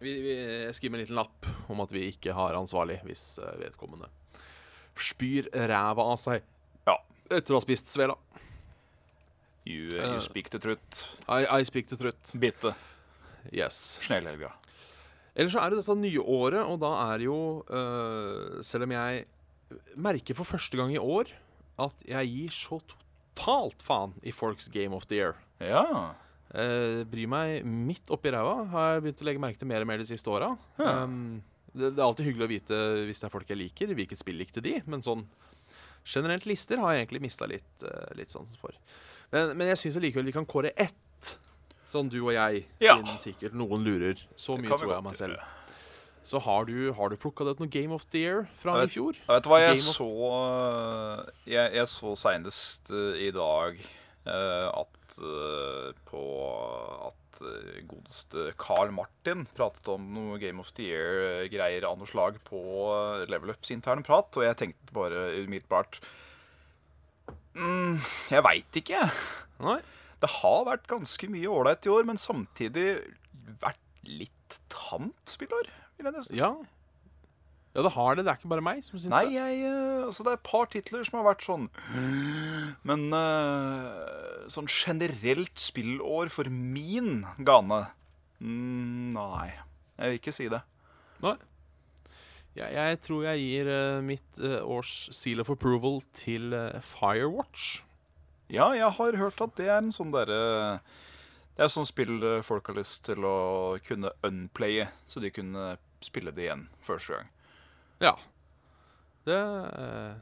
vi, 0.00 0.12
vi 0.20 0.72
skriver 0.76 0.98
en 0.98 1.00
liten 1.06 1.16
lapp 1.16 1.46
om 1.72 1.80
at 1.80 1.92
vi 1.92 2.02
ikke 2.12 2.34
har 2.36 2.52
ansvarlig 2.58 2.98
hvis 3.06 3.38
eh, 3.40 3.54
vedkommende 3.62 4.08
spyr 4.96 5.48
ræva 5.52 6.04
av 6.12 6.18
seg 6.20 6.42
Ja. 6.86 6.98
etter 7.30 7.54
å 7.54 7.56
ha 7.56 7.64
spist 7.64 7.88
svela. 7.88 8.16
You, 9.66 9.88
Eh. 9.98 10.12
you 10.14 10.20
speak 10.20 10.48
the 10.50 10.58
truth. 10.58 11.06
I, 11.28 11.46
I 11.60 11.62
speak 11.64 11.88
the 11.88 11.96
truth. 11.96 12.36
Bitte. 12.38 12.74
Yes. 13.52 14.00
Snellhelga. 14.04 14.52
Ellers 15.36 15.52
så 15.52 15.62
er 15.62 15.72
det 15.72 15.82
dette 15.82 15.96
nye 16.00 16.22
året, 16.22 16.62
og 16.64 16.78
da 16.80 16.92
er 17.12 17.26
jo 17.26 17.38
uh, 17.68 18.56
Selv 18.64 18.86
om 18.86 18.94
jeg 18.94 19.26
merker 19.98 20.36
for 20.38 20.48
første 20.48 20.78
gang 20.78 20.94
i 20.94 21.02
år 21.02 21.32
at 21.82 22.04
jeg 22.08 22.30
gir 22.32 22.52
så 22.54 22.78
totalt 22.88 23.82
faen 23.84 24.14
i 24.24 24.32
folks 24.32 24.70
Game 24.72 24.96
of 24.96 25.04
the 25.10 25.18
Year. 25.18 25.34
Ja. 25.60 26.14
Uh, 26.48 27.02
bryr 27.10 27.28
meg 27.28 27.66
midt 27.66 28.08
oppi 28.14 28.32
ræva. 28.32 28.62
Har 28.72 28.94
jeg 28.94 29.02
begynt 29.04 29.20
å 29.20 29.26
legge 29.28 29.42
merke 29.42 29.60
til 29.60 29.68
mer 29.68 29.84
og 29.84 29.90
mer 29.90 30.00
de 30.00 30.08
siste 30.08 30.32
åra. 30.32 30.54
Ja. 30.80 31.02
Um, 31.04 31.42
det, 31.76 31.90
det 31.90 32.00
er 32.00 32.06
alltid 32.06 32.30
hyggelig 32.30 32.46
å 32.46 32.52
vite 32.54 32.78
hvis 33.10 33.20
det 33.20 33.28
er 33.28 33.34
folk 33.34 33.50
jeg 33.52 33.60
liker, 33.60 33.92
hvilket 33.98 34.22
spill 34.22 34.40
likte 34.40 34.64
de. 34.64 34.78
Men 34.88 35.04
sånn 35.04 35.26
generelt 36.06 36.46
lister 36.48 36.80
har 36.80 36.94
jeg 36.94 37.04
egentlig 37.04 37.26
mista 37.26 37.48
litt, 37.50 37.68
uh, 37.84 38.08
litt 38.16 38.32
sansen 38.32 38.56
for. 38.62 38.76
Men, 39.34 39.52
men 39.58 39.72
jeg 39.74 39.82
syns 39.82 40.00
likevel 40.00 40.30
vi 40.30 40.36
kan 40.38 40.48
kåre 40.48 40.72
ett. 40.72 41.34
Sånn 41.86 42.08
du 42.10 42.18
og 42.24 42.32
jeg, 42.34 42.66
Ja. 42.82 42.96
siden 42.98 43.20
sikkert 43.22 43.54
noen 43.54 43.84
lurer. 43.86 44.22
Så 44.36 44.58
mye 44.58 44.74
tror 44.74 44.96
jeg 44.96 45.06
meg 45.06 45.18
selv. 45.18 45.38
Så 46.26 46.40
har 46.42 46.64
du, 46.66 46.92
har 46.92 47.12
du 47.12 47.16
plukka 47.16 47.46
ut 47.46 47.60
noe 47.62 47.70
Game 47.70 47.94
of 47.94 48.02
the 48.10 48.18
Year 48.18 48.48
fra 48.58 48.74
vet, 48.80 48.90
i 48.90 48.96
fjor? 48.96 49.14
Vet 49.28 49.44
du 49.44 49.50
hva 49.52 49.60
jeg 49.62 49.76
Game 49.76 49.92
så 49.94 50.08
øh, 50.32 51.20
Jeg, 51.46 51.70
jeg 51.78 51.86
så 51.92 52.16
seinest 52.18 52.90
i 52.90 53.30
dag 53.30 53.78
uh, 54.26 54.82
at 54.82 55.20
uh, 55.22 55.92
på 56.10 56.24
at 57.06 57.22
godeste 57.86 58.50
Carl 58.58 58.90
Martin 58.96 59.46
pratet 59.54 59.86
om 59.92 60.08
noe 60.16 60.40
Game 60.42 60.58
of 60.58 60.72
the 60.74 60.88
Year-greier 60.88 61.86
av 61.86 61.98
noe 62.00 62.10
slag 62.10 62.40
på 62.48 62.58
Level 63.28 63.52
Ups 63.52 63.70
interne 63.74 64.02
prat, 64.02 64.30
og 64.34 64.46
jeg 64.48 64.56
tenkte 64.56 64.96
bare 64.96 65.28
umiddelbart 65.44 66.00
mm, 67.54 68.00
Jeg 68.32 68.46
veit 68.48 68.80
ikke. 68.82 69.04
Nei? 69.62 69.78
Det 70.22 70.30
har 70.38 70.62
vært 70.68 70.86
ganske 70.88 71.28
mye 71.32 71.50
ålreit 71.52 71.86
i 71.86 71.92
år, 71.92 72.06
men 72.08 72.20
samtidig 72.20 72.86
vært 73.60 73.82
litt 74.08 74.56
tamt 74.72 75.28
spillår, 75.28 75.68
vil 75.98 76.08
jeg 76.08 76.16
nesten 76.16 76.34
si. 76.36 76.40
Ja. 76.40 76.54
Ja, 77.76 77.82
det 77.84 77.92
har 77.92 78.16
det. 78.16 78.24
Det 78.24 78.32
er 78.32 78.38
ikke 78.40 78.48
bare 78.54 78.64
meg 78.64 78.78
som 78.86 78.96
syns 78.96 79.12
Nei, 79.12 79.34
jeg, 79.34 79.58
eh, 79.68 80.06
altså 80.06 80.24
det 80.24 80.30
er 80.32 80.38
et 80.38 80.46
par 80.48 80.68
titler 80.72 81.04
som 81.04 81.18
har 81.18 81.26
vært 81.26 81.44
sånn 81.44 81.66
Men 82.88 83.02
uh, 83.12 84.46
sånn 84.52 84.70
generelt 84.70 85.60
spillår 85.60 86.32
for 86.32 86.48
min 86.48 87.26
gane 87.44 87.82
mm, 88.40 89.12
Nei, 89.12 89.50
jeg 89.98 90.14
vil 90.14 90.18
ikke 90.22 90.34
si 90.36 90.48
det. 90.52 90.62
Nei. 91.24 91.36
Jeg, 92.56 92.72
jeg 92.72 93.00
tror 93.04 93.26
jeg 93.28 93.44
gir 93.44 93.68
uh, 93.68 94.00
mitt 94.04 94.40
uh, 94.40 94.62
års 94.64 94.94
seal 95.12 95.44
of 95.44 95.52
approval 95.52 96.00
til 96.16 96.56
Firewatch. 96.80 97.82
Ja, 98.52 98.70
jeg 98.76 98.90
har 98.98 99.18
hørt 99.18 99.40
at 99.42 99.56
det 99.58 99.66
er 99.66 99.80
en 99.80 99.90
sånn 99.94 100.12
derre 100.14 100.78
Det 101.56 101.64
er 101.66 101.72
sånn 101.72 101.88
spill 101.88 102.20
eh, 102.22 102.42
folk 102.46 102.68
har 102.70 102.76
lyst 102.78 103.04
til 103.08 103.24
å 103.26 103.36
kunne 103.86 104.12
unplaye, 104.26 104.86
så 105.10 105.22
de 105.24 105.30
kunne 105.34 105.72
spille 106.04 106.30
det 106.36 106.44
igjen 106.44 106.66
første 106.86 107.16
gang. 107.16 107.30
Ja. 108.04 108.12
Det 109.26 109.38
eh, 109.40 110.12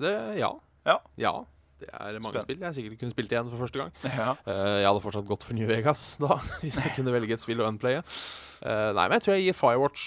Det 0.00 0.14
Ja. 0.40 0.54
Ja. 0.84 0.98
Ja. 1.20 1.34
Det 1.80 1.88
er 1.90 2.16
mange 2.22 2.38
Spennende. 2.40 2.44
spill 2.46 2.62
jeg 2.64 2.74
sikkert 2.78 3.00
kunne 3.00 3.12
spilt 3.12 3.32
igjen 3.34 3.48
for 3.52 3.60
første 3.66 3.80
gang. 3.82 3.90
Ja. 4.20 4.30
Uh, 4.46 4.78
jeg 4.80 4.86
hadde 4.88 5.02
fortsatt 5.04 5.26
gått 5.28 5.44
for 5.44 5.54
New 5.58 5.66
Vegas 5.68 6.04
da, 6.22 6.38
hvis 6.62 6.78
jeg 6.80 6.94
kunne 6.96 7.12
velge 7.14 7.34
et 7.36 7.42
spill 7.44 7.60
å 7.60 7.68
unplaye. 7.68 8.00
Uh, 8.64 8.90
nei, 8.96 9.04
men 9.10 9.18
jeg 9.18 9.26
tror 9.26 9.36
jeg 9.36 9.46
gir 9.50 9.58
Firewatch 9.58 10.04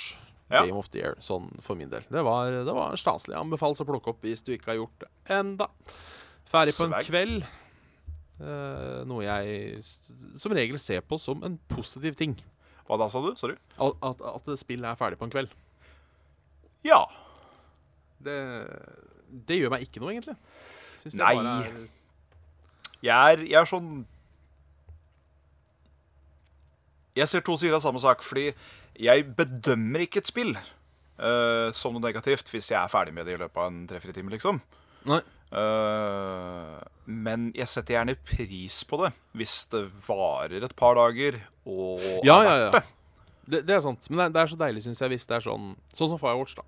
Ja. 0.49 0.61
Game 0.63 0.79
of 0.79 0.87
the 0.93 1.01
Year, 1.03 1.17
sånn 1.19 1.49
for 1.61 1.75
min 1.75 1.89
del. 1.91 2.05
Det 2.09 2.23
var, 2.23 2.49
det 2.65 2.73
var 2.73 2.95
staselig. 2.97 3.35
Anbefales 3.35 3.83
å 3.83 3.87
plukke 3.89 4.13
opp 4.13 4.23
hvis 4.23 4.41
du 4.47 4.53
ikke 4.55 4.71
har 4.71 4.79
gjort 4.79 5.03
det 5.03 5.09
enda. 5.37 5.67
Ferdig 6.47 6.75
på 6.77 6.87
en 6.87 6.97
kveld. 7.07 7.47
Uh, 8.37 9.01
noe 9.09 9.23
jeg 9.25 9.79
som 10.37 10.53
regel 10.53 10.77
ser 10.79 11.01
på 11.01 11.17
som 11.21 11.41
en 11.45 11.57
positiv 11.71 12.17
ting. 12.19 12.35
Hva 12.87 12.99
da, 13.01 13.09
sa 13.11 13.21
du? 13.23 13.31
Sorry. 13.39 13.57
At, 13.81 13.97
at, 14.05 14.21
at 14.31 14.51
spillet 14.61 14.87
er 14.87 14.99
ferdig 14.99 15.19
på 15.19 15.27
en 15.27 15.33
kveld. 15.33 15.53
Ja. 16.87 17.01
Det, 18.23 18.37
det 19.49 19.59
gjør 19.59 19.73
meg 19.73 19.87
ikke 19.87 20.03
noe, 20.03 20.13
egentlig. 20.13 20.37
Nei. 21.17 21.33
er 21.37 21.67
Jeg 23.05 23.33
er, 23.33 23.43
jeg 23.45 23.55
er 23.59 23.67
sånn 23.69 23.91
Jeg 27.15 27.29
ser 27.29 27.43
to 27.45 27.53
sider 27.57 27.77
av 27.77 27.83
samme 27.83 28.01
sak, 28.01 28.23
fordi 28.25 28.49
jeg 28.97 29.25
bedømmer 29.37 30.03
ikke 30.05 30.21
et 30.21 30.29
spill 30.29 30.51
uh, 30.57 31.69
som 31.73 31.95
noe 31.95 32.03
negativt 32.03 32.49
hvis 32.53 32.71
jeg 32.73 32.77
er 32.77 32.91
ferdig 32.91 33.13
med 33.13 33.25
det 33.29 33.37
i 33.37 33.41
løpet 33.41 33.61
av 33.61 33.71
en 33.71 33.79
tre-fire 33.89 34.13
timer, 34.13 34.35
liksom. 34.37 34.61
Nei. 35.09 35.21
Eh, 35.47 36.77
men 37.07 37.47
jeg 37.55 37.71
setter 37.71 37.95
gjerne 37.95 38.17
pris 38.27 38.81
på 38.83 38.97
det 38.99 39.13
hvis 39.39 39.61
det 39.71 39.85
varer 40.03 40.65
et 40.67 40.73
par 40.75 40.97
dager 40.99 41.37
og 41.63 42.03
Ja, 42.27 42.41
er 42.41 42.43
ja, 42.43 42.55
verdt 42.65 42.75
ja. 42.75 42.81
Det, 43.47 43.61
det 43.63 43.77
er 43.77 43.79
sant. 43.79 44.09
Men 44.11 44.19
det 44.19 44.25
er, 44.25 44.33
det 44.35 44.41
er 44.41 44.51
så 44.51 44.57
deilig, 44.59 44.83
syns 44.83 44.99
jeg, 44.99 45.13
hvis 45.13 45.27
det 45.29 45.37
er 45.37 45.45
sånn 45.45 45.69
Sånn 45.95 46.11
som 46.11 46.19
Firewatch, 46.19 46.57
da. 46.59 46.65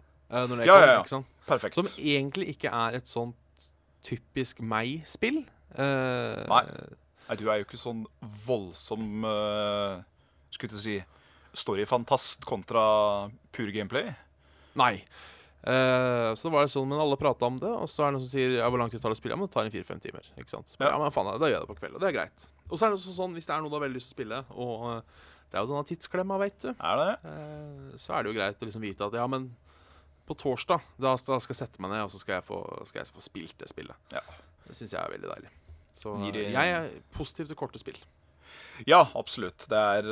Når 0.48 0.62
det 0.62 0.70
Ja, 0.70 0.78
ja, 0.80 0.94
ja. 0.94 1.04
Sant? 1.10 1.28
Perfekt. 1.50 1.76
Som 1.76 1.90
egentlig 1.98 2.54
ikke 2.54 2.72
er 2.72 2.96
et 3.02 3.10
sånt 3.10 3.68
typisk 4.06 4.62
meg-spill. 4.64 5.42
Uh, 5.76 6.46
Nei. 6.48 6.62
Nei, 7.28 7.38
du 7.38 7.50
er 7.50 7.60
jo 7.60 7.68
ikke 7.68 7.78
sånn 7.78 8.06
voldsom 8.46 9.26
uh, 9.28 10.00
Skulle 10.56 10.80
å 10.80 10.82
si 10.82 10.96
storyfantast 11.60 12.46
kontra 12.48 12.84
pure 13.52 13.74
gameplay. 13.76 14.14
Nei. 14.80 15.04
Eh, 15.64 16.34
så 16.36 16.48
det 16.48 16.54
var 16.54 16.70
sånn, 16.72 16.88
men 16.88 17.02
alle 17.04 17.18
prata 17.20 17.48
om 17.50 17.58
det, 17.60 17.70
og 17.70 17.90
så 17.92 18.06
er 18.06 18.14
det 18.14 18.18
noen 18.18 18.26
som 18.26 18.32
sier 18.32 18.54
ja, 18.62 18.68
hvor 18.72 18.80
lang 18.80 18.92
tid 18.92 19.02
tar 19.04 19.12
det 19.12 19.18
å 19.18 19.20
spille? 19.20 19.36
Ja, 19.36 19.40
men 19.40 19.50
det 19.50 19.56
tar 19.56 19.68
en 19.68 19.74
fire-fem 19.74 20.00
timer. 20.04 20.30
Ikke 20.40 20.54
sant? 20.54 20.76
Ja. 20.78 20.94
ja. 20.94 21.00
men 21.02 21.12
faen, 21.16 21.32
da 21.36 21.50
gjør 21.50 21.58
jeg 21.58 21.66
det 21.66 21.72
på 21.72 21.80
kveld, 21.82 21.98
og 21.98 22.04
det 22.04 22.12
er 22.12 22.16
greit. 22.16 22.46
Og 22.70 22.76
så 22.76 22.86
er 22.86 22.94
det 22.94 23.00
også 23.00 23.16
sånn, 23.16 23.34
hvis 23.36 23.50
det 23.50 23.56
er 23.56 23.64
noe 23.64 23.72
du 23.72 23.76
har 23.76 23.84
veldig 23.84 24.00
lyst 24.00 24.12
til 24.12 24.16
å 24.16 24.20
spille, 24.20 24.42
og 24.56 24.86
uh, 24.88 25.26
det 25.50 25.58
er 25.58 25.66
jo 25.66 25.72
denne 25.72 25.90
tidsklemma, 25.90 26.38
veit 26.40 26.60
du, 26.64 26.70
Er 26.72 27.02
det? 27.02 27.10
Uh, 27.26 27.98
så 28.00 28.16
er 28.16 28.24
det 28.24 28.32
jo 28.32 28.38
greit 28.38 28.62
å 28.62 28.70
liksom 28.70 28.86
vite 28.86 29.10
at 29.10 29.18
ja, 29.20 29.26
men 29.32 29.50
på 30.30 30.38
torsdag 30.38 30.86
da, 31.02 31.16
da 31.16 31.40
skal 31.42 31.56
jeg 31.56 31.64
sette 31.64 31.82
meg 31.82 31.92
ned, 31.96 32.06
og 32.06 32.14
så 32.14 32.22
skal 32.22 32.38
jeg 32.38 32.46
få, 32.46 32.62
skal 32.88 33.02
jeg 33.02 33.12
få 33.16 33.26
spilt 33.26 33.58
det 33.60 33.72
spillet. 33.72 34.14
Ja. 34.14 34.24
Det 34.68 34.78
syns 34.78 34.94
jeg 34.94 35.02
er 35.02 35.12
veldig 35.16 35.34
deilig. 35.34 35.52
Så 36.00 36.14
jeg 36.30 36.54
er 36.56 36.88
positiv 37.12 37.50
til 37.50 37.58
korte 37.60 37.82
spill. 37.82 37.98
Ja, 38.88 39.02
absolutt. 39.18 39.66
Det 39.68 39.80
er, 39.98 40.06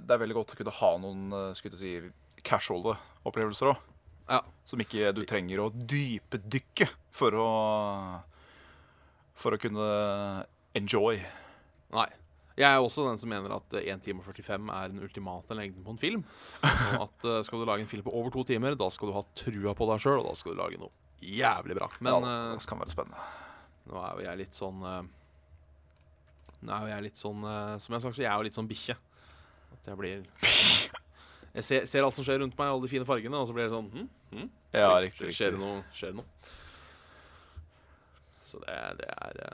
det 0.00 0.14
er 0.14 0.20
veldig 0.22 0.36
godt 0.38 0.54
å 0.54 0.58
kunne 0.60 0.72
ha 0.78 0.92
noen 1.02 1.34
skulle 1.58 1.76
si, 1.76 1.98
casuale 2.46 2.94
opplevelser 3.26 3.74
òg. 3.74 3.87
Ja. 4.28 4.42
Som 4.68 4.82
ikke 4.84 5.12
du 5.16 5.22
trenger 5.28 5.64
å 5.64 5.70
dypdykke 5.72 6.88
for 7.14 7.36
å 7.38 7.50
For 9.38 9.54
å 9.54 9.60
kunne 9.60 9.90
enjoy. 10.78 11.20
Nei. 11.94 12.08
Jeg 12.58 12.74
er 12.74 12.82
også 12.82 13.04
den 13.06 13.18
som 13.20 13.30
mener 13.30 13.52
at 13.54 13.74
1 13.78 14.00
time 14.02 14.18
og 14.18 14.26
45 14.26 14.70
er 14.74 14.88
den 14.90 15.02
ultimate 15.06 15.54
lengden 15.54 15.84
på 15.86 15.92
en 15.94 16.00
film. 16.00 16.24
Og 16.58 17.04
at 17.04 17.26
eh, 17.30 17.42
skal 17.46 17.62
du 17.62 17.68
lage 17.68 17.84
en 17.84 17.90
film 17.90 18.02
på 18.02 18.14
over 18.18 18.34
to 18.34 18.42
timer, 18.48 18.74
da 18.78 18.88
skal 18.90 19.10
du 19.10 19.14
ha 19.14 19.22
trua 19.38 19.76
på 19.78 19.86
deg 19.92 20.02
sjøl, 20.02 20.18
og 20.18 20.26
da 20.26 20.34
skal 20.38 20.56
du 20.56 20.58
lage 20.58 20.80
noe 20.80 20.90
jævlig 21.22 21.76
bra. 21.78 21.86
Men 22.02 22.16
ja, 22.18 22.32
eh, 22.32 22.56
det 22.58 22.66
kan 22.66 22.82
være 22.82 22.94
spennende. 22.96 23.22
nå 23.86 24.02
er 24.02 24.10
jo 24.18 24.26
jeg 24.26 24.42
litt 24.42 24.58
sånn 24.58 24.82
eh, 24.90 25.00
Nå 26.58 26.74
er 26.74 26.82
jo 26.82 26.90
jeg 26.90 27.02
litt 27.06 27.18
sånn 27.20 27.44
Som 27.78 27.92
jeg 27.92 27.94
har 27.94 28.02
sagt, 28.02 28.16
så 28.16 28.22
jeg 28.24 28.30
er 28.32 28.40
jo 28.40 28.46
litt 28.48 28.56
sånn 28.58 28.70
bikkje. 28.70 28.96
At 29.76 29.92
jeg 29.92 30.00
blir 30.00 30.26
Jeg 31.58 31.66
ser, 31.66 31.86
ser, 31.90 32.06
alt 32.06 32.14
som 32.14 32.26
skjer 32.26 32.42
rundt 32.42 32.58
meg, 32.58 32.70
alle 32.70 32.86
de 32.86 32.92
fine 32.92 33.06
fargene, 33.08 33.40
og 33.40 33.48
så 33.48 33.56
blir 33.56 33.66
det 33.66 33.74
sånn 33.74 33.90
hm, 33.90 34.08
hm, 34.30 34.50
Ja, 34.76 34.92
riktig, 35.02 35.32
Skjer 35.34 35.56
det 35.56 35.62
noe? 35.62 35.80
Skjer 35.96 36.12
det 36.12 36.20
noe? 36.20 36.52
Så 38.46 38.60
det, 38.62 38.76
det 39.00 39.08
er 39.12 39.40
det, 39.40 39.48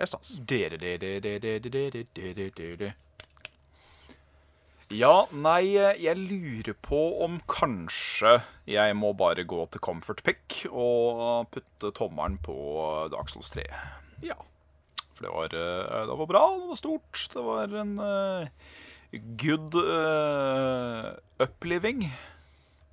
er 0.00 0.08
stas. 0.08 0.36
Ja, 4.94 5.26
nei, 5.34 5.74
jeg 5.74 6.14
lurer 6.20 6.76
på 6.78 7.00
om 7.24 7.40
kanskje 7.50 8.36
jeg 8.70 8.94
må 8.98 9.10
bare 9.18 9.46
gå 9.48 9.64
til 9.74 9.82
comfort 9.82 10.22
pick 10.26 10.60
og 10.70 11.48
putte 11.54 11.90
tommelen 11.96 12.38
på 12.42 12.54
Dark 13.14 13.32
Souls 13.32 13.50
3. 13.56 13.66
Ja. 14.26 14.38
For 15.16 15.24
det 15.24 15.32
var, 15.32 15.54
eh, 15.56 16.02
det 16.10 16.16
var 16.20 16.28
bra, 16.28 16.42
det 16.60 16.68
var 16.68 16.76
stort. 16.80 17.22
Det 17.32 17.42
var 17.46 17.72
en 17.80 17.94
uh, 17.98 18.48
good 19.40 19.74
uh, 19.80 21.14
upliving, 21.40 22.02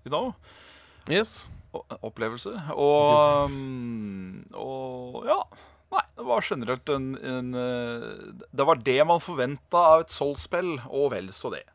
you 0.05 0.09
know, 0.13 0.33
Yes. 1.11 1.49
o- 1.75 1.83
opplevelse. 2.01 2.53
Og, 2.71 3.49
um, 3.51 4.45
og 4.55 5.25
ja, 5.27 5.37
nei, 5.91 6.03
det 6.15 6.25
var 6.29 6.47
generelt 6.47 6.89
en, 6.95 7.09
en 7.19 7.49
eh, 7.59 8.07
Det 8.55 8.65
var 8.69 8.79
det 8.87 8.97
man 9.09 9.19
forventa 9.23 9.81
av 9.97 10.05
et 10.05 10.15
Soul-spill, 10.15 10.77
og 10.87 11.09
vel 11.11 11.27
så 11.35 11.51
det. 11.53 11.65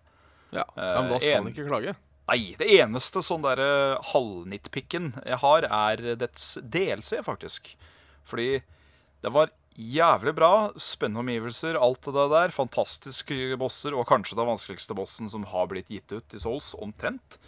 Ja. 0.57 0.65
men 0.79 1.11
da 1.13 1.19
skal 1.21 1.29
en- 1.35 1.43
han 1.45 1.53
ikke 1.53 1.69
klage. 1.69 1.97
Nei, 2.29 2.55
det 2.61 2.67
eneste 2.81 3.21
sånn 3.25 3.45
derre 3.45 4.01
halvnittpikken 4.15 5.15
jeg 5.25 5.39
har, 5.45 5.65
er 5.65 6.15
dets 6.21 6.57
DLC, 6.61 7.21
faktisk. 7.25 7.75
Fordi 8.29 8.63
det 9.25 9.33
var 9.33 9.49
jævlig 9.79 10.35
bra. 10.35 10.53
Spennende 10.83 11.23
omgivelser, 11.23 11.79
alt 11.79 12.03
det 12.11 12.27
der. 12.33 12.53
Fantastiske 12.55 13.57
bosser, 13.61 13.95
og 13.95 14.09
kanskje 14.11 14.37
den 14.39 14.49
vanskeligste 14.51 14.97
bossen 14.99 15.31
som 15.31 15.47
har 15.53 15.69
blitt 15.71 15.89
gitt 15.93 16.11
ut 16.13 16.35
i 16.35 16.41
Souls, 16.43 16.73
omtrent. 16.83 17.39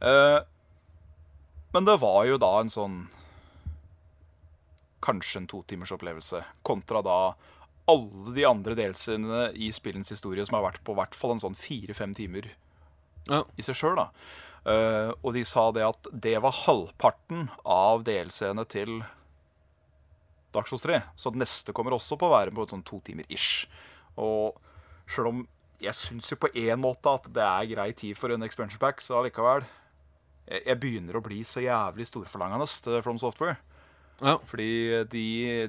Eh, 0.00 0.38
men 1.74 1.88
det 1.88 1.98
var 2.00 2.24
jo 2.28 2.38
da 2.38 2.52
en 2.60 2.70
sånn 2.72 2.96
Kanskje 5.04 5.42
en 5.42 5.46
totimers 5.50 5.90
opplevelse, 5.92 6.38
kontra 6.64 7.02
da 7.04 7.16
alle 7.92 8.32
de 8.32 8.46
andre 8.48 8.72
delscenene 8.78 9.50
i 9.52 9.66
spillens 9.76 10.08
historie 10.14 10.46
som 10.48 10.56
har 10.56 10.64
vært 10.70 10.80
på 10.86 10.94
hvert 10.96 11.12
fall 11.18 11.34
en 11.34 11.42
sånn 11.42 11.58
fire-fem 11.58 12.14
timer 12.16 12.46
Ja. 13.28 13.42
i 13.58 13.62
seg 13.66 13.76
sjøl, 13.76 13.98
da. 14.00 14.06
Eh, 14.64 15.10
og 15.20 15.34
de 15.36 15.42
sa 15.44 15.66
det 15.76 15.84
at 15.84 16.08
det 16.08 16.38
var 16.40 16.56
halvparten 16.56 17.50
av 17.68 18.04
DLC-ene 18.06 18.64
til 18.64 19.02
Souls 20.62 20.82
3. 20.86 21.02
Så 21.18 21.32
neste 21.34 21.72
kommer 21.74 21.92
også 21.92 22.16
på 22.16 22.26
å 22.28 22.34
være 22.38 22.50
på 22.54 22.68
sånn 22.70 22.84
to 22.86 23.00
timer 23.04 23.24
ish. 23.28 23.66
Og 24.16 24.54
sjøl 25.10 25.26
om 25.32 25.48
jeg 25.82 25.92
syns 25.98 26.30
jo 26.30 26.36
på 26.40 26.48
én 26.54 26.78
måte 26.80 27.10
at 27.10 27.26
det 27.34 27.42
er 27.42 27.66
grei 27.74 27.92
tid 27.92 28.16
for 28.16 28.30
en 28.30 28.42
expansion 28.46 28.78
pack, 28.80 29.00
så 29.02 29.18
allikevel 29.18 29.64
jeg, 30.48 30.62
jeg 30.66 30.78
begynner 30.80 31.16
å 31.18 31.22
bli 31.24 31.42
så 31.44 31.60
jævlig 31.60 32.06
storforlangende 32.08 32.64
til 32.84 33.02
From 33.02 33.18
Software. 33.18 33.56
Ja. 34.22 34.36
Fordi 34.46 35.02
de, 35.10 35.24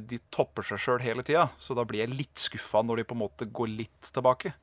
de 0.06 0.20
topper 0.32 0.64
seg 0.64 0.78
sjøl 0.80 1.02
hele 1.02 1.24
tida, 1.26 1.48
så 1.58 1.74
da 1.76 1.84
blir 1.84 2.04
jeg 2.06 2.14
litt 2.14 2.38
skuffa 2.38 2.84
når 2.86 3.02
de 3.02 3.08
på 3.10 3.16
en 3.18 3.24
måte 3.26 3.48
går 3.50 3.72
litt 3.74 4.12
tilbake. 4.14 4.54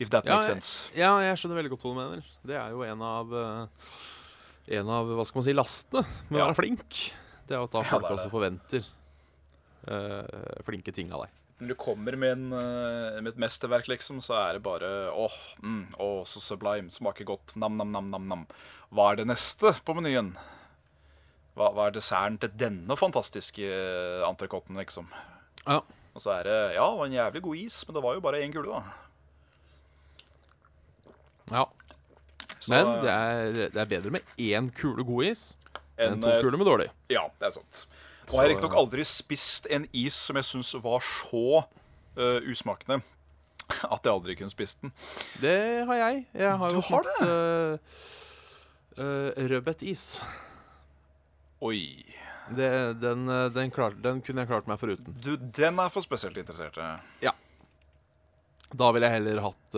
If 0.00 0.08
that 0.14 0.24
Ja, 0.24 0.36
makes 0.38 0.48
jeg, 0.48 0.54
sense. 0.62 0.90
ja, 0.96 1.10
jeg 1.20 1.36
skjønner 1.40 1.58
veldig 1.60 1.72
godt 1.74 1.82
hva 1.84 1.90
du 1.92 1.98
mener. 1.98 2.28
Det 2.46 2.56
er 2.56 2.70
jo 2.72 2.84
en 2.86 3.02
av 3.04 3.34
eh, 3.36 3.90
En 4.80 4.88
av 4.94 5.08
hva 5.10 5.24
skal 5.26 5.40
man 5.40 5.44
si, 5.48 5.52
lastene 5.56 6.04
med 6.30 6.38
å 6.38 6.44
Ja. 6.44 6.46
være 6.46 6.56
flink. 6.62 7.00
Det 7.50 7.58
er 7.58 7.66
at 7.66 7.72
da 7.74 7.82
Ja, 7.82 7.90
folk 7.90 8.06
er 8.06 8.14
også 8.14 8.30
forventer 8.30 8.84
uh, 9.90 10.62
flinke 10.62 10.94
ting 10.94 11.10
av 11.10 11.24
deg. 11.24 11.36
Når 11.60 11.72
du 11.74 11.76
kommer 11.76 12.14
med, 12.16 12.38
en, 12.38 12.52
eh, 12.56 13.18
med 13.20 13.34
et 13.34 13.40
mesterverk, 13.42 13.84
liksom, 13.90 14.22
så 14.24 14.32
er 14.38 14.56
det 14.56 14.62
bare 14.64 15.10
åh, 15.12 15.34
mm, 15.60 15.98
oh, 16.00 16.22
så 16.24 16.40
sublime. 16.40 16.88
Smaker 16.88 17.26
godt. 17.28 17.52
Nam, 17.52 17.76
nam, 17.76 17.90
nam, 17.92 18.06
nam, 18.08 18.24
nam. 18.30 18.46
Hva 18.88 19.10
er 19.10 19.20
det 19.20 19.26
neste 19.28 19.74
på 19.84 19.92
menyen? 19.98 20.30
Hva, 21.58 21.68
hva 21.76 21.90
er 21.90 21.98
desserten 21.98 22.38
til 22.40 22.54
denne 22.62 22.96
fantastiske 22.96 23.66
eh, 23.66 24.24
entrecôten, 24.24 24.78
liksom? 24.80 25.10
Ja. 25.66 25.82
Og 26.14 26.24
så 26.24 26.38
er 26.38 26.48
det 26.48 26.56
Ja, 26.78 26.86
det 26.86 27.02
var 27.02 27.10
en 27.10 27.18
jævlig 27.18 27.44
god 27.44 27.60
is, 27.66 27.82
men 27.84 27.98
det 27.98 28.06
var 28.08 28.16
jo 28.16 28.24
bare 28.24 28.40
én 28.40 28.56
kule, 28.56 28.80
da. 28.80 28.80
ja. 31.58 31.68
Så, 32.60 32.72
Men 32.72 33.04
det 33.04 33.12
er, 33.12 33.52
det 33.72 33.80
er 33.80 33.88
bedre 33.88 34.16
med 34.16 34.36
én 34.38 34.72
kule 34.76 35.04
god 35.04 35.34
is 35.34 35.50
enn 36.00 36.16
en, 36.16 36.22
to 36.24 36.28
kule 36.28 36.42
kuler 36.44 36.60
med 36.60 36.68
dårlig. 36.68 36.88
Ja, 37.12 37.26
det 37.38 37.50
er 37.50 37.54
sant. 37.58 37.84
Og 38.30 38.36
jeg 38.36 38.42
har 38.42 38.50
riktignok 38.52 38.76
aldri 38.78 39.04
spist 39.08 39.66
en 39.74 39.86
is 39.96 40.16
som 40.28 40.38
jeg 40.38 40.46
syns 40.46 40.70
var 40.84 41.02
så 41.02 41.62
uh, 41.64 42.38
usmakende 42.46 43.00
at 43.94 44.06
jeg 44.06 44.12
aldri 44.12 44.36
kunne 44.38 44.54
spist 44.54 44.84
den. 44.84 44.94
Det 45.42 45.56
har 45.88 46.02
jeg. 46.04 46.22
Jeg 46.38 46.60
har 46.62 46.70
Du 46.70 46.78
jo 46.78 46.84
har 46.86 47.10
smakt 47.10 47.80
uh, 49.00 49.48
rødbetis. 49.50 50.04
Oi. 51.64 51.82
Det, 52.50 52.66
den, 52.98 53.28
eh, 53.30 53.44
den, 53.54 53.70
klar, 53.70 53.94
den 53.94 54.18
kunne 54.26 54.42
jeg 54.42 54.48
klart 54.50 54.66
meg 54.66 54.80
foruten. 54.80 55.14
Du, 55.22 55.36
den 55.38 55.76
er 55.78 55.92
for 55.92 56.02
spesielt 56.02 56.34
interesserte. 56.40 56.82
Da 58.74 58.88
ville 58.90 59.06
jeg 59.06 59.20
heller 59.20 59.42
hatt 59.44 59.76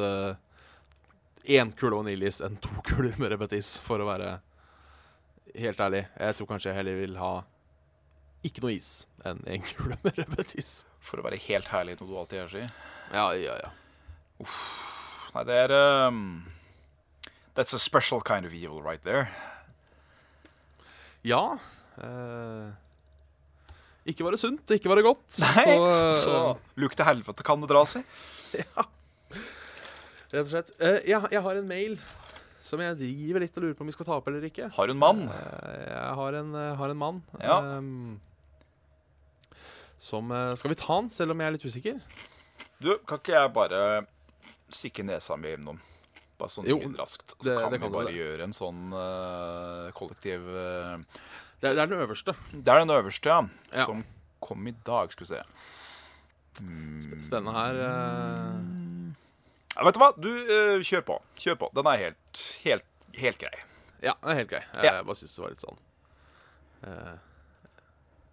én 1.45 1.73
kule 1.77 1.99
vaniljeis 1.99 2.41
enn 2.45 2.57
to 2.63 2.73
kuler 2.89 3.19
med 3.21 3.35
rødbetis, 3.35 3.75
for 3.85 4.01
å 4.01 4.09
være 4.09 4.39
helt 5.59 5.81
ærlig. 5.81 6.07
Jeg 6.19 6.39
tror 6.39 6.49
kanskje 6.53 6.71
jeg 6.71 6.79
heller 6.81 7.01
vil 7.03 7.19
ha 7.21 7.33
ikke 8.47 8.65
noe 8.65 8.75
is 8.75 8.91
enn 9.27 9.43
en 9.47 9.63
kule 9.67 9.99
med 10.03 10.19
rødbetis. 10.19 10.83
For 11.03 11.21
å 11.21 11.27
være 11.27 11.39
helt 11.45 11.71
herlig, 11.71 11.99
noe 12.01 12.11
du 12.11 12.17
alltid 12.19 12.41
gjør, 12.41 12.51
si. 12.57 12.65
Ja, 13.13 13.27
ja, 13.39 13.59
ja. 13.63 13.71
Uff. 14.43 14.59
Nei, 15.33 15.45
det 15.49 15.59
er 15.65 15.73
um, 16.09 16.43
That's 17.57 17.73
a 17.77 17.81
special 17.81 18.21
kind 18.21 18.47
of 18.47 18.53
evil 18.53 18.83
right 18.83 19.03
there. 19.05 19.29
Ja. 21.25 21.59
Uh, 21.97 22.73
ikke 24.09 24.27
var 24.27 24.35
det 24.35 24.41
sunt, 24.43 24.65
og 24.67 24.75
ikke 24.77 24.91
var 24.91 24.99
det 24.99 25.07
godt. 25.07 25.27
Nei, 25.45 25.67
så, 25.69 25.77
eh, 25.93 26.15
Så 26.19 26.37
luk 26.83 26.97
til 26.99 27.07
helvete 27.07 27.47
kan 27.47 27.63
det 27.63 27.71
dra 27.71 27.85
seg. 27.87 28.03
Rett 30.33 30.43
og 30.43 30.51
slett. 30.51 30.73
Uh, 30.83 30.99
jeg, 31.07 31.21
jeg 31.31 31.45
har 31.47 31.61
en 31.61 31.69
mail 31.69 31.95
som 32.63 32.79
jeg 32.81 32.95
driver 33.01 33.43
litt 33.43 33.57
og 33.59 33.65
lurer 33.65 33.75
på 33.79 33.83
om 33.83 33.89
vi 33.91 33.95
skal 33.97 34.07
ta 34.07 34.17
opp 34.21 34.29
eller 34.31 34.45
ikke. 34.47 34.69
Har 34.77 34.87
du 34.87 34.93
en 34.95 35.01
mann? 35.03 35.25
Eh, 35.29 35.87
Jeg 35.91 36.15
har 36.21 36.37
en, 36.39 36.55
eh, 36.55 36.75
har 36.79 36.91
en 36.95 37.01
mann 37.01 37.23
Ja. 37.43 37.57
ehm, 37.61 38.21
som 39.99 40.31
eh, 40.35 40.55
Skal 40.59 40.71
vi 40.73 40.79
ta 40.79 40.95
han, 40.95 41.11
selv 41.11 41.35
om 41.35 41.41
jeg 41.43 41.47
er 41.51 41.57
litt 41.57 41.67
usikker? 41.67 42.01
Du, 42.83 42.97
kan 43.07 43.19
ikke 43.21 43.35
jeg 43.37 43.53
bare 43.55 43.81
stikke 44.73 45.05
nesa 45.07 45.37
mi 45.39 45.53
innom? 45.57 45.79
Bare 46.39 46.51
sånn 46.51 46.67
Jo, 46.67 46.79
raskt. 46.99 47.35
Så 47.39 47.45
det- 47.47 47.59
kan 47.61 47.71
det 47.71 47.79
vi 47.81 47.85
kan 47.87 47.93
bare 47.93 48.07
det. 48.11 48.17
gjøre 48.19 48.43
en 48.49 48.53
sånn 48.57 48.81
uh, 48.93 49.91
kollektiv 49.95 50.41
uh, 50.49 50.99
Det 51.61 51.71
er, 51.71 51.75
det 51.75 51.83
er 51.85 51.87
den 51.87 52.01
øverste. 52.03 52.35
Det 52.51 52.67
er 52.69 52.81
den 52.83 52.91
øverste, 52.91 53.27
ja. 53.31 53.43
Ja. 53.73 53.87
Som 53.87 54.05
kom 54.41 54.67
i 54.67 54.73
dag, 54.85 55.13
skal 55.13 55.27
vi 55.27 55.35
se. 55.35 55.43
Mm. 56.63 57.23
Spennende 57.23 57.53
her. 57.55 57.75
eh. 57.87 58.82
Vet 59.73 59.97
du 59.97 60.01
hva? 60.03 60.11
Du, 60.21 60.29
eh, 60.29 60.83
kjør 60.85 61.05
på. 61.09 61.19
Kjør 61.41 61.59
på. 61.63 61.69
Den 61.77 61.89
er 61.89 62.01
helt, 62.03 62.43
helt, 62.67 62.89
helt 63.17 63.39
grei. 63.41 63.55
Ja, 64.03 64.15
den 64.21 64.33
er 64.35 64.41
helt 64.43 64.51
grei. 64.51 64.63
Jeg 64.77 64.85
Ja. 64.85 65.03
bare 65.03 65.17
syns 65.17 65.37
det 65.37 65.43
var 65.45 65.53
litt 65.55 65.63
sånn 65.63 65.79
uh, 66.85 67.17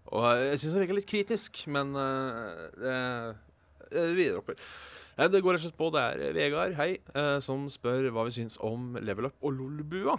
Og 0.10 0.26
jeg 0.42 0.60
syns 0.60 0.74
det 0.74 0.82
virker 0.82 0.98
litt 0.98 1.10
kritisk, 1.12 1.60
men 1.70 1.94
uh, 1.96 3.34
det 3.92 4.08
vi 4.18 4.26
dropper. 4.34 4.58
Det 5.20 5.42
går 5.44 5.54
rett 5.54 5.62
og 5.62 5.68
slett 5.68 5.78
på. 5.78 5.92
Det 5.94 6.02
er 6.02 6.34
Vegard, 6.34 6.74
hei, 6.80 6.98
som 7.44 7.68
spør 7.70 8.10
hva 8.16 8.24
vi 8.28 8.32
syns 8.38 8.58
om 8.64 8.94
Level 9.04 9.28
Up 9.30 9.36
og 9.44 9.54
Lolbua. 9.58 10.16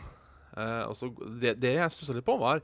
Uh, 0.56 0.86
altså, 0.88 1.10
det, 1.40 1.56
det 1.62 1.76
jeg 1.78 1.94
stussa 1.94 2.14
litt 2.16 2.26
på, 2.26 2.36
var 2.40 2.60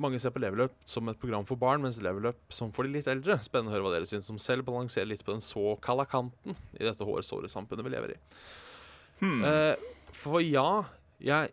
mange 0.00 0.18
ser 0.22 0.32
på 0.34 0.40
Level 0.42 0.64
Up 0.66 0.74
som 0.88 1.08
et 1.12 1.18
program 1.20 1.44
for 1.48 1.60
barn, 1.60 1.82
mens 1.84 2.00
Level 2.04 2.30
Up 2.32 2.40
som 2.56 2.72
for 2.72 2.86
de 2.88 2.94
litt 2.96 3.08
eldre. 3.10 3.36
Spennende 3.44 3.72
å 3.72 3.76
høre 3.76 3.86
hva 3.86 3.94
dere 3.98 4.08
syns, 4.08 4.26
som 4.30 4.38
selv 4.40 4.66
balanserer 4.68 5.10
litt 5.12 5.24
på 5.26 5.34
den 5.36 5.44
såkalla 5.44 6.06
kanten 6.08 6.56
i 6.78 6.84
dette 6.86 7.06
hårsåre 7.06 7.50
samfunnet 7.52 7.86
vi 7.86 7.92
lever 7.94 8.16
i. 8.16 8.20
Hmm. 9.20 9.40
Eh, 9.44 9.74
for 10.16 10.40
ja, 10.40 10.66
jeg 11.20 11.52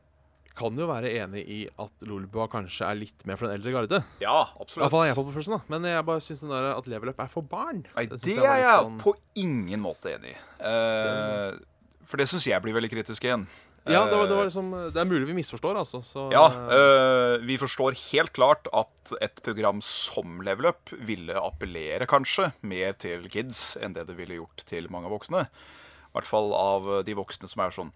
kan 0.58 0.74
jo 0.80 0.88
være 0.89 1.12
enig 1.22 1.43
i 1.54 1.58
at 1.78 2.06
Lolbua 2.10 2.48
kanskje 2.50 2.88
er 2.88 2.98
litt 2.98 3.26
mer 3.30 3.38
for 3.38 3.45
den 3.45 3.60
eldre 3.60 3.74
garde. 3.76 4.00
Ja, 4.24 4.39
absolutt. 4.58 4.88
hvert 4.88 4.93
fall 4.95 5.04
har 5.04 5.12
jeg 5.12 5.18
fått 5.20 5.28
på 5.30 5.34
følelsen 5.36 5.54
da 5.54 5.60
Men 5.70 5.86
jeg 5.91 6.06
bare 6.08 6.24
syns 6.26 6.41
den 6.41 6.54
der 6.56 6.70
at 6.72 6.88
level 6.89 7.12
up 7.12 7.20
er 7.22 7.30
for 7.30 7.45
barn. 7.45 7.84
Nei, 7.95 8.06
det 8.10 8.22
jeg 8.26 8.41
er 8.41 8.64
jeg 8.64 8.80
sånn- 8.88 8.98
på 9.04 9.14
ingen 9.38 9.84
måte 9.84 10.16
enig 10.16 10.34
i. 10.34 10.38
Eh, 10.72 11.60
for 12.08 12.18
det 12.18 12.26
syns 12.32 12.48
jeg 12.48 12.64
blir 12.64 12.74
veldig 12.74 12.89
kritisk 12.89 13.28
igjen. 13.28 13.45
Ja, 13.94 14.04
det, 14.10 14.18
var, 14.18 14.28
det, 14.28 14.36
var 14.38 14.48
liksom, 14.50 14.72
det 14.94 15.00
er 15.02 15.08
mulig 15.10 15.28
vi 15.30 15.36
misforstår, 15.38 15.78
altså. 15.80 16.02
Så, 16.06 16.28
Ja, 16.34 16.46
eh, 16.74 17.38
vi 17.48 17.58
forstår 17.62 17.96
helt 18.12 18.34
klart 18.36 18.68
at 18.76 19.14
et 19.24 19.42
program 19.46 19.80
som 19.86 20.42
Level 20.46 20.70
Up 20.72 20.92
ville 21.08 21.36
appellere 21.40 22.08
kanskje 22.10 22.52
mer 22.68 22.94
til 23.00 23.28
kids 23.32 23.76
enn 23.82 23.94
det 23.98 24.08
det 24.10 24.18
ville 24.20 24.40
gjort 24.42 24.66
til 24.70 24.90
mange 24.94 25.10
voksne. 25.14 25.46
I 25.48 26.12
hvert 26.18 26.30
fall 26.30 26.54
av 26.58 26.86
de 27.06 27.14
voksne 27.14 27.46
som 27.52 27.62
er 27.62 27.74
sånn 27.76 27.90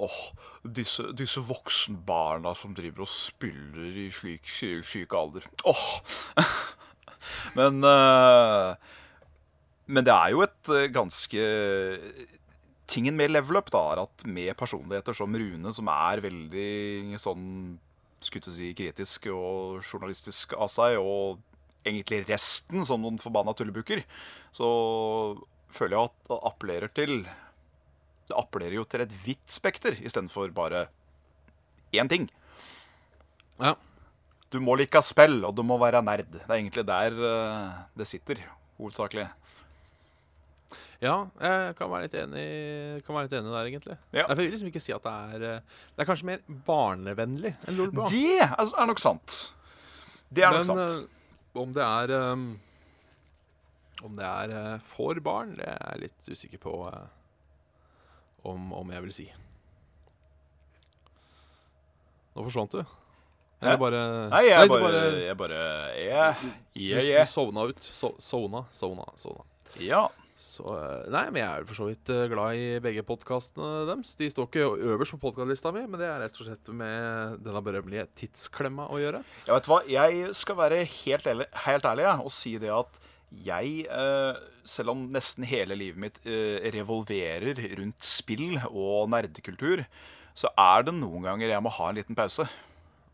Åh, 0.00 0.18
disse, 0.64 1.02
disse 1.18 1.42
voksenbarna 1.44 2.54
som 2.56 2.72
driver 2.76 3.04
og 3.04 3.10
spiller 3.10 3.98
i 4.06 4.06
slik 4.14 4.46
sy- 4.48 4.80
syk 4.86 5.12
alder. 5.18 5.44
Åh! 5.68 5.82
men 7.58 7.82
øh, 7.84 8.74
Men 9.86 10.04
det 10.06 10.14
er 10.14 10.32
jo 10.32 10.40
et 10.46 10.70
ganske 10.94 11.42
Tingen 12.86 13.16
med 13.18 13.32
level 13.32 13.58
up 13.58 13.70
da 13.74 13.82
er 13.92 14.04
at 14.04 14.24
med 14.30 14.54
personligheter 14.58 15.16
som 15.16 15.34
Rune, 15.34 15.72
som 15.74 15.90
er 15.90 16.22
veldig 16.22 17.18
sånn 17.18 17.48
skulle 18.22 18.52
si 18.54 18.70
kritisk 18.76 19.28
og 19.32 19.82
journalistisk 19.84 20.54
av 20.56 20.70
seg, 20.72 20.96
og 20.98 21.42
egentlig 21.86 22.24
resten 22.28 22.86
som 22.86 23.02
noen 23.02 23.18
forbanna 23.22 23.54
tullebukker, 23.56 24.02
så 24.54 24.68
føler 25.74 25.96
jeg 25.96 26.10
at 26.10 26.30
det 26.30 26.40
appellerer 26.50 26.94
til 26.94 27.18
Det 28.26 28.34
appellerer 28.34 28.74
jo 28.80 28.84
til 28.90 29.04
et 29.04 29.12
vidt 29.22 29.52
spekter 29.54 29.94
istedenfor 30.00 30.50
bare 30.50 30.88
én 31.94 32.08
ting. 32.10 32.30
ja. 33.60 33.76
Du 34.50 34.58
må 34.62 34.74
like 34.78 35.02
spill, 35.02 35.44
og 35.44 35.54
du 35.54 35.62
må 35.62 35.76
være 35.78 36.02
nerd. 36.02 36.30
Det 36.30 36.46
er 36.46 36.56
egentlig 36.56 36.84
der 36.86 37.12
eh, 37.12 37.70
det 37.98 38.06
sitter, 38.06 38.38
hovedsakelig. 38.78 39.26
Ja, 41.02 41.16
jeg 41.42 41.74
kan 41.76 41.90
være 41.92 42.06
litt 42.06 42.14
enig, 42.16 42.44
kan 43.04 43.16
være 43.16 43.28
litt 43.28 43.34
enig 43.36 43.52
der, 43.52 43.68
egentlig. 43.70 43.96
Ja. 44.16 44.24
Jeg 44.24 44.38
vil 44.38 44.48
liksom 44.54 44.70
ikke 44.70 44.80
si 44.80 44.94
at 44.96 45.04
det 45.04 45.12
er 45.12 45.44
eh, 45.50 45.82
Det 45.92 46.04
er 46.04 46.08
kanskje 46.08 46.28
mer 46.30 46.44
barnevennlig 46.68 47.52
enn 47.68 47.76
Lolbua. 47.76 48.06
Det 48.08 48.38
er 48.46 48.54
er 48.64 48.88
nok 48.88 49.02
sant. 49.02 49.36
Det 50.32 50.46
er 50.46 50.56
nok 50.56 50.68
sant. 50.70 50.80
Men 50.80 51.62
om 51.66 51.72
det 51.76 51.84
er 51.84 52.14
um, 52.32 52.46
Om 54.04 54.16
det 54.16 54.28
er 54.28 54.56
eh, 54.56 54.76
for 54.88 55.20
barn, 55.24 55.54
det 55.58 55.68
er 55.68 55.80
jeg 55.92 56.06
litt 56.06 56.30
usikker 56.32 56.64
på 56.64 56.76
eh, 56.88 57.02
om, 58.48 58.72
om 58.72 58.92
jeg 58.94 59.04
vil 59.04 59.16
si. 59.16 59.26
Nå 62.36 62.44
forsvant 62.44 62.76
du. 62.76 62.84
Eller 63.60 63.78
bare 63.80 64.00
Nei, 64.28 64.42
jeg 64.50 64.68
du 64.68 64.72
bare 64.74 64.98
Jeg 65.24 65.36
bare 65.40 65.60
jeg, 65.96 66.34
du, 66.42 66.80
jeg, 66.82 67.04
du 67.04 67.12
du 67.16 67.30
sovna 67.30 67.64
ut. 67.70 67.80
So, 67.82 68.12
sovna, 68.20 68.66
sovna, 68.70 69.06
sovna. 69.16 69.44
Ja. 69.80 70.06
Så 70.36 70.68
eh, 70.68 71.06
Nei, 71.12 71.24
men 71.32 71.40
jeg 71.40 71.48
er 71.48 71.64
for 71.64 71.78
så 71.78 71.86
vidt 71.88 72.10
eh, 72.12 72.26
glad 72.28 72.58
i 72.60 72.64
begge 72.84 73.02
podkastene 73.08 73.86
deres. 73.88 74.12
De 74.20 74.28
står 74.28 74.50
ikke 74.50 74.66
øverst 74.92 75.14
på 75.16 75.20
podkastlista 75.22 75.72
mi, 75.72 75.86
men 75.88 75.96
det 76.00 76.10
er 76.10 76.20
rett 76.20 76.36
og 76.36 76.48
slett 76.50 76.68
med 76.76 77.38
denne 77.44 77.62
berømmelige 77.64 78.04
tidsklemma 78.20 78.90
å 78.92 79.00
gjøre. 79.00 79.22
Ja, 79.46 79.54
vet 79.56 79.70
hva? 79.72 79.80
Jeg 79.88 80.34
skal 80.36 80.58
være 80.60 80.82
helt 80.84 81.30
ærlig, 81.32 81.48
helt 81.64 81.88
ærlig 81.88 82.04
ja, 82.04 82.12
og 82.20 82.34
si 82.34 82.52
det 82.60 82.74
at 82.76 83.00
jeg, 83.46 83.86
eh, 83.88 84.42
selv 84.68 84.92
om 84.92 85.06
nesten 85.14 85.48
hele 85.48 85.78
livet 85.78 86.04
mitt 86.04 86.20
revolverer 86.76 87.56
rundt 87.80 88.04
spill 88.06 88.60
og 88.68 89.08
nerdekultur, 89.14 89.86
så 90.36 90.52
er 90.60 90.84
det 90.84 90.94
noen 90.98 91.24
ganger 91.24 91.54
jeg 91.54 91.64
må 91.64 91.72
ha 91.72 91.88
en 91.88 91.96
liten 91.96 92.18
pause. 92.18 92.44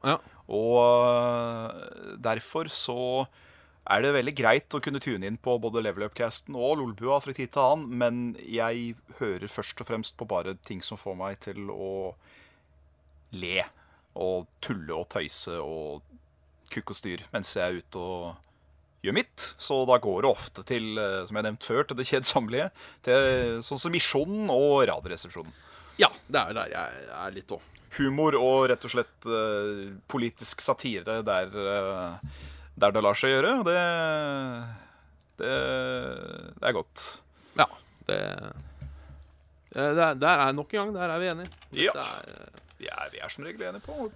Ja. 0.03 0.19
Og 0.51 2.19
derfor 2.19 2.67
så 2.73 2.99
er 3.91 4.05
det 4.05 4.13
veldig 4.15 4.35
greit 4.39 4.75
å 4.77 4.81
kunne 4.83 5.01
tune 5.03 5.27
inn 5.27 5.39
på 5.43 5.57
både 5.63 5.83
Level 5.83 6.07
Up-casten 6.07 6.55
og 6.55 6.79
Lolbua 6.79 7.19
fra 7.23 7.35
tid 7.35 7.51
til 7.51 7.65
annen, 7.65 7.97
men 7.99 8.21
jeg 8.47 8.95
hører 9.19 9.51
først 9.51 9.83
og 9.83 9.89
fremst 9.89 10.17
på 10.19 10.29
bare 10.31 10.55
ting 10.67 10.85
som 10.87 11.01
får 11.01 11.19
meg 11.19 11.41
til 11.43 11.67
å 11.73 12.13
le 13.35 13.65
og 14.23 14.47
tulle 14.63 14.95
og 14.95 15.09
tøyse 15.11 15.57
og 15.59 16.03
kukk 16.73 16.93
og 16.93 16.99
styr 16.99 17.25
mens 17.33 17.53
jeg 17.57 17.65
er 17.65 17.81
ute 17.83 18.01
og 18.01 19.03
gjør 19.03 19.17
mitt. 19.17 19.49
Så 19.59 19.83
da 19.89 19.99
går 20.03 20.23
det 20.23 20.31
ofte 20.31 20.65
til, 20.69 20.93
øh, 20.99 21.27
som 21.27 21.37
jeg 21.37 21.49
nevnte 21.49 21.51
nevnt 21.51 21.69
før, 21.69 21.83
til 21.89 21.99
det 21.99 22.09
kjedsommelige. 22.09 22.71
Til 23.03 23.63
sånn 23.67 23.83
som 23.83 23.95
Misjonen 23.95 24.53
og 24.53 24.85
Radioresepsjonen. 24.89 25.53
Ja, 26.01 26.09
det 26.29 26.39
er 26.41 26.57
der 26.57 26.73
jeg 26.73 27.05
er 27.19 27.35
litt 27.35 27.53
òg. 27.53 27.69
Humor 27.99 28.39
og 28.39 28.71
rett 28.71 28.87
og 28.87 28.93
slett 28.95 29.27
uh, 29.29 29.91
politisk 30.09 30.63
satire 30.65 31.19
der 31.27 31.51
øh, 31.53 32.31
der 32.81 32.95
det 32.95 33.03
lar 33.05 33.19
seg 33.19 33.35
gjøre. 33.35 33.53
Det, 33.67 33.79
det, 35.43 35.55
det 36.59 36.69
er 36.71 36.77
godt. 36.77 37.05
Ja. 37.59 37.67
Det, 38.09 38.19
eh, 39.77 39.93
der, 39.99 40.15
der 40.19 40.45
er 40.47 40.53
nok 40.57 40.73
en 40.75 40.79
gang, 40.81 40.95
der 40.97 41.15
er 41.15 41.23
vi 41.23 41.31
enige. 41.33 41.51
Ja. 41.85 41.95
Er, 41.97 42.29
eh, 42.33 42.61
Vi 42.83 42.89
er, 42.91 43.11
vi 43.13 43.21
er 43.23 43.31
som 43.31 43.45
regel 43.47 43.63
enige 43.69 43.85
på 43.87 44.11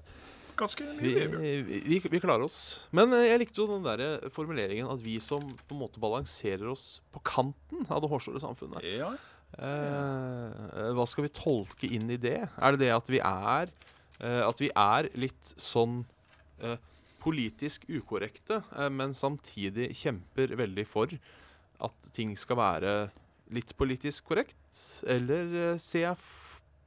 ganske 0.56 0.86
mye. 0.96 1.26
Vi, 1.36 1.50
vi, 1.84 2.00
vi 2.00 2.18
klarer 2.22 2.46
oss. 2.48 2.88
Men 2.96 3.12
eh, 3.12 3.26
jeg 3.28 3.42
likte 3.44 3.60
jo 3.60 3.68
den 3.74 3.84
der 3.86 4.28
formuleringen 4.32 4.88
at 4.90 5.02
vi 5.04 5.18
som 5.22 5.52
på 5.68 5.76
en 5.76 5.82
måte 5.84 6.00
balanserer 6.02 6.66
oss 6.72 7.02
på 7.12 7.20
kanten 7.28 7.84
av 7.92 8.00
det 8.02 8.10
hårsåre 8.10 8.40
samfunnet. 8.42 8.82
Ja. 8.96 9.12
Eh, 9.56 10.90
hva 10.96 11.06
skal 11.08 11.28
vi 11.28 11.34
tolke 11.36 11.88
inn 11.92 12.08
i 12.10 12.18
det? 12.20 12.40
Er 12.56 12.74
det 12.74 12.86
det 12.86 12.92
at 12.96 13.08
vi 13.12 13.20
er 13.22 13.70
At 14.16 14.60
vi 14.64 14.70
er 14.72 15.10
litt 15.20 15.50
sånn 15.60 15.98
eh, 16.64 16.78
politisk 17.26 17.86
ukorrekte, 17.90 18.62
eh, 18.78 18.90
men 18.92 19.14
samtidig 19.16 19.90
kjemper 19.98 20.54
veldig 20.58 20.86
for 20.88 21.12
at 21.82 22.10
ting 22.16 22.36
skal 22.38 22.60
være 22.60 22.96
litt 23.54 23.74
politisk 23.78 24.30
korrekt? 24.30 24.58
Eller 25.06 25.56
eh, 25.72 25.80
ser 25.82 26.08
jeg 26.08 26.28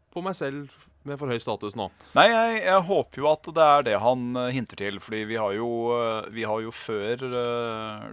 på 0.09 0.23
meg 0.25 0.37
selv 0.39 0.71
med 1.07 1.19
for 1.19 1.31
høy 1.31 1.39
status 1.39 1.77
nå? 1.79 1.87
Nei, 2.17 2.27
jeg, 2.31 2.59
jeg 2.65 2.87
håper 2.89 3.21
jo 3.21 3.29
at 3.31 3.51
det 3.55 3.69
er 3.75 3.87
det 3.91 3.97
han 4.03 4.29
eh, 4.39 4.51
hinter 4.55 4.81
til. 4.81 4.99
Fordi 5.03 5.23
vi 5.29 5.39
har 5.39 5.55
jo, 5.55 5.69
vi 6.33 6.47
har 6.47 6.63
jo 6.65 6.75
før 6.75 7.25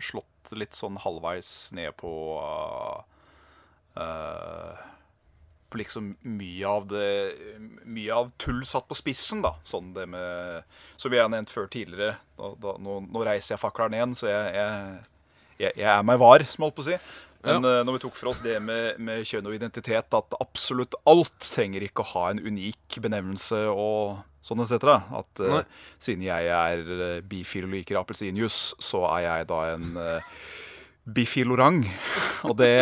slått 0.04 0.32
litt 0.54 0.76
sånn 0.78 0.98
halvveis 1.02 1.72
ned 1.74 1.96
på 1.98 2.12
uh, 2.38 3.02
eh, 4.02 4.84
Liksom 5.76 6.14
mye 6.36 6.70
av 6.70 6.88
det 6.90 7.08
Mye 7.84 8.14
av 8.14 8.30
tull 8.40 8.62
satt 8.68 8.88
på 8.88 8.98
spissen, 8.98 9.42
da. 9.44 9.54
Sånn 9.66 9.92
det 9.96 10.08
med 10.10 10.64
Som 10.96 11.14
jeg 11.14 11.24
har 11.24 11.32
nevnt 11.32 11.52
før 11.52 11.68
tidligere. 11.72 12.16
Nå, 12.40 12.54
da, 12.62 12.76
nå, 12.82 13.00
nå 13.10 13.26
reiser 13.26 13.54
jeg 13.54 13.62
fakkelen 13.62 13.96
igjen, 13.96 14.16
så 14.18 14.30
jeg, 14.30 14.56
jeg, 14.56 14.98
jeg, 15.60 15.72
jeg 15.82 15.90
er 15.92 16.04
meg 16.06 16.20
var, 16.20 16.44
som 16.44 16.60
jeg 16.60 16.66
holdt 16.66 16.78
på 16.78 16.84
å 16.84 16.88
si. 16.90 16.98
Men 17.46 17.64
eh, 17.64 17.82
når 17.86 17.96
vi 17.96 18.02
tok 18.02 18.16
for 18.18 18.32
oss 18.32 18.42
det 18.44 18.56
med, 18.64 19.00
med 19.02 19.26
kjønn 19.28 19.46
og 19.48 19.56
identitet, 19.56 20.16
at 20.18 20.38
absolutt 20.42 20.96
alt 21.08 21.36
trenger 21.44 21.84
ikke 21.86 22.02
å 22.02 22.10
ha 22.14 22.24
en 22.32 22.42
unik 22.42 22.98
benevnelse 23.04 23.60
og 23.70 24.18
sånn 24.46 24.62
etc. 24.62 24.86
At 25.20 25.42
uh, 25.42 25.58
siden 26.02 26.26
jeg 26.26 26.50
er 26.52 26.84
uh, 26.86 27.04
bifil 27.26 27.66
og 27.66 27.74
liker 27.74 27.98
appelsinjuice, 28.00 28.78
så 28.82 29.02
er 29.16 29.24
jeg 29.26 29.48
da 29.50 29.60
en 29.72 29.88
uh, 29.98 30.36
bifilorang. 31.06 31.84
Og 32.44 32.56
det 32.58 32.74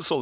så, 0.00 0.16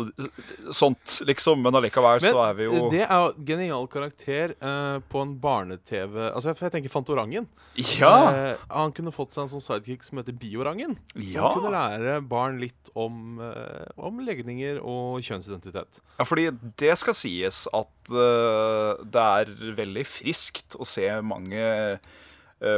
Sånt, 0.70 1.20
liksom. 1.24 1.62
Men 1.64 1.76
allikevel 1.78 2.20
så 2.24 2.40
er 2.44 2.56
vi 2.58 2.66
jo 2.66 2.88
det 2.92 3.04
er 3.06 3.12
jo 3.22 3.44
genial 3.48 3.86
karakter 3.90 4.54
eh, 4.58 4.96
på 5.08 5.22
en 5.24 5.34
barne-TV 5.40 6.18
Altså, 6.28 6.52
jeg 6.52 6.74
tenker 6.74 6.92
Fantorangen. 6.92 7.46
Ja! 7.78 8.12
Eh, 8.32 8.64
han 8.68 8.92
kunne 8.96 9.14
fått 9.14 9.32
seg 9.32 9.46
en 9.46 9.52
sånn 9.54 9.64
sidekick 9.64 10.04
som 10.06 10.20
heter 10.20 10.36
Biorangen. 10.36 10.98
Som 11.14 11.30
Ja. 11.32 11.52
kunne 11.56 11.72
lære 11.72 12.18
barn 12.28 12.58
litt 12.60 12.90
om, 12.98 13.40
eh, 13.40 13.86
om 13.96 14.20
legninger 14.26 14.80
og 14.82 15.22
kjønnsidentitet. 15.24 16.02
Ja, 16.18 16.26
fordi 16.28 16.50
det 16.76 16.98
skal 17.00 17.16
sies 17.16 17.64
at 17.72 18.12
eh, 18.12 19.04
det 19.08 19.24
er 19.38 19.54
veldig 19.78 20.04
friskt 20.08 20.76
å 20.76 20.84
se 20.88 21.08
mange 21.24 21.98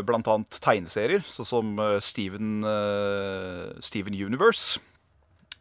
blant 0.07 0.29
annet 0.31 0.59
tegneserier, 0.65 1.25
sånn 1.29 1.49
som 1.49 1.79
eh, 1.83 1.99
Steven, 2.01 2.65
eh, 2.65 3.75
Steven 3.85 4.17
Universe. 4.17 4.81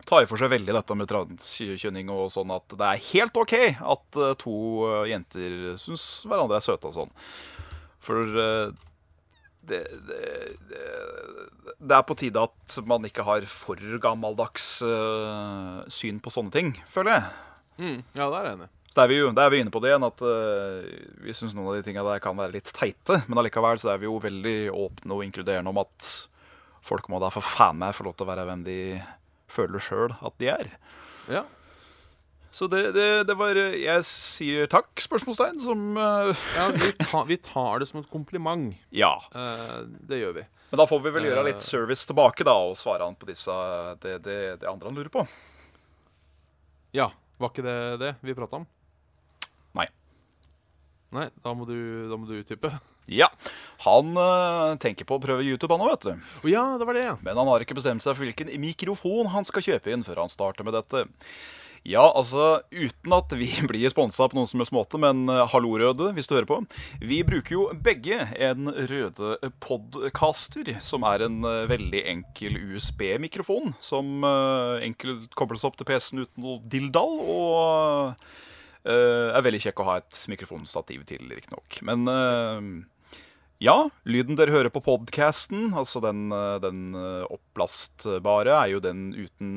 Tar 0.07 0.26
for 0.28 0.39
seg 0.39 0.51
veldig 0.51 0.74
dette 0.76 0.95
med 0.99 1.07
transkjønning 1.07 2.09
og 2.11 2.28
sånn 2.34 2.51
at 2.51 2.76
det 2.76 2.88
er 2.88 3.03
helt 3.13 3.38
OK 3.39 3.53
at 3.55 4.19
eh, 4.19 4.34
to 4.39 4.55
eh, 4.89 5.11
jenter 5.13 5.76
syns 5.80 6.07
hverandre 6.28 6.59
er 6.59 6.65
søte 6.65 6.89
og 6.89 6.97
sånn. 6.97 7.13
For 8.03 8.39
eh, 8.43 8.74
det, 9.63 9.80
det, 10.09 10.21
det, 11.80 11.95
er 11.95 12.03
på 12.03 12.17
tide 12.19 12.43
at 12.43 12.78
man 12.88 13.07
ikke 13.07 13.24
har 13.24 13.47
for 13.47 13.80
gammeldags 14.03 14.67
eh, 14.84 15.84
syn 15.88 16.19
på 16.24 16.34
sånne 16.36 16.51
ting, 16.55 16.74
føler 16.91 17.15
jeg. 17.15 17.30
Mm, 17.80 17.99
ja, 18.11 18.28
der 18.28 18.39
er 18.41 18.49
jeg 18.49 18.57
enig. 18.57 18.71
Så 18.94 19.00
da 19.00 19.08
er 19.08 19.10
vi 19.10 19.16
jo 19.18 19.32
er 19.34 19.50
vi 19.50 19.58
inne 19.64 19.72
på 19.74 19.80
det 19.82 19.89
igjen, 19.89 20.04
at 20.06 20.20
uh, 20.22 20.84
vi 21.26 21.34
syns 21.34 21.56
noen 21.58 21.72
av 21.72 21.80
de 21.80 21.82
tinga 21.88 22.04
der 22.06 22.20
kan 22.22 22.38
være 22.38 22.54
litt 22.54 22.70
teite. 22.78 23.24
Men 23.26 23.39
allikevel 23.41 23.80
så 23.82 23.89
er 23.89 23.98
vi 23.98 24.06
jo 24.06 24.20
veldig 24.22 24.70
åpne 24.70 25.16
og 25.16 25.24
inkluderende 25.26 25.72
om 25.72 25.80
at 25.82 26.10
folk 26.86 27.08
må 27.10 27.18
da 27.24 27.32
for 27.34 27.41
faen 27.41 27.80
meg 27.82 27.96
få 27.98 28.06
lov 28.06 28.14
til 28.20 28.28
å 28.28 28.30
være 28.30 28.44
hvem 28.46 28.62
de 28.68 28.78
føler 29.50 29.82
sjøl 29.82 30.14
at 30.14 30.38
de 30.38 30.52
er. 30.54 30.70
Ja. 31.26 31.41
Så 32.54 32.68
det, 32.70 32.84
det, 32.94 33.08
det 33.26 33.34
var 33.39 33.58
Jeg 33.58 34.06
sier 34.06 34.70
takk, 34.70 34.91
spørsmålstegn, 35.02 35.58
som 35.64 35.98
uh, 35.98 36.46
ja 36.54 36.68
vi, 36.78 36.91
ta, 37.10 37.24
vi 37.26 37.39
tar 37.41 37.82
det 37.82 37.89
som 37.89 38.04
et 38.04 38.14
kompliment. 38.14 38.78
Ja. 38.94 39.16
Uh, 39.34 39.89
det 40.06 40.22
gjør 40.22 40.38
vi. 40.38 40.46
Men 40.70 40.84
da 40.84 40.88
får 40.94 41.02
vi 41.02 41.16
vel 41.18 41.32
gjøre 41.32 41.48
litt 41.50 41.66
Eh. 41.66 41.66
service 41.66 42.06
tilbake, 42.06 42.46
da, 42.46 42.54
og 42.70 42.78
svare 42.78 43.10
han 43.10 43.18
på 43.18 43.32
disse, 43.34 43.58
det, 44.06 44.20
det, 44.30 44.38
det 44.62 44.70
andre 44.70 44.94
han 44.94 45.02
lurer 45.02 45.10
på. 45.18 45.26
Ja, 46.94 47.10
var 47.41 47.50
ikke 47.50 47.66
det 47.66 47.78
det 48.06 48.14
vi 48.22 48.38
prata 48.38 48.62
om? 48.62 48.70
Nei. 51.14 51.30
Da 51.45 51.53
må 51.55 51.68
du, 51.70 51.78
da 52.09 52.18
må 52.20 52.30
du 52.30 52.36
utdype. 52.39 52.74
Ja. 53.11 53.30
Han 53.86 54.16
eh, 54.18 54.76
tenker 54.82 55.07
på 55.07 55.18
å 55.18 55.24
prøve 55.24 55.45
YouTube, 55.45 55.74
han 55.76 55.84
òg, 55.84 55.95
vet 55.95 56.07
du. 56.07 56.30
Oh, 56.43 56.51
ja, 56.51 56.68
det 56.80 56.88
var 56.88 56.97
det, 56.97 57.07
ja. 57.09 57.18
Men 57.26 57.39
han 57.39 57.49
har 57.51 57.66
ikke 57.66 57.78
bestemt 57.78 58.05
seg 58.05 58.16
for 58.16 58.26
hvilken 58.26 58.53
mikrofon 58.64 59.32
han 59.34 59.47
skal 59.47 59.66
kjøpe 59.66 59.93
inn 59.93 60.05
før 60.07 60.24
han 60.24 60.34
starter 60.34 60.68
med 60.68 60.78
dette. 60.78 61.05
Ja, 61.84 62.05
altså, 62.16 62.61
uten 62.72 63.11
at 63.11 63.34
vi 63.36 63.49
blir 63.70 63.91
sponsa 63.91 64.30
på 64.32 64.38
noen 64.38 64.47
som 64.47 64.61
helst 64.64 64.76
måte, 64.76 64.99
men 65.01 65.26
uh, 65.28 65.43
hallo, 65.51 65.74
Røde, 65.82 66.14
hvis 66.16 66.30
du 66.32 66.38
hører 66.38 66.47
på. 66.47 66.61
Vi 67.03 67.20
bruker 67.28 67.57
jo 67.57 67.66
begge 67.76 68.22
en 68.39 68.72
Røde 68.72 69.36
Podcaster, 69.64 70.72
som 70.80 71.03
er 71.09 71.26
en 71.28 71.41
uh, 71.43 71.66
veldig 71.68 72.05
enkel 72.14 72.55
USB-mikrofon. 72.72 73.76
Som 73.84 74.24
uh, 74.24 74.80
enkelt 74.80 75.36
kobles 75.36 75.68
opp 75.68 75.76
til 75.80 75.89
PC-en 75.91 76.24
uten 76.24 76.47
noe 76.47 76.64
dilldall, 76.72 77.20
og 77.20 78.26
eh, 78.88 79.30
er 79.34 79.46
veldig 79.46 79.62
kjekk 79.66 79.84
å 79.84 79.88
ha 79.90 80.00
et 80.02 80.24
mikrofonstativ 80.32 81.06
til, 81.10 81.28
riktignok. 81.32 81.80
Men 81.88 82.08
uh, 82.10 82.60
ja, 83.64 83.78
lyden 84.10 84.36
dere 84.36 84.52
hører 84.52 84.74
på 84.74 84.84
podcasten, 84.84 85.70
altså 85.78 86.02
den, 86.04 86.26
eh, 86.36 86.58
den 86.64 86.98
opplastbare, 87.32 88.58
er 88.58 88.74
jo 88.74 88.82
den 88.84 89.14
uten 89.16 89.54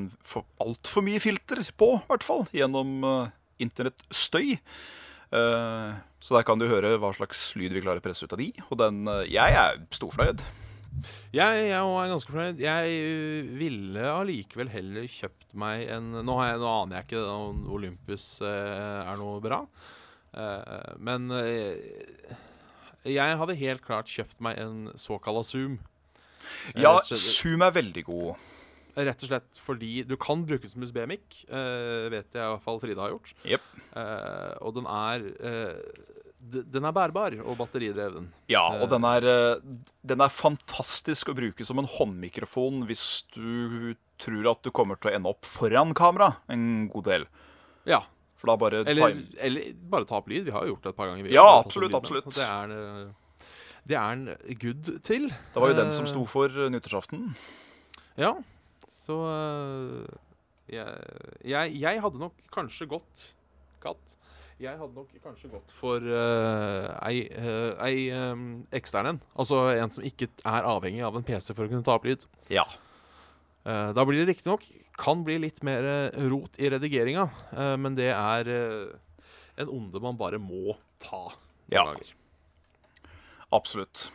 altfor 0.62 1.06
mye 1.06 1.22
filter 1.22 1.64
på, 1.74 1.96
i 1.98 2.06
hvert 2.10 2.26
fall, 2.26 2.46
gjennom 2.54 3.00
uh, 3.02 3.32
internettstøy. 3.62 4.54
Uh, 5.34 5.98
så 6.22 6.36
der 6.36 6.46
kan 6.46 6.60
du 6.60 6.68
høre 6.70 6.94
hva 7.02 7.10
slags 7.16 7.48
lyd 7.58 7.74
vi 7.74 7.82
klarer 7.82 7.98
å 7.98 8.04
presse 8.04 8.22
ut 8.22 8.36
av 8.36 8.40
de, 8.40 8.52
og 8.70 8.78
den 8.78 9.02
Jeg 9.26 9.58
er 9.58 9.82
storfornøyd. 9.94 10.44
Jeg, 11.34 11.66
jeg 11.68 11.76
er 11.76 12.08
ganske 12.12 12.32
fornøyd. 12.32 12.60
Jeg 12.62 12.94
øh, 13.10 13.50
ville 13.60 14.06
allikevel 14.12 14.70
heller 14.72 15.06
kjøpt 15.10 15.52
meg 15.58 15.84
en 15.92 16.10
Nå, 16.24 16.36
har 16.40 16.52
jeg, 16.54 16.60
nå 16.62 16.70
aner 16.82 16.96
jeg 17.00 17.08
ikke 17.08 17.22
om 17.32 17.62
Olympus 17.76 18.28
eh, 18.46 19.02
er 19.04 19.16
noe 19.22 19.40
bra, 19.44 19.62
Eh, 20.36 20.96
men 21.00 21.30
eh, 21.32 22.34
jeg 23.08 23.36
hadde 23.40 23.54
helt 23.56 23.80
klart 23.86 24.10
kjøpt 24.10 24.40
meg 24.44 24.58
en 24.60 24.90
såkalla 25.00 25.40
Zoom. 25.46 25.78
Eh, 26.74 26.82
Ja, 26.82 26.98
slett- 27.00 27.22
Zoom 27.22 27.62
er 27.64 27.72
veldig 27.72 28.02
god. 28.04 28.34
Rett 28.98 29.22
og 29.24 29.30
slett 29.30 29.62
fordi 29.64 30.02
du 30.04 30.12
kan 30.20 30.44
bruke 30.44 30.66
den 30.66 30.74
som 30.74 30.84
USB-mic, 30.84 31.38
eh, 31.48 32.10
vet 32.12 32.28
jeg 32.36 32.42
i 32.42 32.50
hvert 32.52 32.64
fall 32.66 32.80
Frida 32.82 33.00
har 33.06 33.14
gjort. 33.14 33.32
Jep. 33.48 33.64
Eh, 33.96 34.52
og 34.60 34.74
den 34.76 34.90
er 34.92 35.24
eh, 35.40 35.80
Den 36.46 36.84
er 36.84 36.92
bærbar 36.94 37.34
og 37.44 37.56
batteridreven. 37.58 38.28
Ja, 38.48 38.62
og 38.76 38.82
Eh. 38.86 38.90
den 38.92 39.04
er, 39.04 39.24
eh, 39.26 39.60
den 40.06 40.20
er 40.20 40.28
fantastisk 40.28 41.28
å 41.32 41.34
bruke 41.34 41.64
som 41.66 41.78
en 41.78 41.86
håndmikrofon 41.86 42.84
hvis 42.86 43.24
du 43.34 43.94
tror 44.18 44.50
at 44.52 44.62
du 44.62 44.70
kommer 44.70 44.96
til 45.00 45.10
å 45.10 45.14
ende 45.16 45.28
opp 45.28 45.44
foran 45.44 45.92
kamera 45.94 46.36
en 46.48 46.88
god 46.88 47.04
del. 47.04 47.26
Ja. 47.84 48.02
For 48.36 48.46
da 48.52 48.56
bare 48.56 48.84
Eller, 48.86 49.12
time. 49.14 49.28
eller 49.40 49.72
bare 49.74 50.04
ta 50.04 50.16
opp 50.20 50.28
lyd. 50.28 50.44
Vi 50.44 50.50
har 50.52 50.64
jo 50.66 50.74
gjort 50.74 50.82
det 50.82 50.90
et 50.90 50.96
par 50.96 51.06
ganger. 51.08 51.24
vi 51.24 51.32
Ja, 51.34 51.46
absolutt, 51.62 51.92
absolutt. 51.94 52.26
Og 52.26 52.32
Det 52.34 52.44
er, 52.44 52.70
eh, 52.70 53.12
det 53.86 53.96
er 53.96 54.12
en 54.12 54.36
good 54.60 55.02
til. 55.02 55.28
Det 55.28 55.56
var 55.56 55.68
jo 55.68 55.74
den 55.74 55.90
som 55.90 56.06
sto 56.06 56.24
for 56.26 56.48
nyttårsaften. 56.48 57.34
Ja. 58.16 58.34
Så 58.90 59.16
jeg, 60.68 60.86
jeg, 61.44 61.74
jeg 61.80 62.00
hadde 62.02 62.18
nok 62.20 62.34
kanskje 62.54 62.88
gått 62.90 63.32
katt. 63.82 64.16
Jeg 64.56 64.78
hadde 64.80 64.96
nok 64.96 65.10
kanskje 65.20 65.50
gått 65.52 65.72
for 65.76 66.00
uh, 66.00 66.88
ei, 67.04 67.26
uh, 67.28 67.74
ei 67.84 68.06
um, 68.16 68.64
ekstern 68.74 69.10
en. 69.10 69.18
Altså 69.36 69.58
en 69.74 69.92
som 69.92 70.04
ikke 70.06 70.30
er 70.48 70.64
avhengig 70.64 71.02
av 71.04 71.18
en 71.18 71.26
PC 71.26 71.50
for 71.52 71.66
å 71.66 71.68
kunne 71.68 71.84
ta 71.84 71.98
opp 71.98 72.06
lyd. 72.08 72.24
Ja. 72.48 72.64
Uh, 73.66 73.92
da 73.92 74.04
blir 74.08 74.22
det 74.22 74.30
riktignok 74.32 74.64
kan 74.96 75.26
bli 75.26 75.36
litt 75.42 75.60
mer 75.66 75.84
rot 76.32 76.54
i 76.56 76.70
redigeringa, 76.72 77.26
men 77.76 77.98
det 77.98 78.06
er 78.14 78.48
en 78.48 79.68
onde 79.68 80.00
man 80.00 80.16
bare 80.16 80.38
må 80.40 80.72
ta. 81.04 81.34
Ja. 81.68 81.82
Dager. 81.90 82.14
Absolutt. 83.52 84.06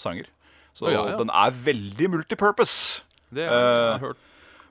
sanger. 0.00 0.24
Så 0.72 0.88
oh, 0.88 0.92
ja, 0.94 1.04
den 1.20 1.28
er 1.28 1.52
veldig 1.52 2.16
multipurpose. 2.16 3.04
Det 3.28 3.44
har 3.44 3.92
jeg 3.92 4.08
hørt. 4.08 4.24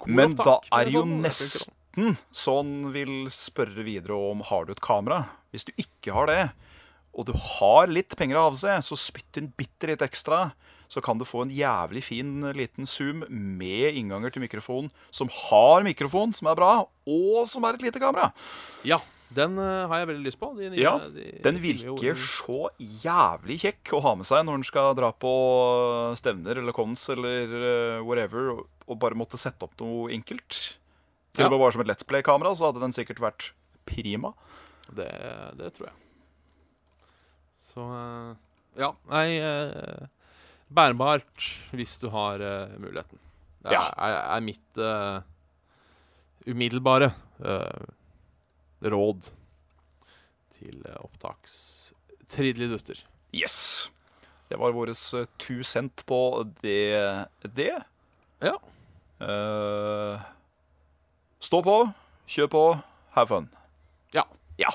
Men 0.10 0.34
da 0.40 0.56
er 0.80 0.88
jo 0.90 1.04
sånn, 1.06 1.22
nesten 1.22 1.77
Enten 1.98 2.14
sånn 2.30 2.92
vil 2.94 3.26
spørre 3.34 3.82
videre 3.82 4.14
om 4.30 4.44
har 4.46 4.68
du 4.68 4.76
et 4.76 4.84
kamera. 4.86 5.24
Hvis 5.50 5.66
du 5.66 5.74
ikke 5.82 6.14
har 6.14 6.30
det, 6.30 6.44
og 7.18 7.26
du 7.26 7.34
har 7.34 7.90
litt 7.90 8.14
penger 8.20 8.38
å 8.38 8.52
avse, 8.52 8.76
så 8.86 8.98
spytt 9.00 9.40
inn 9.42 9.50
bitte 9.58 9.90
litt 9.90 10.06
ekstra. 10.06 10.52
Så 10.88 11.02
kan 11.04 11.18
du 11.18 11.26
få 11.28 11.42
en 11.44 11.52
jævlig 11.52 12.06
fin 12.06 12.46
liten 12.56 12.86
Zoom 12.88 13.26
med 13.28 13.98
innganger 13.98 14.32
til 14.32 14.46
mikrofon 14.46 14.92
som 15.10 15.28
har 15.50 15.84
mikrofon, 15.84 16.32
som 16.38 16.48
er 16.48 16.62
bra, 16.62 16.72
og 16.86 17.50
som 17.50 17.66
er 17.66 17.76
et 17.76 17.90
lite 17.90 18.00
kamera. 18.00 18.30
Ja, 18.88 19.02
den 19.34 19.58
uh, 19.58 19.90
har 19.90 20.04
jeg 20.04 20.12
veldig 20.14 20.30
lyst 20.30 20.40
på. 20.40 20.54
De 20.56 20.70
nye, 20.70 20.80
ja, 20.80 20.96
de, 21.12 21.28
den 21.44 21.62
virker 21.66 22.22
så 22.22 22.70
jævlig 22.78 23.58
kjekk 23.66 23.98
å 23.98 24.06
ha 24.06 24.16
med 24.22 24.30
seg 24.30 24.46
når 24.46 24.62
den 24.62 24.70
skal 24.70 24.94
dra 24.96 25.10
på 25.12 25.34
stevner 26.22 26.62
eller 26.62 26.78
cons 26.78 27.10
eller 27.18 27.58
uh, 27.58 28.06
whatever, 28.06 28.54
og 28.86 29.02
bare 29.02 29.18
måtte 29.18 29.42
sette 29.42 29.66
opp 29.66 29.74
noe 29.82 30.14
enkelt. 30.14 30.78
Til 31.38 31.48
og 31.48 31.54
med 31.54 31.62
bare 31.62 31.76
som 31.76 31.84
et 31.84 31.90
Let's 31.92 32.08
Play-kamera, 32.08 32.56
så 32.58 32.72
hadde 32.72 32.82
den 32.82 32.96
sikkert 32.96 33.22
vært 33.22 33.52
prima. 33.88 34.34
Det, 34.90 35.08
det 35.60 35.72
tror 35.78 35.90
jeg. 35.90 35.98
Så 37.68 37.88
eh, 37.94 38.36
Ja, 38.78 38.92
nei 39.12 39.40
uh, 39.42 40.08
Bærbart 40.74 41.48
hvis 41.76 41.98
du 42.02 42.10
har 42.14 42.42
uh, 42.42 42.76
muligheten. 42.82 43.20
Det 43.64 43.74
er, 43.74 43.78
ja. 43.78 43.84
er, 43.98 44.18
er 44.38 44.46
mitt 44.46 44.82
uh, 44.82 45.20
umiddelbare 46.48 47.12
råd 48.82 49.28
til 50.56 50.86
opptakstridelige 51.04 52.96
Yes. 53.36 53.92
Det 54.50 54.58
var 54.58 54.74
vår 54.74 54.94
to 55.38 55.60
cent 55.64 56.02
på 56.08 56.48
det. 56.64 57.28
det. 57.44 57.76
Ja. 58.42 58.56
Uh, 59.22 60.24
Stå 61.44 61.62
på, 61.62 61.78
kjør 62.26 62.48
på, 62.50 62.64
have 63.14 63.30
fun. 63.30 63.50
Ja. 64.16 64.24
ja. 64.58 64.72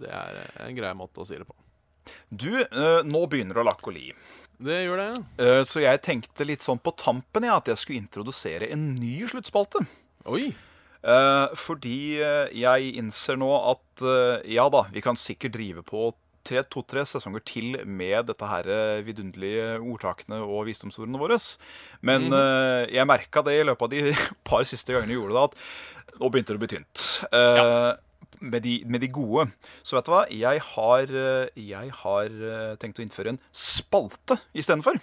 Det 0.00 0.08
er 0.08 0.38
en 0.64 0.76
grei 0.76 0.92
måte 0.96 1.20
å 1.20 1.26
si 1.28 1.36
det 1.36 1.44
på. 1.44 1.56
Du, 2.30 2.62
eh, 2.62 3.02
nå 3.04 3.26
begynner 3.28 3.58
det 3.58 3.64
å 3.64 3.68
lakke 3.68 3.90
og 3.90 3.96
li. 3.98 4.06
Det 4.60 4.78
gjør 4.84 5.02
det. 5.02 5.10
Eh, 5.44 5.60
så 5.68 5.84
jeg 5.84 6.00
tenkte 6.04 6.46
litt 6.48 6.64
sånn 6.64 6.80
på 6.80 6.94
tampen 6.98 7.44
ja, 7.46 7.58
at 7.60 7.68
jeg 7.68 7.80
skulle 7.80 8.00
introdusere 8.00 8.70
en 8.72 8.90
ny 8.96 9.20
sluttspalte. 9.28 9.84
Oi. 10.30 10.50
Eh, 11.00 11.52
fordi 11.56 12.00
jeg 12.20 12.90
innser 13.00 13.38
nå 13.40 13.52
at 13.60 14.04
ja 14.48 14.66
da, 14.72 14.86
vi 14.92 15.04
kan 15.04 15.20
sikkert 15.20 15.56
drive 15.56 15.84
på 15.84 16.10
to-tre 16.44 17.04
sesonger 17.08 17.42
til 17.46 17.78
med 17.86 18.28
dette 18.30 18.48
her 18.48 18.68
vidunderlige 19.06 19.78
ordtakene 19.78 20.40
og 20.44 20.66
visdomsordene 20.68 21.20
våre. 21.20 21.38
Men 22.06 22.28
mm. 22.30 22.92
jeg 22.94 23.08
merka 23.08 23.42
det 23.46 23.58
i 23.60 23.66
løpet 23.68 23.86
av 23.86 23.92
de 23.92 24.14
par 24.48 24.66
siste 24.68 24.94
gangene 24.94 25.14
jeg 25.14 25.20
gjorde 25.20 25.36
det, 25.36 25.44
at 25.48 26.20
nå 26.20 26.30
begynte 26.30 26.54
det 26.54 26.60
å 26.60 26.64
bli 26.64 26.70
tynt. 26.74 27.04
Ja. 27.32 27.66
Med, 28.40 28.62
de, 28.64 28.74
med, 28.88 29.02
de, 29.04 29.10
gode. 29.12 29.50
Så 29.84 29.96
vet 29.98 30.06
du 30.06 30.12
hva? 30.14 30.22
Jeg 30.32 30.62
har, 30.72 31.10
jeg 31.60 31.96
har 32.02 32.38
tenkt 32.80 33.00
å 33.00 33.04
innføre 33.04 33.34
en 33.34 33.42
spalte 33.52 34.38
istedenfor. 34.56 34.96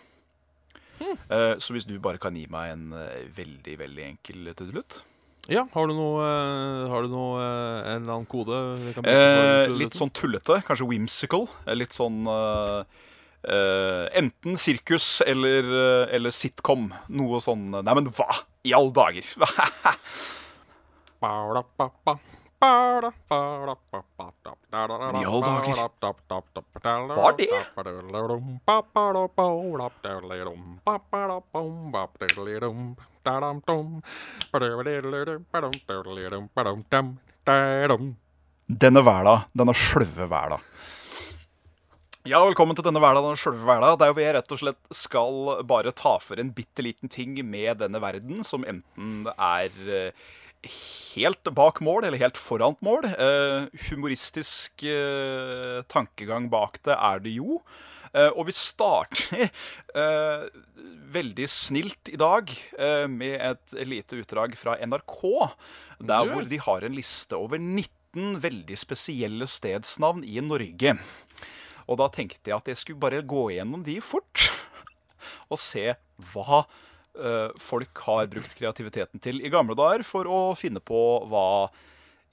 Mm. 0.97 1.13
Så 1.61 1.75
hvis 1.75 1.85
du 1.85 1.93
bare 2.01 2.21
kan 2.21 2.38
gi 2.38 2.47
meg 2.49 2.73
en 2.73 2.89
veldig, 3.38 3.77
veldig 3.83 4.07
enkel 4.07 4.49
trudelutt 4.57 5.03
ja, 5.47 5.63
Har 5.71 5.87
du 5.87 5.93
noe, 5.95 6.23
eh, 6.23 6.89
har 6.91 7.05
du 7.05 7.11
noe 7.11 7.39
eh, 7.39 7.91
en 7.93 8.03
eller 8.03 8.13
annen 8.17 8.29
kode? 8.29 8.57
Eh, 9.03 9.67
litt 9.71 9.95
sånn 9.95 10.11
tullete. 10.11 10.59
Kanskje 10.67 10.87
whimsical. 10.89 11.47
Litt 11.71 11.95
sånn 11.95 12.27
uh, 12.27 12.83
uh, 13.47 14.05
Enten 14.17 14.59
sirkus 14.59 15.21
eller, 15.25 15.63
eller, 16.11 16.35
sitcom. 16.35 16.91
Noe 17.07 17.39
sånn 17.43 17.69
Nei, 17.79 17.93
men 17.93 18.11
hva 18.11 18.27
i 18.67 18.75
alle 18.75 18.91
dager? 18.91 19.31
I 25.22 25.26
alle 25.30 25.41
dager. 25.45 25.76
Hva 27.14 27.30
er 27.30 27.36
det? 27.38 27.47
Denne 38.68 39.05
hverdag, 39.05 39.45
denne 39.53 39.78
sløve 39.78 40.26
hverdag. 40.28 40.66
Ja, 42.28 42.41
velkommen 42.43 42.76
til 42.76 42.84
denne 42.89 42.99
hverdag, 42.99 43.24
denne 43.24 43.39
sløve 43.39 43.70
hverdag, 43.70 43.99
der 44.01 44.18
vi 44.18 44.26
rett 44.36 44.51
og 44.51 44.60
slett 44.60 44.82
skal 44.91 45.62
bare 45.70 45.93
ta 45.95 46.18
for 46.20 46.41
en 46.41 46.49
bitte 46.58 46.84
liten 46.84 47.08
ting 47.08 47.38
med 47.45 47.78
denne 47.86 48.01
verden, 48.03 48.41
som 48.43 48.66
enten 48.68 49.30
er 49.38 49.70
helt 50.70 51.49
bak 51.55 51.82
mål, 51.86 52.07
eller 52.07 52.22
helt 52.22 52.39
foran 52.39 52.78
mål. 52.86 53.07
Uh, 53.18 53.68
humoristisk 53.89 54.86
uh, 54.88 55.84
tankegang 55.91 56.49
bak 56.51 56.82
det 56.88 56.95
er 56.97 57.24
det 57.24 57.38
jo. 57.38 57.61
Uh, 58.13 58.32
og 58.34 58.47
vi 58.47 58.55
starter 58.55 59.49
veldig 61.13 61.45
snilt 61.49 62.09
i 62.11 62.18
dag 62.20 62.51
med 63.09 63.39
et 63.41 63.74
lite 63.88 64.20
utdrag 64.20 64.53
fra 64.59 64.76
NRK. 64.78 65.15
Der 66.05 66.30
hvor 66.30 66.45
de 66.45 66.59
har 66.61 66.86
en 66.86 66.93
liste 66.93 67.38
over 67.38 67.57
19 67.57 68.38
veldig 68.43 68.78
spesielle 68.78 69.47
stedsnavn 69.49 70.22
i 70.28 70.38
Norge. 70.45 70.93
Og 71.88 71.97
da 72.01 72.09
tenkte 72.13 72.51
jeg 72.51 72.59
at 72.59 72.70
jeg 72.70 72.82
skulle 72.82 73.01
bare 73.01 73.24
gå 73.26 73.47
gjennom 73.55 73.86
de 73.88 73.97
fort. 74.03 74.43
Og 75.51 75.57
se 75.61 75.95
hva 76.34 76.61
uh, 76.61 76.86
folk 77.61 78.01
har 78.05 78.28
brukt 78.30 78.53
kreativiteten 78.57 79.22
til 79.24 79.39
i 79.41 79.49
gamle 79.53 79.74
dager 79.78 80.03
for 80.05 80.30
å 80.30 80.41
finne 80.59 80.82
på 80.84 81.01
hva 81.32 81.47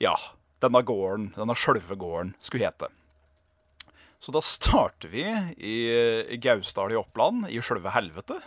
ja, 0.03 0.15
denne 0.65 0.83
gården, 0.87 1.31
denne 1.37 1.57
sjølve 1.59 1.97
gården, 1.99 2.35
skulle 2.43 2.69
hete. 2.69 2.91
Så 4.25 4.33
da 4.33 4.41
starter 4.41 5.11
vi 5.13 5.25
i, 5.61 5.77
Gausdal 6.41 6.95
i 6.95 6.97
Oppland, 6.97 7.49
i 7.53 7.61
sjølve 7.61 7.93
helvete. 7.93 8.39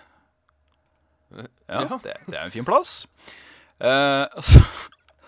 Ja, 1.68 1.84
det, 2.02 2.16
det, 2.26 2.34
er 2.34 2.46
en 2.46 2.54
fin 2.54 2.66
plass. 2.66 3.04
Eh, 3.78 4.26
så, 4.42 4.64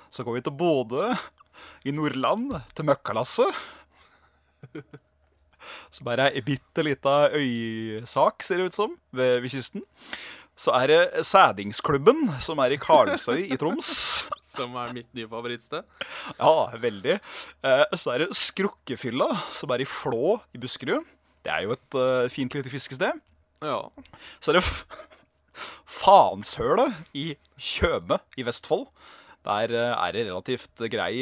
så, 0.10 0.24
går 0.26 0.40
vi 0.40 0.46
til 0.48 0.56
Bodø 0.58 1.12
i 1.86 1.94
Nordland, 1.94 2.56
til 2.74 2.90
Møkkalasset. 2.90 3.62
Som 5.94 6.08
bare 6.08 6.30
er 6.30 6.40
ei 6.40 6.46
bitte 6.46 6.82
lita 6.86 7.30
øysak, 7.36 8.42
ser 8.46 8.62
det 8.62 8.72
ut 8.72 8.80
som, 8.80 8.98
ved, 9.14 9.44
ved 9.44 9.54
kysten. 9.54 9.86
Så 10.60 10.74
er 10.76 10.92
det 10.92 11.24
Sædingsklubben, 11.24 12.26
som 12.44 12.60
er 12.60 12.74
i 12.76 12.80
Karlsøy 12.82 13.46
i 13.48 13.58
Troms. 13.60 13.90
Som 14.50 14.74
er 14.82 14.90
mitt 14.92 15.08
nye 15.16 15.30
favorittsted? 15.30 15.86
Ja, 16.34 16.54
veldig. 16.82 17.20
Eh, 17.64 17.84
så 18.02 18.12
er 18.12 18.24
det 18.24 18.36
Skrukkefylla, 18.36 19.28
som 19.56 19.72
er 19.72 19.84
i 19.84 19.88
Flå 19.88 20.34
i 20.58 20.60
Buskerud. 20.60 21.06
Det 21.46 21.54
er 21.54 21.68
jo 21.68 21.76
et 21.78 21.96
uh, 21.96 22.26
fint 22.34 22.58
lite 22.58 22.72
fiskested. 22.74 23.22
Ja. 23.64 23.78
Så 24.42 24.52
er 24.52 24.58
det 24.58 24.66
Fanshølet 25.86 26.98
i 27.16 27.30
Tjøme 27.56 28.18
i 28.36 28.44
Vestfold. 28.50 28.90
Der 29.48 29.72
uh, 29.78 29.94
er 29.94 30.18
det 30.18 30.26
relativt 30.28 30.84
grei, 30.92 31.14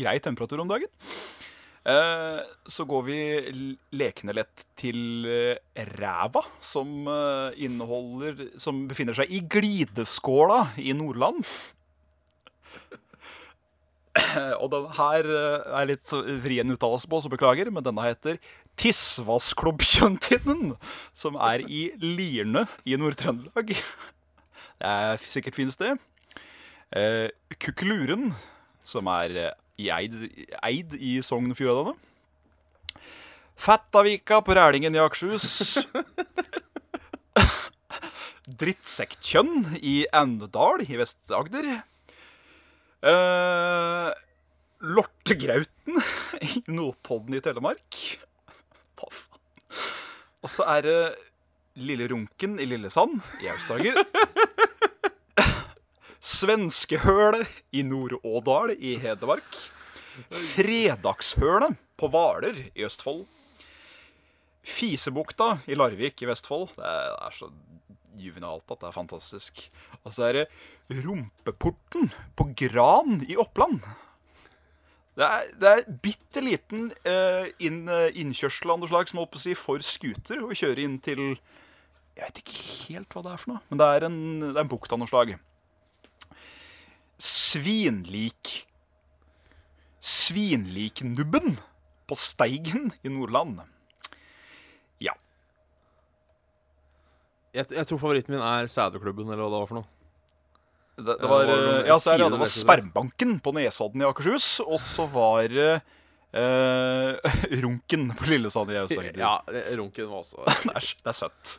grei 0.00 0.16
temperatur 0.24 0.64
om 0.64 0.72
dagen. 0.72 0.90
Eh, 1.86 2.40
så 2.66 2.82
går 2.88 3.02
vi 3.06 3.18
lekende 3.94 4.34
lett 4.34 4.64
til 4.78 5.26
eh, 5.30 5.84
ræva, 5.94 6.42
som 6.58 7.06
eh, 7.06 7.60
inneholder 7.62 8.48
Som 8.58 8.88
befinner 8.90 9.14
seg 9.14 9.30
i 9.30 9.38
glideskåla 9.46 10.72
i 10.82 10.96
Nordland. 10.98 11.46
Og 14.62 14.70
den 14.72 14.86
her 14.96 15.26
er 15.28 15.88
litt 15.90 16.12
vrien 16.42 16.72
uttalelse 16.72 17.06
på, 17.10 17.20
så 17.20 17.30
beklager, 17.30 17.68
men 17.70 17.84
denne 17.84 18.00
heter 18.06 18.38
Tissvassklubbkjøntinnen, 18.80 20.72
som 21.16 21.36
er 21.36 21.62
i 21.68 21.90
Lierne 22.00 22.64
i 22.88 22.96
Nord-Trøndelag. 22.96 23.74
Det 23.76 24.88
er 24.88 25.20
sikkert 25.20 25.56
fint 25.60 25.76
sted. 25.76 26.00
Eh, 26.96 27.28
Kukkeluren, 27.60 28.32
som 28.88 29.08
er 29.12 29.52
i 29.80 29.88
Eid, 29.92 30.14
Eid 30.64 30.94
i 30.96 31.16
Sogn 31.24 31.50
og 31.52 31.58
Fjordane. 31.58 31.94
Fettavika 33.56 34.40
på 34.44 34.54
Rælingen 34.56 34.96
i 34.96 35.00
Akershus. 35.00 35.86
Drittsektkjønn 38.60 39.76
i 39.82 40.04
Endedal 40.14 40.84
i 40.86 40.98
Vest-Agder. 41.00 41.66
Eh, 43.06 44.10
Lortegrauten 44.86 46.00
i 46.46 46.62
Notodden 46.72 47.36
i 47.36 47.42
Telemark. 47.44 48.00
Hva? 48.96 49.10
Og 50.46 50.52
så 50.52 50.66
er 50.76 50.86
det 50.86 50.98
Lille 51.76 52.06
Runken 52.12 52.56
i 52.62 52.68
Lillesand 52.68 53.18
i 53.42 53.50
Aust-Agder. 53.52 54.04
Svenskehølet 56.20 57.48
i 57.76 57.82
Nord-Ådal 57.86 58.74
i 58.78 58.96
Hedmark. 59.02 59.58
Fredagshølet 60.30 61.76
på 61.96 62.08
Hvaler 62.12 62.58
i 62.72 62.84
Østfold. 62.86 63.24
Fisebukta 64.66 65.58
i 65.70 65.76
Larvik 65.78 66.22
i 66.22 66.28
Vestfold. 66.28 66.72
Det 66.76 66.86
er 66.86 67.36
så 67.36 67.50
juvenalt 68.16 68.64
at 68.72 68.80
det 68.80 68.88
er 68.88 68.96
fantastisk. 68.96 69.66
Og 70.02 70.14
så 70.14 70.28
er 70.28 70.40
det 70.40 71.02
Rumpeporten 71.04 72.10
på 72.36 72.48
Gran 72.58 73.20
i 73.28 73.36
Oppland. 73.38 73.80
Det 75.16 75.24
er, 75.24 75.52
det 75.56 75.68
er 75.70 75.86
bitte 76.04 76.42
liten 76.44 76.90
eh, 77.08 77.48
inn, 77.64 77.86
innkjørsel 77.88 78.74
av 78.74 78.82
noe 78.82 78.90
slag 78.90 79.08
som 79.08 79.22
å 79.22 79.28
si, 79.40 79.54
for 79.56 79.80
scooter 79.84 80.42
å 80.44 80.52
kjøre 80.52 80.84
inn 80.84 80.98
til 81.00 81.22
Jeg 82.16 82.20
vet 82.20 82.40
ikke 82.42 82.66
helt 82.90 83.14
hva 83.14 83.22
det 83.24 83.32
er 83.32 83.40
for 83.40 83.54
noe, 83.54 83.62
men 83.70 83.80
det 83.80 83.86
er 83.94 84.06
en, 84.10 84.18
en 84.52 84.68
bukt 84.68 84.92
av 84.92 85.00
noe 85.00 85.08
slag. 85.08 85.32
Svinlik 87.46 88.66
Svinliknubben 90.06 91.56
på 92.06 92.14
Steigen 92.18 92.92
i 93.02 93.10
Nordland. 93.10 93.60
Ja. 95.02 95.16
Jeg, 97.56 97.66
jeg 97.74 97.88
tror 97.88 97.98
favoritten 97.98 98.36
min 98.36 98.44
er 98.44 98.70
Sæderklubben, 98.70 99.26
eller 99.26 99.42
hva 99.42 99.50
det 99.50 99.60
var 99.64 99.70
for 99.70 99.80
noe. 99.80 99.88
Det, 100.96 101.16
det 101.20 101.28
var, 101.28 101.50
ja, 101.84 101.96
så 102.00 102.14
er 102.14 102.22
det, 102.22 102.28
det 102.32 102.40
var 102.40 102.48
Spermbanken 102.48 103.34
på 103.44 103.52
Nesodden 103.56 104.04
i 104.04 104.06
Akershus, 104.08 104.46
og 104.64 104.78
så 104.80 105.04
var 105.12 105.50
det 105.52 105.72
eh, 105.74 107.34
Runken 107.64 108.06
på 108.16 108.30
Lillesand 108.30 108.72
i 108.72 108.78
Aust-Agder. 108.80 109.18
Ja, 109.20 109.34
Runken 109.76 110.08
var 110.12 110.22
også 110.22 110.40
det, 110.46 110.70
er, 110.72 110.92
det 111.02 111.12
er 111.12 111.18
søtt. 111.18 111.56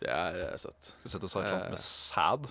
Det 0.00 0.14
er 0.14 0.38
eh, 0.46 0.54
søtt. 0.62 0.94
Du 1.02 1.10
setter 1.12 1.34
seg 1.34 1.50
med 1.74 1.82
sæd? 1.82 2.48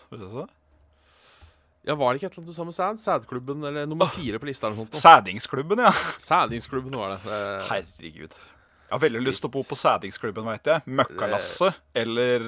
Ja, 1.84 1.96
Var 2.00 2.14
det 2.14 2.22
ikke 2.22 2.30
et 2.30 2.38
eller 2.38 2.44
annet 2.44 2.54
du 2.54 2.56
sa 2.56 2.64
med 2.64 2.76
sæd? 2.76 3.00
Sædklubben, 3.04 3.64
eller 3.68 3.86
nummer 3.86 4.08
fire 4.08 4.40
på 4.40 4.48
lista? 4.48 4.68
eller 4.68 4.80
noe 4.80 4.88
sånt. 4.88 5.02
Sædingsklubben, 5.04 5.82
ja. 5.84 5.92
Sædingsklubben 6.22 6.96
var 6.96 7.16
det. 7.16 7.18
det... 7.28 7.40
Herregud. 7.68 8.38
Jeg 8.84 8.94
har 8.96 9.02
veldig 9.04 9.24
lyst 9.26 9.44
til 9.44 9.50
å 9.50 9.54
bo 9.56 9.64
på 9.68 9.76
Sædingsklubben, 9.76 10.48
veit 10.48 10.70
jeg. 10.70 10.84
Møkkalasset 10.86 11.82
eller 11.98 12.46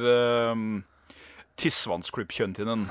um, 0.54 0.84
Tissvannsklubbkjøntinnen. 1.60 2.88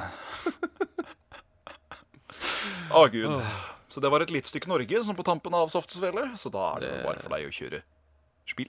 Å, 2.92 3.00
oh, 3.00 3.08
gud. 3.08 3.40
Så 3.88 4.02
det 4.04 4.10
var 4.12 4.20
et 4.24 4.32
lite 4.34 4.50
stykke 4.50 4.68
Norge 4.68 5.00
som 5.06 5.16
på 5.16 5.24
tampen 5.24 5.54
av 5.56 5.70
Saft 5.72 5.96
og 5.96 6.02
Svele. 6.02 6.26
Så 6.36 6.52
da 6.52 6.74
er 6.74 6.84
det, 6.84 6.92
det 6.92 7.04
bare 7.06 7.24
for 7.24 7.36
deg 7.36 7.48
å 7.48 7.54
kjøre 7.54 7.80
spill. 8.50 8.68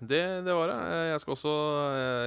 Det, 0.00 0.22
det, 0.44 0.54
var 0.54 0.70
det. 0.70 0.78
Jeg 1.12 1.20
skal 1.22 1.36
også 1.36 1.52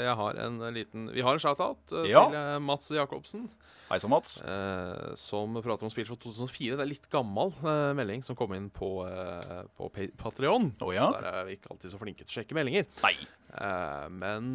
Jeg 0.01 0.13
har 0.19 0.37
en 0.45 0.59
liten 0.73 1.09
Vi 1.13 1.23
har 1.25 1.35
en 1.35 1.41
shout-out 1.41 1.93
eh, 1.93 2.09
ja. 2.09 2.23
til 2.25 2.37
eh, 2.39 2.59
Mats 2.63 2.91
Jacobsen. 2.95 3.47
Hei 3.87 3.99
sann, 4.03 4.11
Mats. 4.11 4.37
Eh, 4.43 5.13
som 5.19 5.55
prater 5.63 5.87
om 5.87 5.91
spill 5.91 6.07
fra 6.09 6.17
2004. 6.19 6.75
Det 6.75 6.83
er 6.83 6.89
litt 6.89 7.05
gammel 7.11 7.53
eh, 7.61 7.91
melding 7.95 8.23
som 8.25 8.35
kom 8.35 8.51
inn 8.57 8.67
på, 8.73 8.89
eh, 9.07 9.61
på 9.79 9.87
Patrion. 10.19 10.73
Oh, 10.83 10.91
ja. 10.95 11.07
Der 11.15 11.29
er 11.31 11.47
vi 11.47 11.55
ikke 11.55 11.71
alltid 11.71 11.93
så 11.93 12.01
flinke 12.01 12.25
til 12.25 12.33
å 12.33 12.37
sjekke 12.41 12.57
meldinger. 12.57 12.87
Nei. 13.05 13.13
Eh, 13.47 14.07
men 14.11 14.49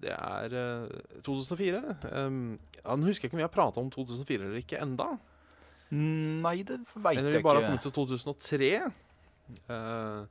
det 0.00 0.14
er 0.16 0.56
2004. 1.26 1.82
han 2.08 3.04
husker 3.04 3.28
ikke 3.28 3.36
om 3.36 3.42
vi 3.42 3.48
har 3.48 3.52
prata 3.52 3.84
om 3.84 3.92
2004 3.92 4.48
eller 4.48 4.62
ikke 4.62 4.80
enda. 4.80 5.12
Nei, 5.92 6.62
det 6.64 6.78
veit 6.94 7.18
jeg 7.18 7.20
ikke. 7.20 7.26
Eller 7.26 7.36
vi 7.36 7.44
bare 7.44 7.60
har 7.60 7.68
kommet 7.68 7.84
til 7.84 7.92
2003. 7.92 8.70
Uh, 9.68 10.24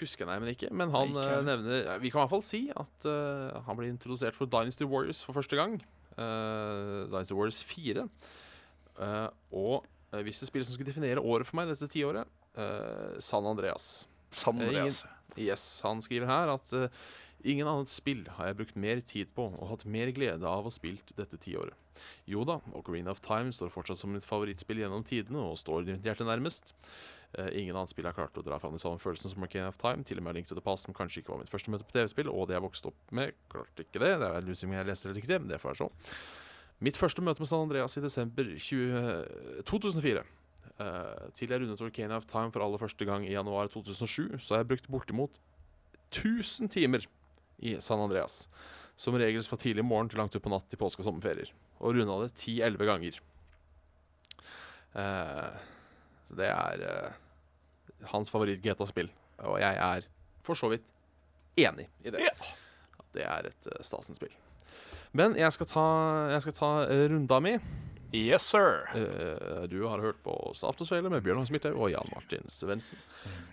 Husker 0.00 0.28
jeg 0.28 0.42
men 0.42 0.52
ikke. 0.52 0.70
Men 0.74 0.92
han 0.94 1.12
ikke. 1.12 1.42
nevner 1.46 2.00
Vi 2.02 2.10
kan 2.12 2.20
i 2.20 2.22
hvert 2.24 2.32
fall 2.34 2.46
si 2.46 2.62
at 2.74 3.08
uh, 3.08 3.60
han 3.66 3.78
ble 3.78 3.90
introdusert 3.92 4.36
for 4.36 4.50
Dynasty 4.50 4.88
Warriors 4.88 5.22
for 5.24 5.36
første 5.36 5.58
gang. 5.58 5.78
Uh, 6.16 7.06
Dynasty 7.10 7.36
Warriors 7.36 7.62
4. 7.64 8.08
og 9.52 9.86
hvis 10.24 10.38
det 10.40 10.48
spillet 10.48 10.68
som 10.68 10.76
skulle 10.76 10.88
definere 10.88 11.20
året 11.20 11.44
for 11.44 11.58
meg 11.58 11.68
dette 11.68 11.88
tiåret, 11.92 12.24
San 13.20 13.44
Andreas. 13.44 14.06
San 14.32 14.56
Andreas. 14.62 15.02
Ingen, 15.02 15.48
yes, 15.50 15.64
Han 15.84 16.00
skriver 16.00 16.30
her 16.30 16.54
at 16.54 16.72
Ingen 17.44 17.68
annet 17.68 17.90
spill 17.90 18.24
har 18.38 18.48
jeg 18.48 18.58
brukt 18.58 18.78
mer 18.80 19.02
tid 19.04 19.32
på 19.36 19.48
og 19.50 19.68
hatt 19.70 19.84
mer 19.88 20.10
glede 20.16 20.46
av 20.48 20.66
å 20.66 20.72
spilt 20.72 21.12
dette 21.18 21.38
tiåret. 21.42 21.76
Jo 22.28 22.44
da, 22.48 22.58
Ocarina 22.76 23.12
of 23.12 23.20
Time 23.24 23.52
står 23.54 23.72
fortsatt 23.72 24.00
som 24.00 24.12
mitt 24.12 24.26
favorittspill 24.28 24.80
gjennom 24.82 25.04
tidene 25.06 25.44
og 25.44 25.60
står 25.60 25.86
mitt 25.88 26.06
hjerte 26.06 26.26
nærmest. 26.26 26.74
Uh, 27.36 27.50
ingen 27.52 27.76
annet 27.76 27.92
spill 27.92 28.06
har 28.08 28.16
klart 28.16 28.36
å 28.38 28.44
dra 28.44 28.58
fram 28.62 28.76
den 28.76 28.82
samme 28.82 29.00
følelsen 29.02 29.32
som 29.32 29.44
Ocarina 29.44 29.70
of 29.72 29.78
Time. 29.80 30.04
Til 30.06 30.20
og 30.20 30.26
med 30.26 30.38
Link 30.38 30.48
to 30.48 30.56
the 30.56 30.64
Past, 30.64 30.88
som 30.88 30.96
kanskje 30.96 31.22
ikke 31.22 31.34
var 31.34 31.42
mitt 31.42 31.52
første 31.52 31.72
møte 31.72 31.86
på 31.88 31.98
TV-spill, 31.98 32.32
og 32.32 32.48
det 32.48 32.56
jeg 32.56 32.64
vokste 32.64 32.92
opp 32.92 33.14
med, 33.16 33.36
klarte 33.52 33.84
ikke 33.84 34.02
det. 34.02 34.12
Det 34.22 34.30
er 34.30 34.36
vel 34.38 34.52
om 34.56 34.76
jeg 34.78 34.88
leser 34.90 35.10
eller 35.10 35.22
ikke 35.22 35.32
det, 35.34 35.40
men 35.44 35.52
det 35.52 35.60
får 35.62 35.72
være 35.72 35.82
så. 35.84 36.16
Mitt 36.86 37.00
første 37.00 37.24
møte 37.24 37.40
med 37.40 37.48
San 37.50 37.64
Andreas 37.64 37.96
i 37.96 38.04
desember 38.04 38.48
20, 38.60 39.62
2004. 39.68 40.24
Uh, 40.76 41.28
til 41.32 41.52
jeg 41.52 41.62
rundet 41.62 41.80
Ocarina 41.80 42.18
of 42.20 42.26
Time 42.28 42.52
for 42.52 42.64
aller 42.64 42.80
første 42.80 43.06
gang 43.08 43.24
i 43.24 43.32
januar 43.32 43.70
2007, 43.72 44.36
så 44.38 44.56
har 44.56 44.64
jeg 44.64 44.72
brukt 44.74 44.90
bortimot 44.92 45.38
1000 46.12 46.68
timer 46.72 47.06
i 47.58 47.76
San 47.80 48.02
Andreas. 48.02 48.48
Som 48.96 49.16
regel 49.20 49.44
fra 49.44 49.58
tidlig 49.60 49.84
morgen 49.84 50.08
til 50.08 50.20
langt 50.20 50.36
utpå 50.36 50.50
natt 50.52 50.72
i 50.72 50.80
påske- 50.80 51.02
og 51.02 51.08
sommerferier. 51.10 51.52
Og 51.80 51.96
runda 51.96 52.18
det 52.24 52.32
10-11 52.34 52.88
ganger. 52.88 53.20
Eh, 54.96 55.56
så 56.26 56.38
det 56.38 56.48
er 56.48 56.84
eh, 56.88 57.18
hans 58.12 58.32
favoritt-GTA-spill. 58.32 59.10
Og 59.44 59.60
jeg 59.60 59.76
er 59.76 60.08
for 60.46 60.58
så 60.58 60.70
vidt 60.72 60.88
enig 61.60 61.88
i 62.04 62.12
det. 62.14 62.24
At 62.96 63.12
Det 63.16 63.24
er 63.24 63.48
et 63.48 63.68
uh, 63.72 63.82
stasens 63.84 64.20
spill. 64.20 64.32
Men 65.16 65.36
jeg 65.38 65.52
skal 65.52 65.68
ta, 65.70 65.84
jeg 66.32 66.44
skal 66.44 66.56
ta 66.56 66.70
runda 67.12 67.40
mi. 67.40 67.54
Yes, 68.16 68.42
sir. 68.42 68.88
Uh, 68.94 69.68
du 69.68 69.82
har 69.84 70.00
hørt 70.00 70.22
på 70.24 70.32
Saft 70.56 70.80
og 70.80 70.88
Sveile 70.88 71.10
med 71.12 71.20
Bjørnar 71.24 71.44
Smithaug 71.44 71.76
og 71.76 71.90
Jan 71.92 72.08
Martin 72.14 72.46
Svendsen. 72.48 73.00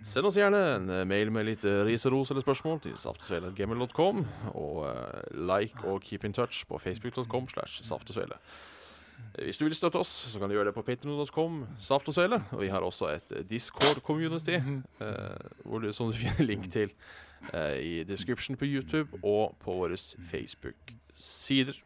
Send 0.07 0.29
oss 0.29 0.37
gjerne 0.39 0.61
en 0.77 0.91
eh, 0.93 1.01
mail 1.07 1.33
med 1.35 1.49
litt 1.49 1.65
uh, 1.67 1.81
ris 1.83 2.05
og 2.07 2.13
ros 2.15 2.31
eller 2.31 2.45
spørsmål 2.45 2.79
til 2.85 2.93
saftogsvele.gmail.com. 2.95 4.21
Og 4.55 4.85
like 5.35 5.83
og 5.83 5.99
keep 6.05 6.23
in 6.23 6.35
touch 6.35 6.63
på 6.69 6.79
facebook.com 6.79 7.49
slash 7.51 7.83
saftogsvele. 7.83 8.39
Hvis 9.33 9.59
du 9.59 9.65
vil 9.65 9.75
støtte 9.75 9.99
oss, 9.99 10.13
så 10.31 10.39
kan 10.39 10.47
du 10.47 10.55
gjøre 10.55 10.69
det 10.71 10.77
på 10.77 10.85
patreon.com. 10.87 11.65
Saft 11.83 12.07
og 12.07 12.15
Svele. 12.15 12.39
Og 12.55 12.63
vi 12.63 12.71
har 12.71 12.85
også 12.85 13.11
et 13.17 13.35
Discord-community 13.49 14.61
som 15.91 16.11
du 16.11 16.15
finner 16.15 16.47
link 16.47 16.69
til 16.71 16.93
i 17.83 18.03
description 18.07 18.55
på 18.55 18.69
YouTube 18.69 19.19
og 19.19 19.57
på 19.59 19.75
våre 19.81 19.97
Facebook-sider. 19.99 21.81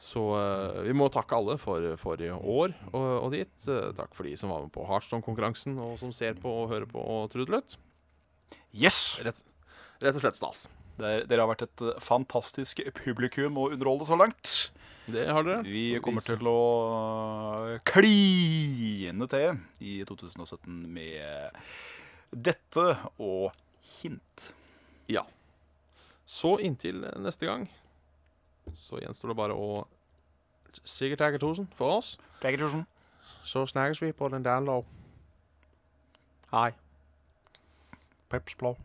Så 0.00 0.22
uh, 0.32 0.80
vi 0.86 0.94
må 0.96 1.10
takke 1.12 1.36
alle 1.36 1.58
for 1.60 1.84
forrige 2.00 2.32
år 2.32 2.72
og, 2.94 3.08
og 3.26 3.28
dit. 3.34 3.52
Uh, 3.68 3.90
takk 3.96 4.14
for 4.16 4.24
de 4.24 4.32
som 4.40 4.52
var 4.52 4.64
med 4.64 4.72
på 4.72 4.86
Hardstone-konkurransen, 4.88 5.76
og 5.84 5.98
som 6.00 6.12
ser 6.16 6.38
på 6.40 6.50
og 6.62 6.70
hører 6.72 6.88
på 6.88 7.02
og 7.04 7.28
trudelutt. 7.34 7.76
Yes! 8.72 9.18
Rett, 9.20 9.42
rett, 10.00 10.16
og 10.16 10.22
slett 10.22 10.38
stas. 10.40 10.68
Der, 11.00 11.26
dere 11.28 11.44
har 11.44 11.50
vært 11.52 11.66
et 11.68 11.84
uh, 11.84 11.98
fantastisk 12.00 12.80
publikum 13.02 13.60
å 13.60 13.68
underholde 13.74 14.08
så 14.08 14.16
langt. 14.16 14.54
Det 15.10 15.26
har 15.28 15.44
dere. 15.44 15.60
Vi 15.68 15.84
kommer 16.04 16.24
til 16.24 16.48
å 16.48 16.60
kline 17.90 19.28
til 19.32 19.60
i 19.84 19.98
2017 20.08 20.80
med 20.96 21.60
dette 22.30 22.86
og 23.20 23.50
hint. 23.98 24.48
Ja. 25.12 25.26
Så 26.30 26.56
inntil 26.62 27.04
neste 27.20 27.48
gang 27.50 27.68
så 28.74 29.00
gjenstår 29.02 29.32
det 29.32 29.36
bare 29.36 29.56
å 29.56 29.86
sikkert 30.84 31.18
takke 31.24 31.40
tusen 31.42 31.68
for 31.74 31.98
oss. 31.98 32.18
Taggertosen. 32.42 32.86
Så 33.44 33.66
snakkes 33.66 34.02
vi 34.02 34.12
på 34.12 34.28
den 34.28 34.44
download. 34.44 34.84
Hei. 36.52 36.70
Peps 38.28 38.54
blå. 38.54 38.76